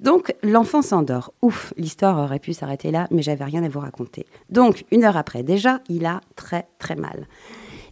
[0.00, 1.32] Donc l'enfant s'endort.
[1.42, 4.26] Ouf, l'histoire aurait pu s'arrêter là, mais j'avais rien à vous raconter.
[4.50, 7.26] Donc une heure après, déjà, il a très très mal.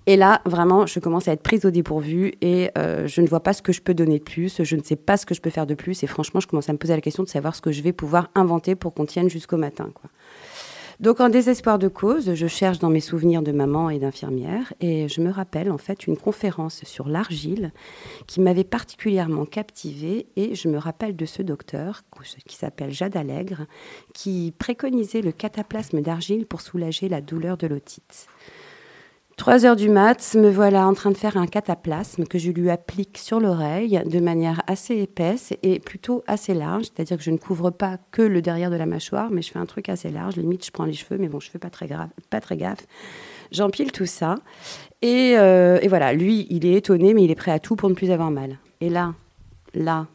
[0.07, 3.41] Et là, vraiment, je commence à être prise au dépourvu et euh, je ne vois
[3.41, 5.41] pas ce que je peux donner de plus, je ne sais pas ce que je
[5.41, 7.55] peux faire de plus et franchement, je commence à me poser la question de savoir
[7.55, 9.91] ce que je vais pouvoir inventer pour qu'on tienne jusqu'au matin.
[11.01, 15.09] Donc en désespoir de cause, je cherche dans mes souvenirs de maman et d'infirmière et
[15.09, 17.73] je me rappelle en fait une conférence sur l'argile
[18.29, 22.03] qui m'avait particulièrement captivée et je me rappelle de ce docteur
[22.47, 23.67] qui s'appelle Jade Allègre
[24.13, 28.29] qui préconisait le cataplasme d'argile pour soulager la douleur de l'otite.
[29.37, 32.71] 3 heures du mat, me voilà en train de faire un cataplasme que je lui
[32.71, 37.37] applique sur l'oreille de manière assez épaisse et plutôt assez large, c'est-à-dire que je ne
[37.37, 40.37] couvre pas que le derrière de la mâchoire, mais je fais un truc assez large.
[40.37, 42.87] Limite, je prends les cheveux, mais bon, je fais pas très grave, pas très gaffe.
[43.51, 44.37] J'empile tout ça
[45.03, 46.13] et, euh, et voilà.
[46.13, 48.59] Lui, il est étonné, mais il est prêt à tout pour ne plus avoir mal.
[48.81, 49.15] Et là,
[49.75, 50.07] là,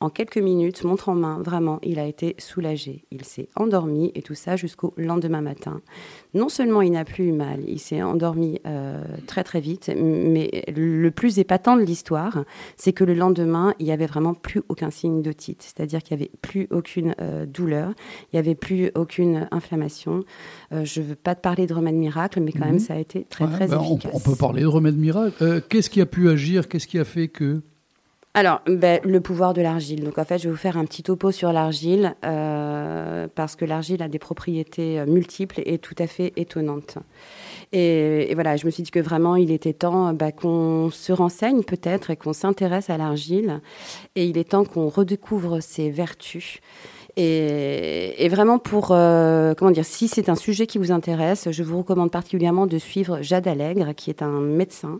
[0.00, 3.04] en quelques minutes, montre en main, vraiment, il a été soulagé.
[3.10, 5.80] Il s'est endormi et tout ça jusqu'au lendemain matin.
[6.34, 10.62] Non seulement il n'a plus eu mal, il s'est endormi euh, très très vite, mais
[10.76, 12.44] le plus épatant de l'histoire,
[12.76, 15.62] c'est que le lendemain, il n'y avait vraiment plus aucun signe d'otite.
[15.62, 17.92] C'est-à-dire qu'il n'y avait plus aucune euh, douleur,
[18.32, 20.22] il n'y avait plus aucune inflammation.
[20.72, 22.70] Euh, je ne veux pas te parler de remède miracle, mais quand Mhm.
[22.70, 24.12] même, ça a été très Ouais, très on, efficace.
[24.14, 25.62] on peut parler de remède miracle.
[25.68, 26.68] Qu'est-ce qui a pu agir?
[26.68, 27.62] Qu'est-ce qui a fait que.
[28.34, 30.04] Alors, ben, le pouvoir de l'argile.
[30.04, 33.64] Donc, en fait, je vais vous faire un petit topo sur l'argile, euh, parce que
[33.64, 36.98] l'argile a des propriétés euh, multiples et tout à fait étonnantes.
[37.72, 41.64] Et, voilà, je me suis dit que vraiment, il était temps bah, qu'on se renseigne
[41.64, 43.60] peut-être et qu'on s'intéresse à l'argile.
[44.14, 46.60] Et il est temps qu'on redécouvre ses vertus.
[47.16, 51.78] Et, vraiment pour, euh, comment dire, si c'est un sujet qui vous intéresse, je vous
[51.78, 54.96] recommande particulièrement de suivre Jade Allègre, qui est un médecin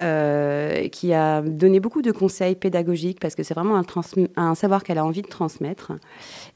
[0.00, 3.82] euh, qui a donné beaucoup de conseils pédagogiques parce que c'est vraiment
[4.36, 5.90] un, savoir qu'elle a envie de transmettre.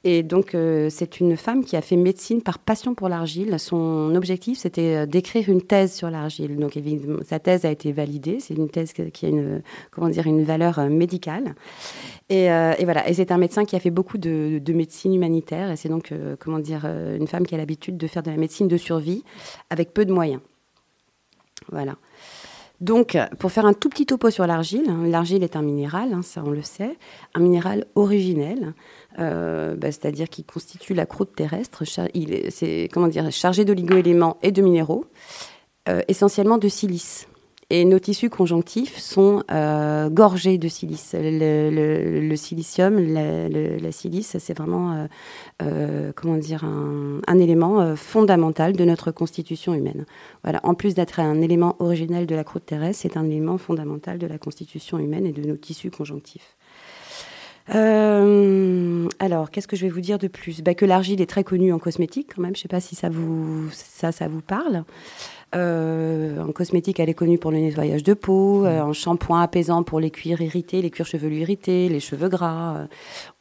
[0.05, 3.59] Et donc, euh, c'est une femme qui a fait médecine par passion pour l'argile.
[3.59, 6.57] Son objectif, c'était euh, d'écrire une thèse sur l'argile.
[6.57, 8.39] Donc, évidemment, sa thèse a été validée.
[8.39, 9.61] C'est une thèse qui a une,
[9.91, 11.57] comment dire, une valeur médicale.
[12.29, 12.47] Et,
[12.85, 13.09] voilà.
[13.09, 15.69] Et c'est un médecin qui a fait beaucoup de, de médecine humanitaire.
[15.73, 18.69] Et c'est donc, comment dire, une femme qui a l'habitude de faire de la médecine
[18.69, 19.25] de survie
[19.69, 20.41] avec peu de moyens.
[21.71, 21.97] Voilà.
[22.83, 26.23] Donc, pour faire un tout petit topo sur l'argile, hein, l'argile est un minéral, hein,
[26.23, 26.99] ça on le sait,
[27.33, 28.75] un minéral originel,
[29.21, 31.85] euh, bah, c'est-à-dire qui constitue la croûte terrestre.
[32.13, 35.05] Il comment dire, chargé d'oligo-éléments et de minéraux,
[35.89, 37.29] euh, essentiellement de silice.
[37.75, 41.15] Et nos tissus conjonctifs sont euh, gorgés de silice.
[41.19, 45.07] Le, silicium, la, silice, c'est vraiment euh,
[45.63, 50.05] euh, comment dire un, élément fondamental de notre constitution humaine.
[50.43, 50.61] Voilà.
[50.65, 54.27] En plus d'être un élément originel de la croûte terrestre, c'est un élément fondamental de
[54.27, 56.57] la constitution humaine et de nos tissus conjonctifs.
[57.69, 60.61] Alors, qu'est-ce que je vais vous dire de plus?
[60.61, 62.55] Bah, Que l'argile est très connue en cosmétique, quand même.
[62.55, 64.85] Je ne sais pas si ça vous, ça, ça vous parle.
[65.55, 69.83] Euh, en cosmétique, elle est connue pour le nettoyage de peau, euh, en shampoing apaisant
[69.83, 72.77] pour les cuirs irrités, les cuirs chevelus irrités, les cheveux gras.
[72.77, 72.87] Euh,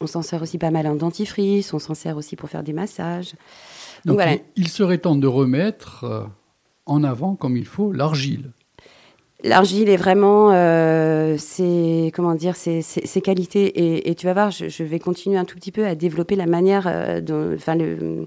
[0.00, 2.74] on s'en sert aussi pas mal en dentifrice, on s'en sert aussi pour faire des
[2.74, 3.32] massages.
[4.04, 4.36] Donc Donc voilà.
[4.56, 6.28] il, serait temps de remettre
[6.86, 8.50] en avant, comme il faut, l'argile.
[9.44, 13.64] L'argile est vraiment, euh, ses, comment dire, ses, ses- ses qualités.
[13.66, 16.36] Et, et tu vas voir, je, je vais continuer un tout petit peu à développer
[16.36, 18.26] la manière dont, enfin le.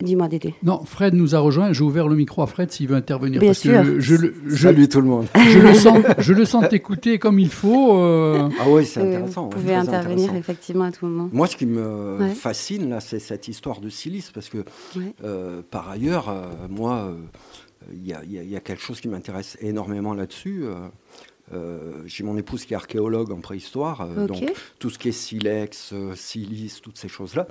[0.00, 0.54] Dis-moi, Dédé.
[0.62, 1.72] Non, Fred nous a rejoint.
[1.72, 3.40] J'ai ouvert le micro à Fred s'il veut intervenir.
[3.40, 3.82] Bien parce sûr.
[3.82, 4.16] que je,
[4.56, 5.26] Salut tout le monde.
[5.36, 7.98] je le sens, je le sens t'écouter comme il faut.
[7.98, 9.44] euh, Ah oui, c'est intéressant.
[9.44, 10.36] vous pouvez intervenir intéressant.
[10.38, 11.28] effectivement à tout moment.
[11.32, 12.30] Moi, ce qui me Ouais.
[12.34, 14.58] fascine, là, c'est cette histoire de silice, parce que,
[14.96, 15.14] Ouais.
[15.24, 17.14] euh, par ailleurs, euh, moi, euh,
[17.92, 20.62] il y, a- y y quelque chose qui m'intéresse énormément là-dessus.
[20.64, 20.74] euh,
[21.52, 24.44] euh, J'ai mon épouse qui est archéologue en préhistoire, euh, donc
[24.78, 27.48] tout ce qui est silex, euh, silice, toutes ces choses-là.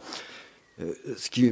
[0.81, 1.51] Euh, ce qui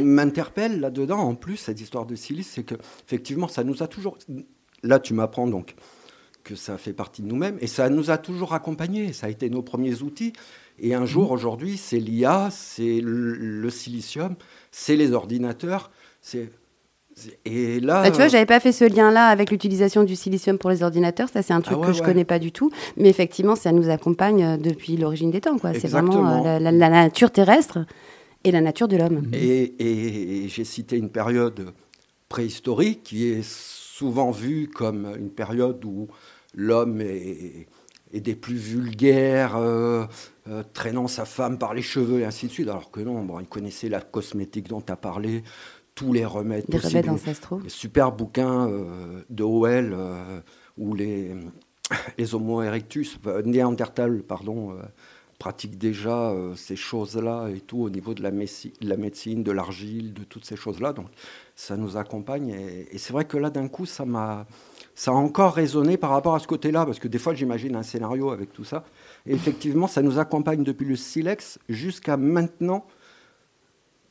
[0.00, 2.74] m'interpelle là-dedans, en plus, cette histoire de silice, c'est que,
[3.06, 4.16] effectivement, ça nous a toujours.
[4.82, 5.74] Là, tu m'apprends donc
[6.42, 9.12] que ça fait partie de nous-mêmes et ça nous a toujours accompagnés.
[9.12, 10.32] Ça a été nos premiers outils.
[10.78, 14.34] Et un jour, aujourd'hui, c'est l'IA, c'est le, le silicium,
[14.70, 15.90] c'est les ordinateurs.
[16.20, 16.50] C'est-
[17.44, 20.70] et là, Bah, tu vois, j'avais pas fait ce lien-là avec l'utilisation du silicium pour
[20.70, 21.28] les ordinateurs.
[21.28, 22.06] Ça, c'est un truc Ah ouais, que je ouais.
[22.06, 22.70] connais pas du tout.
[22.96, 25.56] Mais effectivement, ça nous accompagne euh, depuis l'origine des temps.
[25.74, 27.84] C'est vraiment euh, la, la- la nature terrestre
[28.44, 29.28] et la nature de l'homme.
[29.32, 31.72] Et, et- et j'ai cité une période
[32.28, 36.08] préhistorique qui est souvent vue comme une période où
[36.54, 37.66] l'homme est,
[38.12, 40.04] est des plus vulgaires, euh,
[40.48, 42.68] euh, traînant sa femme par les cheveux et ainsi de suite.
[42.68, 45.42] Alors que non, bon, il connaissait la cosmétique dont tu as parlé,
[46.06, 46.98] tous les remèdes Des possibles.
[47.00, 47.60] remèdes ancestraux.
[47.62, 50.40] Les super bouquins euh, de Howell euh,
[50.78, 51.34] où les,
[52.18, 54.76] les Homo erectus, euh, Néandertal, pardon,
[55.38, 59.50] pratiquent déjà ces choses-là et tout au niveau de la, messi- de la médecine, de
[59.50, 60.92] l'argile, de toutes ces choses-là.
[60.92, 61.06] Donc
[61.56, 62.50] ça nous accompagne.
[62.50, 64.46] Et, et c'est vrai que là, d'un coup, ça m'a.
[64.94, 67.82] Ça a encore résonné par rapport à ce côté-là, parce que des fois j'imagine un
[67.82, 68.84] scénario avec tout ça.
[69.24, 72.84] Et effectivement, ça nous accompagne depuis le silex jusqu'à maintenant,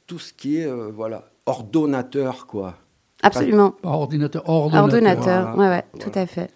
[0.08, 2.76] tout ce qui est euh, voilà, ordonnateur, quoi.
[3.24, 3.72] Absolument.
[3.82, 4.84] Pas ordinateur, ordonnateur.
[4.84, 5.72] Ordonnateur, Voilà.
[5.72, 6.06] ouais, ouais, Voilà.
[6.12, 6.50] tout à fait.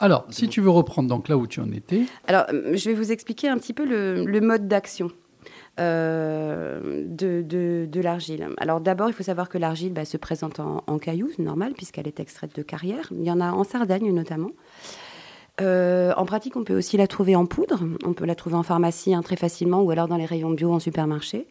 [0.00, 2.94] Alors, si tu veux reprendre donc là où tu en étais, Alors, euh, je vais
[2.94, 5.10] vous expliquer un petit peu le, le mode d'action
[5.80, 8.48] euh, de, de- de l'argile.
[8.58, 11.72] Alors, d'abord, il faut savoir que l'argile bah, se présente en, en cailloux, c'est normal,
[11.74, 13.08] puisqu'elle est extraite de carrière.
[13.12, 14.50] Il y en a en Sardaigne notamment.
[15.60, 17.78] Euh, en pratique, on peut aussi la trouver en poudre.
[18.04, 20.72] On peut la trouver en pharmacie hein, très facilement ou alors dans les rayons bio
[20.72, 21.46] en supermarché.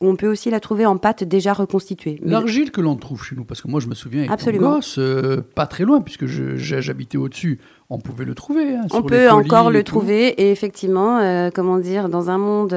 [0.00, 2.20] On peut aussi la trouver en pâte déjà reconstituée.
[2.22, 4.76] L'argile que l'on trouve chez nous, parce que moi je me souviens Absolument.
[4.76, 7.58] gosse, euh, pas très loin, puisque j'habitais au-dessus,
[7.90, 8.76] on pouvait le trouver.
[8.76, 12.72] hein, On peut encore le trouver et effectivement, euh, comment dire, dans un monde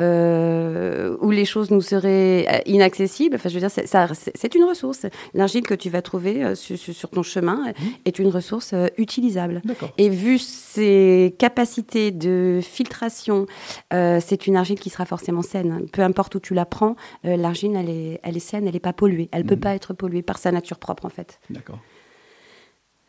[0.00, 5.04] euh, où les choses nous seraient inaccessibles, enfin je veux dire, c'est- une ressource.
[5.34, 7.72] L'argile que tu vas trouver sur, ton chemin euh,
[8.06, 9.60] est une ressource utilisable.
[9.98, 13.46] Et vu ses capacités de filtration,
[13.90, 15.86] c'est une argile qui sera forcément saine.
[15.92, 16.94] Peu importe où tu la prends,
[17.24, 19.28] euh, l'argile, elle est, elle est saine, elle n'est pas polluée.
[19.32, 19.60] Elle ne peut Mhm.
[19.60, 21.40] pas être polluée par sa nature propre, en fait.
[21.50, 21.78] D'accord.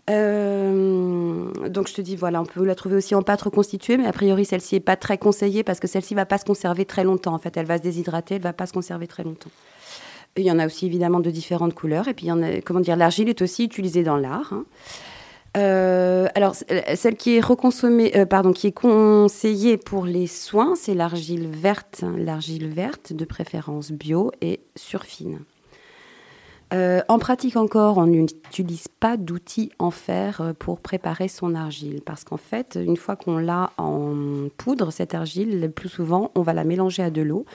[0.10, 4.08] Euh, donc je te dis, voilà, on peut la trouver aussi en pâte reconstituée, mais
[4.08, 7.04] a priori celle-ci n'est pas très conseillée parce que celle-ci va pas se conserver très
[7.04, 7.34] longtemps.
[7.34, 9.50] En fait, elle va se déshydrater, elle va pas se conserver très longtemps.
[10.38, 12.08] Et il y en a aussi évidemment de différentes couleurs.
[12.08, 14.54] Et puis il y en a, comment dire, l'argile est aussi utilisée dans l'art.
[14.54, 14.64] hein.
[15.58, 16.66] Euh, alors c-
[16.96, 22.68] celle qui est reconsommée, euh, qui est conseillée pour les soins, c'est l'argile verte, l'argile
[22.70, 25.40] verte de préférence bio et surfine.
[26.74, 32.02] Euh, en pratique encore, on n'utilise pas d'outils en fer euh, pour préparer son argile
[32.06, 36.42] parce qu'en fait, une fois qu'on l'a en poudre, cette argile, le plus souvent, on
[36.42, 37.46] va la mélanger à de l'eau.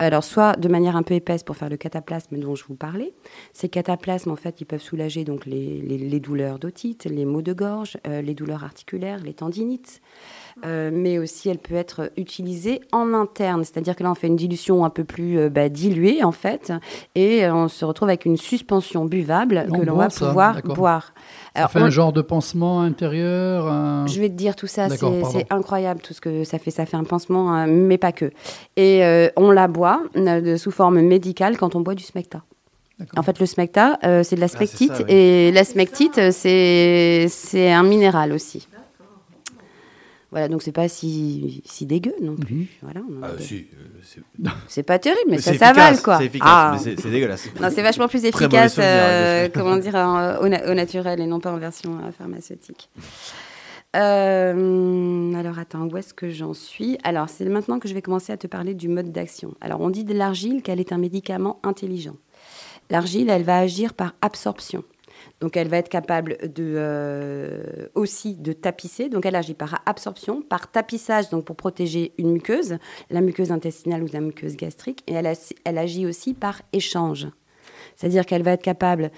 [0.00, 3.14] Alors, soit de manière un peu épaisse pour faire le cataplasme dont je vous parlais.
[3.52, 7.98] Ces cataplasmes, en fait, ils peuvent soulager donc les, douleurs d'otite, les maux de gorge,
[8.06, 10.00] euh, les douleurs articulaires, les tendinites.
[10.64, 14.36] Euh, mais aussi elle peut être utilisée en interne, c'est-à-dire que là on fait une
[14.36, 16.72] dilution un peu plus euh, bah, diluée en fait,
[17.14, 20.62] et euh, on se retrouve avec une suspension buvable on que l'on va ça, pouvoir
[20.62, 21.12] boire.
[21.54, 23.66] Ça fait on- un genre de pansement intérieur.
[23.66, 26.70] un- je vais te dire tout ça, c'est incroyable tout ce que ça fait.
[26.70, 28.30] Ça fait un pansement, hein, mais pas que.
[28.78, 29.02] Et
[29.36, 30.00] on la boit
[30.56, 32.42] sous forme médicale quand on boit du smecta.
[32.98, 33.18] D'accord.
[33.18, 35.12] En fait, le smecta, euh, c'est de la Ah, smectite, ça, oui.
[35.14, 38.66] et la smectite, c'est c'est un minéral aussi.
[40.32, 42.66] Voilà, donc c'est pas si, si dégueu non plus.
[42.82, 46.18] Voilà, Ah, si, euh, c'est- pas terrible, mais, mais ça s'avale efficace, quoi.
[46.18, 46.72] C'est efficace, Ah.
[46.84, 47.48] mais c'est- dégueulasse.
[47.60, 51.26] Non, c'est vachement plus efficace, souvenir, euh, comment dire, en- au, na- au naturel et
[51.26, 52.90] non pas en version euh, pharmaceutique.
[53.94, 56.98] Euh, alors attends, où est-ce que j'en suis?
[57.04, 59.54] Alors c'est maintenant que je vais commencer à te parler du mode d'action.
[59.60, 62.16] Alors on dit de l'argile qu'elle est un médicament intelligent.
[62.90, 64.84] L'argile, elle va agir par absorption.
[65.40, 69.08] Donc elle va être capable de, euh, aussi de tapisser.
[69.08, 72.78] Donc elle agit par absorption, par tapissage, donc pour protéger une muqueuse,
[73.10, 75.02] la muqueuse intestinale ou la muqueuse gastrique.
[75.06, 77.28] Et elle, agit aussi par échange.
[77.96, 79.10] C'est-à-dire qu'elle va être capable,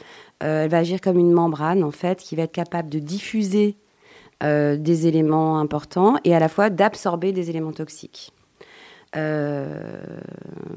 [0.42, 3.76] euh, elle va agir comme une membrane en fait, qui va être capable de diffuser
[4.42, 8.32] euh, des éléments importants et à la fois d'absorber des éléments toxiques.
[9.16, 10.01] Euh,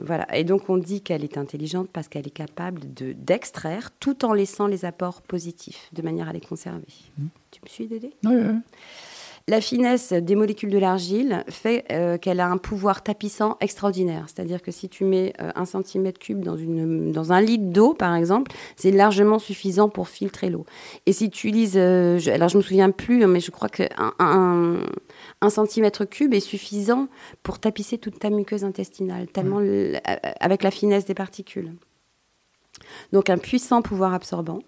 [0.06, 0.26] voilà.
[0.38, 4.34] Et donc on dit qu'elle est intelligente parce qu'elle est capable de d'extraire tout en
[4.34, 6.86] laissant les apports positifs de manière à les conserver.
[7.52, 8.12] Tu me suis Dédé?
[8.26, 8.56] Ouais, ouais.
[9.48, 14.26] La finesse des molécules de l'argile fait euh, qu'elle a un pouvoir tapissant extraordinaire.
[14.28, 17.96] C'est-à-dire que si tu mets euh, un centimètre cube dans, une, dans un litre d'eau,
[17.96, 20.66] par exemple, c'est largement suffisant pour filtrer l'eau.
[21.08, 23.90] Et si tu utilises, euh, je- alors je me souviens plus, mais je crois qu'un
[23.98, 24.78] un, un
[25.50, 27.08] centimètre cube est suffisant
[27.44, 29.98] pour tapisser toute ta muqueuse intestinale, tellement le-
[30.40, 31.74] avec la finesse des particules.
[33.12, 34.60] Donc un puissant pouvoir absorbant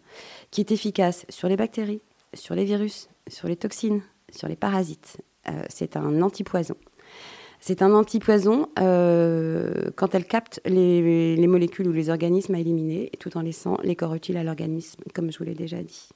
[0.51, 2.01] qui est efficace sur les bactéries,
[2.33, 4.01] sur les virus, sur les toxines,
[4.31, 5.17] sur les parasites.
[5.49, 6.75] Euh, c'est un antipoison.
[7.59, 13.09] C'est un antipoison euh, quand elle capte les, les molécules ou les organismes à éliminer,
[13.19, 16.09] tout en laissant les corps utiles à l'organisme, comme je vous l'ai déjà dit.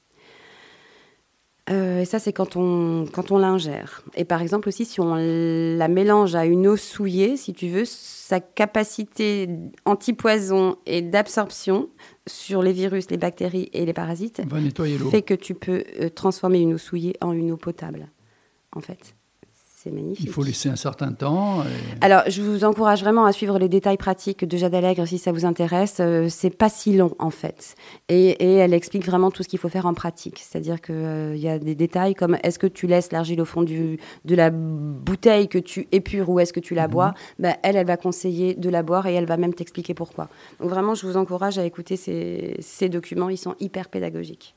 [1.69, 4.03] Euh, et ça, c'est quand on, quand on l'ingère.
[4.15, 7.83] Et par exemple aussi, si on la mélange à une eau souillée, si tu veux,
[7.85, 9.49] sa capacité
[9.85, 11.89] antipoison et d'absorption
[12.25, 14.41] sur les virus, les bactéries et les parasites
[15.09, 18.07] fait que tu peux euh, transformer une eau souillée en une eau potable.
[18.73, 19.15] En fait,
[19.87, 20.25] c'est magnifique.
[20.25, 21.63] Il faut laisser un certain temps.
[21.63, 25.17] et- Alors, je vous encourage vraiment à suivre les détails pratiques de Jade Allègre si
[25.17, 25.97] ça vous intéresse.
[25.99, 27.75] Euh, c'est pas si long en fait,
[28.09, 30.39] et, et elle explique vraiment tout ce qu'il faut faire en pratique.
[30.39, 33.63] C'est-à-dire que euh, y a des détails comme est-ce que tu laisses l'argile au fond
[33.63, 37.13] du, de la bouteille que tu épures ou est-ce que tu la bois?
[37.39, 40.27] Ben, elle, elle va conseiller de la boire et elle va même t'expliquer pourquoi.
[40.59, 43.29] Donc vraiment, je vous encourage à écouter ces, ces documents.
[43.29, 44.55] Ils sont hyper pédagogiques.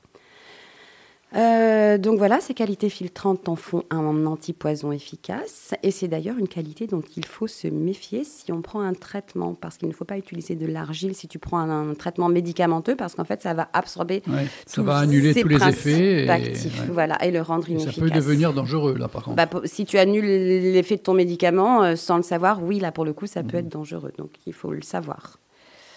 [1.36, 5.74] Euh, donc voilà, ces qualités filtrantes en font un antipoison efficace.
[5.84, 9.54] Et c'est d'ailleurs une qualité dont il faut se méfier si on prend un traitement,
[9.54, 12.96] parce qu'il ne faut pas utiliser de l'argile si tu prends un, un traitement médicamenteux,
[12.96, 16.24] parce qu'en fait, ça va absorber Ouais, ça va annuler tous les effets.
[16.24, 16.86] et- actifs, ouais.
[16.92, 17.94] voilà, et le rendre Et inefficace.
[17.94, 19.36] ça peut devenir dangereux, là, par contre.
[19.36, 20.24] Bah, si tu annules
[20.72, 23.58] l'effet de ton médicament euh, sans le savoir, oui, là, pour le coup, ça peut
[23.58, 24.12] être dangereux.
[24.18, 25.38] Donc, il faut le savoir.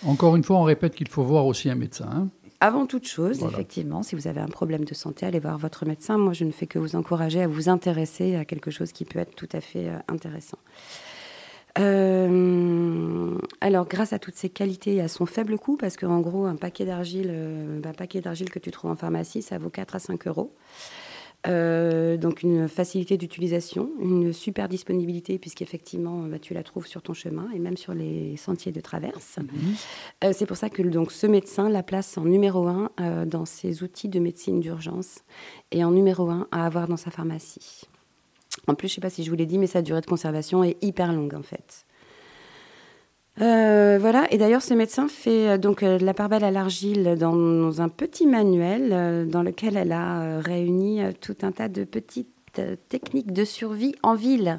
[0.05, 2.10] Encore une fois, on répète qu'il faut voir aussi un médecin.
[2.14, 2.27] hein.
[2.64, 3.56] Avant toute chose, Voilà.
[3.56, 6.18] effectivement, si vous avez un problème de santé, allez voir votre médecin.
[6.18, 9.19] Moi, je ne fais que vous encourager à vous intéresser à quelque chose qui peut
[9.19, 10.57] être tout à fait euh, intéressant.
[11.77, 16.45] Euh, alors, grâce à toutes ces qualités et à son faible coût, parce qu'en gros,
[16.45, 19.95] un paquet d'argile, euh, un paquet d'argile que tu trouves en pharmacie, ça vaut 4
[19.95, 20.53] à 5 euros.
[21.45, 27.14] Euh, donc une facilité d'utilisation, une super disponibilité puisqu'effectivement bah, tu la trouves sur ton
[27.14, 29.40] chemin et même sur les sentiers de traverse.
[30.24, 33.44] Euh, c'est pour ça que donc ce médecin la place en numéro un euh, dans
[33.44, 35.20] ses outils de médecine d'urgence
[35.72, 37.82] et en numéro un à avoir dans sa pharmacie.
[38.68, 40.06] En plus, je ne sais pas si je vous l'ai dit, mais sa durée de
[40.06, 41.86] conservation est hyper longue en fait.
[43.41, 47.15] Euh, voilà, et d'ailleurs, ce médecin fait euh, donc euh, la part belle à l'argile
[47.18, 52.27] dans un petit manuel dans lequel elle a réuni tout un tas de petites
[52.89, 54.57] techniques de survie en ville.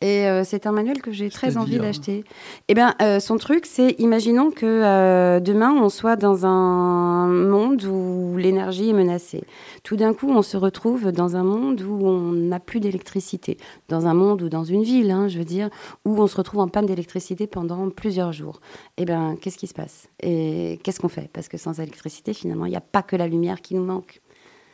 [0.00, 2.24] Et euh, c'est un manuel que j'ai très envie C'est-à-dire d'acheter.
[2.68, 7.84] Eh bien, euh, son truc, c'est imaginons que euh, demain, on soit dans un monde
[7.84, 9.44] où l'énergie est menacée.
[9.84, 13.56] Tout d'un coup, on se retrouve dans un monde où on n'a plus d'électricité.
[13.88, 15.70] Dans un monde ou dans une ville, hein, je veux dire,
[16.04, 18.60] où on se retrouve en panne d'électricité pendant plusieurs jours.
[18.98, 20.08] Eh bien, qu'est-ce qui se passe?
[20.22, 21.30] Et qu'est-ce qu'on fait?
[21.32, 24.20] Parce que sans électricité, finalement, il n'y a pas que la lumière qui nous manque.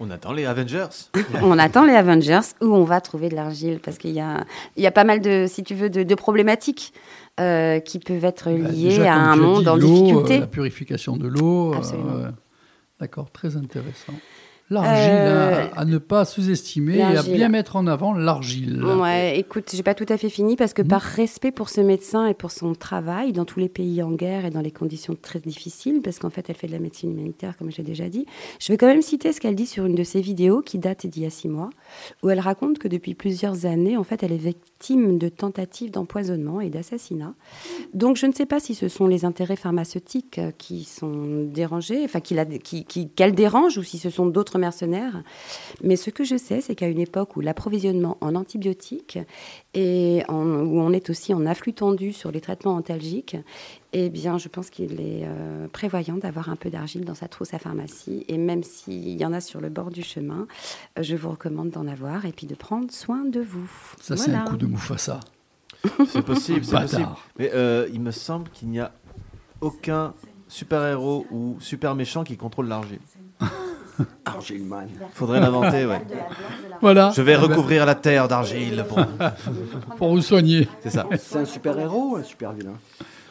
[0.00, 0.88] On attend les Avengers.
[1.42, 4.44] On attend les Avengers où on va trouver de l'argile parce qu'il y a,
[4.76, 6.92] il y a pas mal de, si tu veux, de, de problématiques
[7.40, 10.36] euh, qui peuvent être Bah, liées déjà, à un monde dit, en l'eau, difficulté.
[10.38, 11.74] euh, la purification de l'eau.
[11.74, 12.30] euh.
[13.00, 14.12] D'accord, très intéressant.
[14.72, 18.82] L'argile, Euh, à, à ne pas sous-estimer et à bien mettre en avant l'argile.
[18.84, 20.74] Ouais, écoute, j'ai pas tout à fait fini parce Mmh.
[20.74, 24.10] que par respect pour ce médecin et pour son travail dans tous les pays en
[24.12, 27.10] guerre et dans les conditions très difficiles, parce qu'en fait elle fait de la médecine
[27.12, 28.24] humanitaire comme j'ai déjà dit,
[28.58, 31.06] je vais quand même citer ce qu'elle dit sur une de ses vidéos qui date
[31.06, 31.70] d'il y a six mois,
[32.22, 36.60] où elle raconte que depuis plusieurs années, en fait, elle est victime de tentatives d'empoisonnement
[36.60, 37.34] et d'assassinat.
[37.94, 42.00] Donc je ne sais pas si ce sont les intérêts pharmaceutiques euh, qui sont dérangés,
[42.04, 45.22] enfin qui la- qui- qui- qu'elle dérange, ou si ce sont d'autres mercenaires.
[45.82, 49.18] Mais ce que je sais, c'est qu'à une époque où l'approvisionnement en antibiotiques
[49.74, 53.36] et en- où on est aussi en afflux tendu sur les traitements antalgiques,
[53.92, 57.52] eh bien, je pense qu'il est euh, prévoyant d'avoir un peu d'argile dans sa trousse
[57.52, 58.24] à pharmacie.
[58.28, 60.46] Et même s'il y en a sur le bord du chemin,
[60.98, 63.70] euh, je vous recommande d'en avoir et puis de prendre soin de vous.
[64.00, 65.20] Ça, c'est un coup de Mufasa.
[66.08, 67.08] C'est possible, c'est possible.
[67.38, 68.92] Mais euh, il me semble qu'il n'y a
[69.60, 70.14] aucun
[70.48, 73.00] super-héros ou super méchant qui contrôle l'argile.
[74.24, 74.86] Argilman.
[75.12, 76.00] Faudrait l'inventer, ouais.
[76.80, 77.12] Voilà.
[77.14, 79.00] Je vais recouvrir la terre d'argile pour.
[79.96, 80.68] Pour vous soigner.
[80.80, 81.06] C'est ça.
[81.18, 82.72] C'est un super-héros ou un super-vilain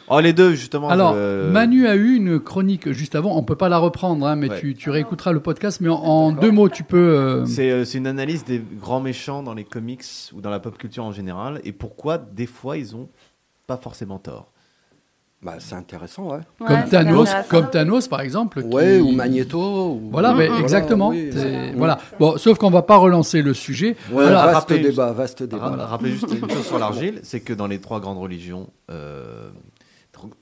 [0.08, 0.88] Oh, les deux, justement.
[0.90, 3.36] Alors, je- Manu a eu une chronique juste avant.
[3.36, 4.60] On peut pas la reprendre, hein, mais Ouais.
[4.60, 5.80] tu, tu réécouteras le podcast.
[5.80, 6.96] Mais en, en deux mots, tu peux.
[6.98, 10.60] euh, C'est euh, c'est une analyse des grands méchants dans les comics ou dans la
[10.60, 13.08] pop culture en général et pourquoi des fois ils ont
[13.66, 14.51] pas forcément tort.
[15.42, 16.38] Bah, c'est intéressant, ouais.
[16.58, 18.62] comme Thanos, comme Thanos par exemple.
[18.62, 19.58] qui- Ouais, ou Magneto.
[19.94, 21.08] ou- Voilà, mais Voilà, exactement.
[21.08, 21.30] oui.
[21.76, 21.98] Voilà.
[22.20, 23.90] Bon, sauf qu'on va pas relancer le sujet.
[24.10, 24.44] Ouais, Voilà.
[24.44, 25.68] vaste rappelez débat, juste- vaste débat.
[25.68, 29.50] Ra- Rappelez juste une chose sur l'argile, c'est que dans les trois grandes religions, euh,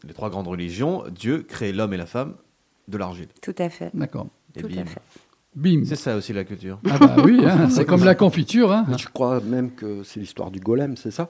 [0.06, 2.34] les trois grandes religions, Dieu crée l'homme et la femme
[2.88, 3.28] de l'argile.
[3.40, 3.90] Tout à fait.
[3.94, 4.26] D'accord.
[4.58, 4.82] Tout bim.
[4.82, 5.00] à fait.
[5.56, 5.82] Bim.
[5.86, 6.78] C'est ça aussi la culture.
[6.90, 8.70] Ah bah oui, hein, c'est comme la confiture.
[8.70, 8.84] Hein.
[8.88, 11.28] Mais je crois même que c'est l'histoire du golem, c'est ça?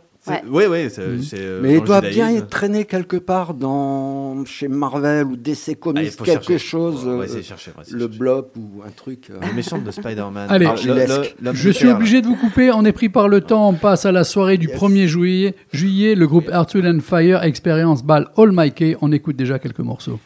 [0.49, 1.07] Oui, oui, c'est.
[1.07, 1.23] Mhm.
[1.35, 5.71] euh, Mais il le doit bien traîné quelque part dans chez Marvel ou DC Ah,
[5.71, 6.59] il Comics, faut quelque chercher.
[6.59, 7.07] chose.
[7.07, 9.29] Va euh, chercher, le blob ou un truc.
[9.31, 9.39] euh.
[9.47, 10.47] Les méchants de Spider-Man.
[10.51, 12.71] Allez, Ah, le- le- l'homme Je suis obligé de vous couper.
[12.71, 13.69] On est pris par le temps.
[13.71, 15.55] On passe à la soirée du 1er juillet.
[15.73, 18.97] Juillet, le groupe Wind and Fire Experience Ball All Mikey.
[19.01, 20.19] On écoute déjà quelques morceaux.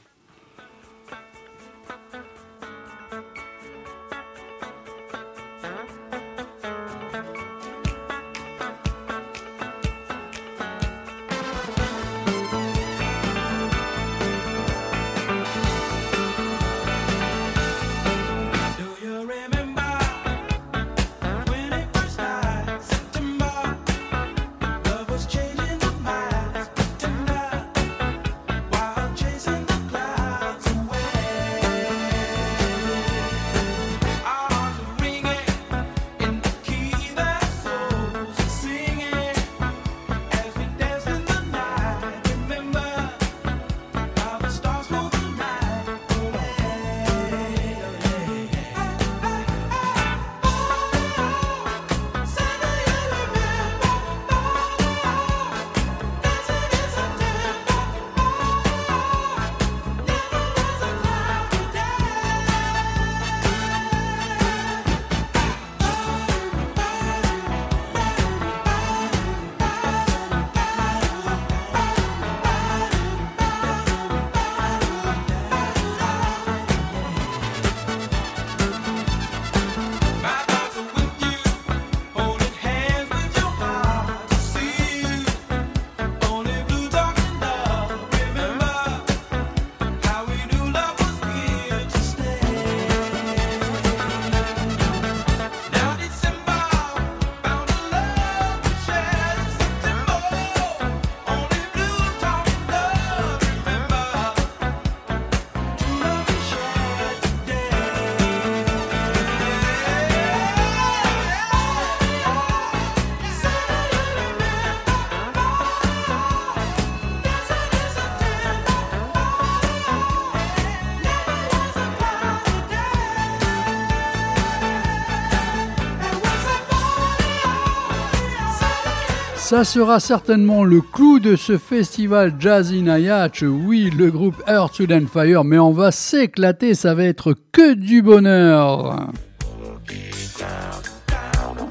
[129.55, 133.43] Ça sera certainement le clou de ce festival Jazzy Nayach.
[133.43, 138.03] Oui, le groupe Earth, and Fire, mais on va s'éclater, ça va être que du
[138.03, 139.11] bonheur.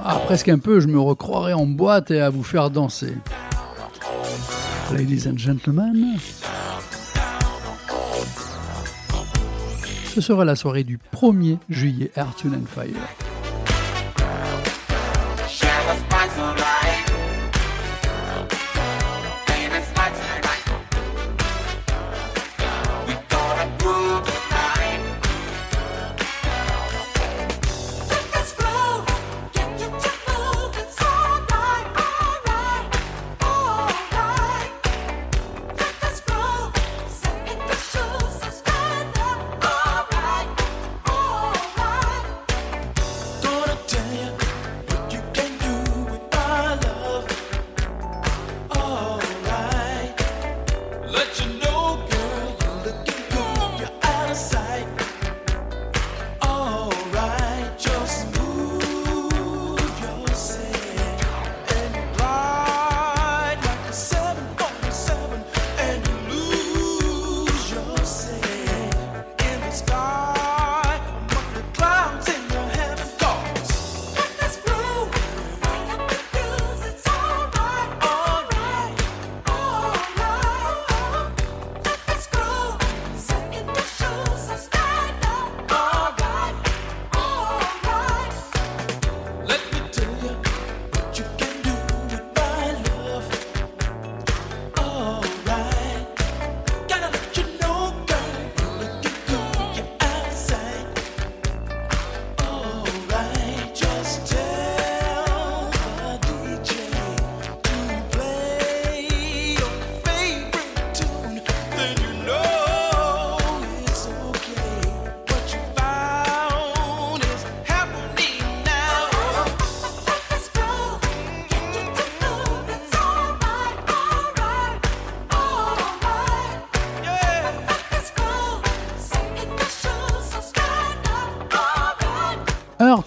[0.01, 3.15] Ah, presque un peu, je me recroirais en boîte et à vous faire danser.
[4.93, 6.15] Ladies and gentlemen,
[10.15, 13.32] ce sera la soirée du 1er juillet Earth, Fire.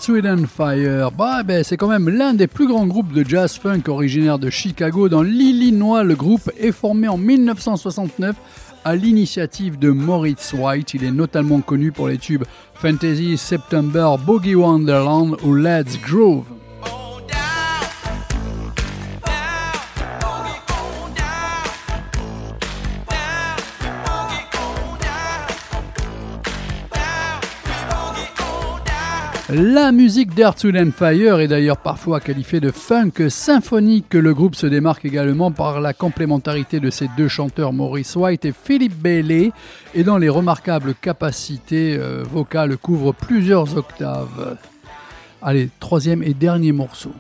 [0.09, 1.11] And Fire.
[1.11, 4.51] Bah, ben, c'est quand même l'un des plus grands groupes de jazz funk originaire de
[4.51, 6.05] Chicago dans l'Illinois.
[6.05, 8.37] Le groupe est formé en 1969
[8.85, 10.95] à l'initiative de Moritz White.
[10.95, 16.45] Il est notamment connu pour les tubes Fantasy, September, Boogie Wonderland ou Let's Groove.
[29.48, 34.12] La musique d'Earth, Wind and Fire est d'ailleurs parfois qualifiée de funk symphonique.
[34.14, 38.52] Le groupe se démarque également par la complémentarité de ses deux chanteurs Maurice White et
[38.52, 39.52] Philippe Bailey
[39.94, 44.59] et dans les remarquables capacités euh, vocales couvrent plusieurs octaves.
[45.40, 47.12] Allez, troisième et dernier morceau.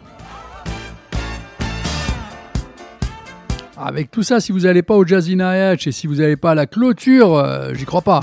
[3.76, 6.50] Avec tout ça, si vous n'allez pas au Jazzy Night et si vous n'allez pas
[6.50, 8.18] à la clôture, euh, j'y crois pas.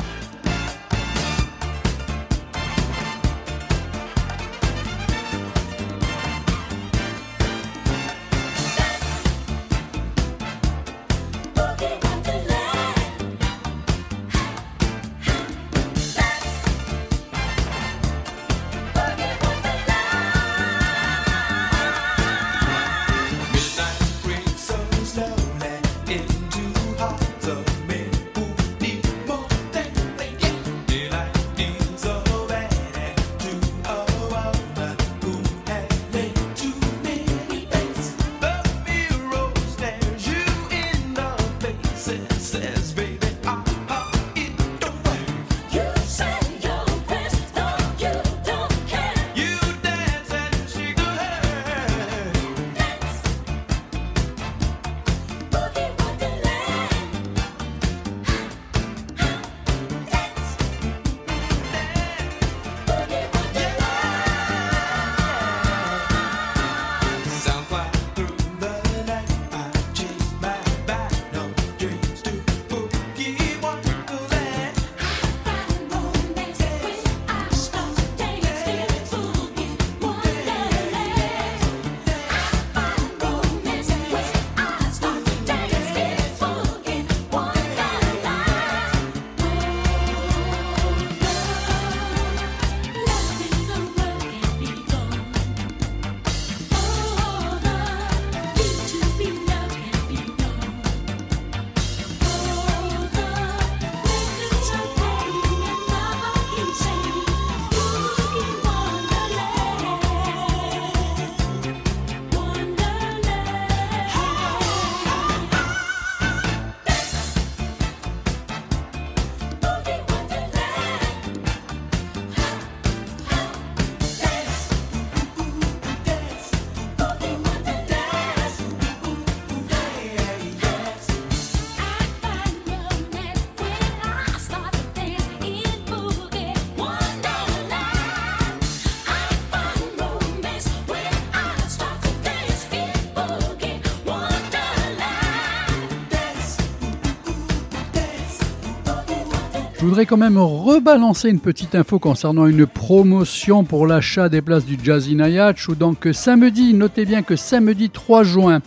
[149.94, 154.76] Voudrais quand même rebalancer une petite info concernant une promotion pour l'achat des places du
[154.84, 155.70] Jazzy Nayach.
[155.70, 158.64] Où donc samedi, notez bien que samedi 3 juin,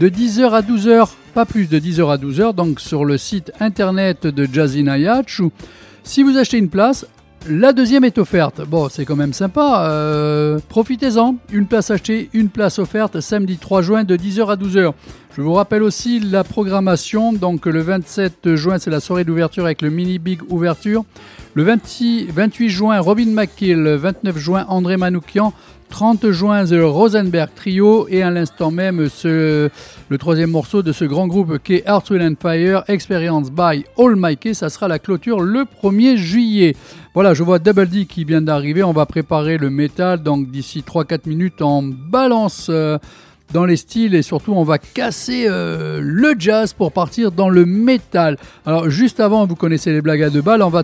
[0.00, 4.26] de 10h à 12h, pas plus de 10h à 12h, donc sur le site internet
[4.26, 5.38] de Jazzy Nayach.
[5.38, 5.52] où
[6.02, 7.06] Si vous achetez une place,
[7.48, 8.62] la deuxième est offerte.
[8.66, 9.86] Bon, c'est quand même sympa.
[9.88, 11.36] euh, Profitez-en.
[11.52, 14.92] Une place achetée, une place offerte samedi 3 juin de 10h à 12h.
[15.36, 17.32] Je vous rappelle aussi la programmation.
[17.32, 21.04] Donc le 27 juin, c'est la soirée d'ouverture avec le mini big ouverture.
[21.54, 23.78] Le 26 28 juin, Robin McKill.
[23.82, 25.52] Le 29 juin, André Manoukian.
[25.90, 28.08] 30 juin, The Rosenberg Trio.
[28.08, 29.70] Et à l'instant même, le
[30.18, 34.54] troisième morceau de ce grand groupe qui est and Fire, Experience by All Mikey.
[34.54, 36.74] Ça sera la clôture le 1er juillet.
[37.14, 38.82] Voilà, je vois Double D qui vient d'arriver.
[38.82, 40.20] On va préparer le métal.
[40.20, 42.98] Donc d'ici 3-4 minutes, on balance euh,
[43.52, 47.66] dans les styles et surtout on va casser euh, le jazz pour partir dans le
[47.66, 48.36] métal.
[48.66, 50.82] Alors juste avant, vous connaissez les blagues à deux balles, on va,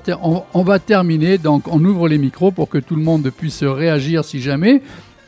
[0.54, 1.36] on va terminer.
[1.36, 4.82] Donc on ouvre les micros pour que tout le monde puisse réagir si jamais.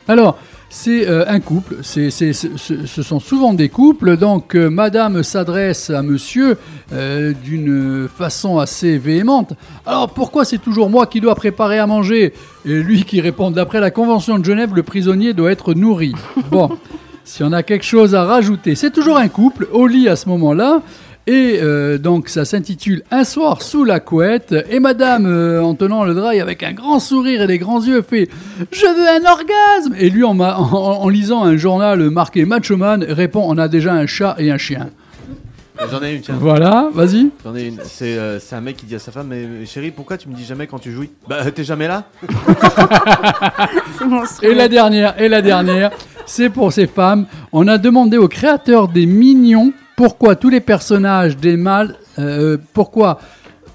[0.07, 0.37] Alors,
[0.75, 6.57] c'est euh, un couple, ce sont souvent des couples, donc euh, madame s'adresse à monsieur
[6.91, 9.53] euh, d'une façon assez véhémente.
[9.85, 12.33] Alors pourquoi c'est toujours moi qui dois préparer à manger
[12.65, 16.15] Et lui qui répond, d'après la Convention de Genève, le prisonnier doit être nourri.
[16.49, 16.71] Bon,
[17.23, 20.27] si on a quelque chose à rajouter, c'est toujours un couple au lit à ce
[20.29, 20.81] moment-là.
[21.25, 24.53] Et euh, donc ça s'intitule Un soir sous la couette.
[24.69, 27.81] Et madame, euh, en tenant le drap et avec un grand sourire et des grands
[27.81, 28.27] yeux, fait
[28.71, 32.75] Je veux un orgasme Et lui, en, ma- en- en lisant un journal marqué Macho
[32.75, 34.89] Man, répond On a déjà un chat et un chien.
[35.91, 36.35] J'en ai une, tiens.
[36.39, 37.29] Voilà, vas-y.
[37.43, 37.79] J'en ai une.
[37.83, 40.29] C'est euh, c'est un mec qui dit à sa femme Mais mais chérie, pourquoi tu
[40.29, 41.09] me dis jamais quand tu jouis?
[41.27, 42.03] Bah, t'es jamais là?
[44.41, 45.91] Et la dernière, et la dernière,
[46.25, 47.25] c'est pour ces femmes.
[47.51, 53.19] On a demandé au créateur des Mignons pourquoi tous les personnages des mâles, euh, pourquoi,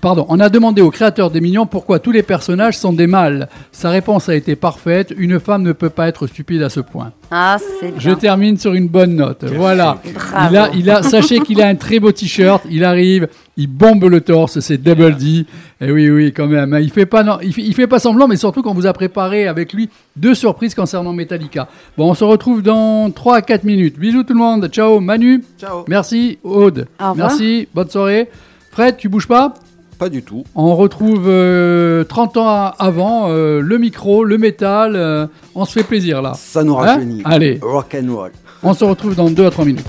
[0.01, 3.49] pardon, on a demandé au créateur des Mignons pourquoi tous les personnages sont des mâles.
[3.73, 5.13] Sa réponse a été parfaite.
[5.17, 7.13] Une femme ne peut pas être stupide à ce point.
[7.31, 7.99] Ah, c'est bien.
[7.99, 9.45] Je termine sur une bonne note.
[9.45, 9.99] voilà.
[10.15, 10.49] Bravo.
[10.51, 12.63] Il a, il a, sachez qu'il a un très beau t-shirt.
[12.71, 14.61] Il arrive, il bombe le torse.
[14.61, 15.45] C'est Double D.
[15.81, 16.73] Et oui, oui, quand même.
[16.75, 16.81] hein.
[16.81, 18.93] Il fait pas, non, il fait, il fait pas semblant, mais surtout qu'on vous a
[18.93, 21.69] préparé avec lui deux surprises concernant Metallica.
[21.97, 23.99] Bon, on se retrouve dans 3 à 4 minutes.
[23.99, 24.69] Bisous tout le monde.
[24.69, 25.45] Ciao, Manu.
[25.61, 25.85] Ciao.
[25.87, 26.87] Merci, Aude.
[27.01, 27.29] Au revoir.
[27.29, 27.69] Merci.
[27.75, 28.29] Bonne soirée.
[28.71, 29.55] Fred, tu bouges pas?
[29.99, 30.45] Pas du tout.
[30.55, 34.95] on retrouve euh, 30 ans avant euh, le micro, le métal.
[34.95, 35.27] euh,
[35.57, 36.35] on se fait plaisir là.
[36.37, 37.23] Ça nous Hein rajeunit.
[37.25, 38.31] Allez, Rock and roll.
[38.63, 39.87] on se retrouve dans 2 à 3 minutes.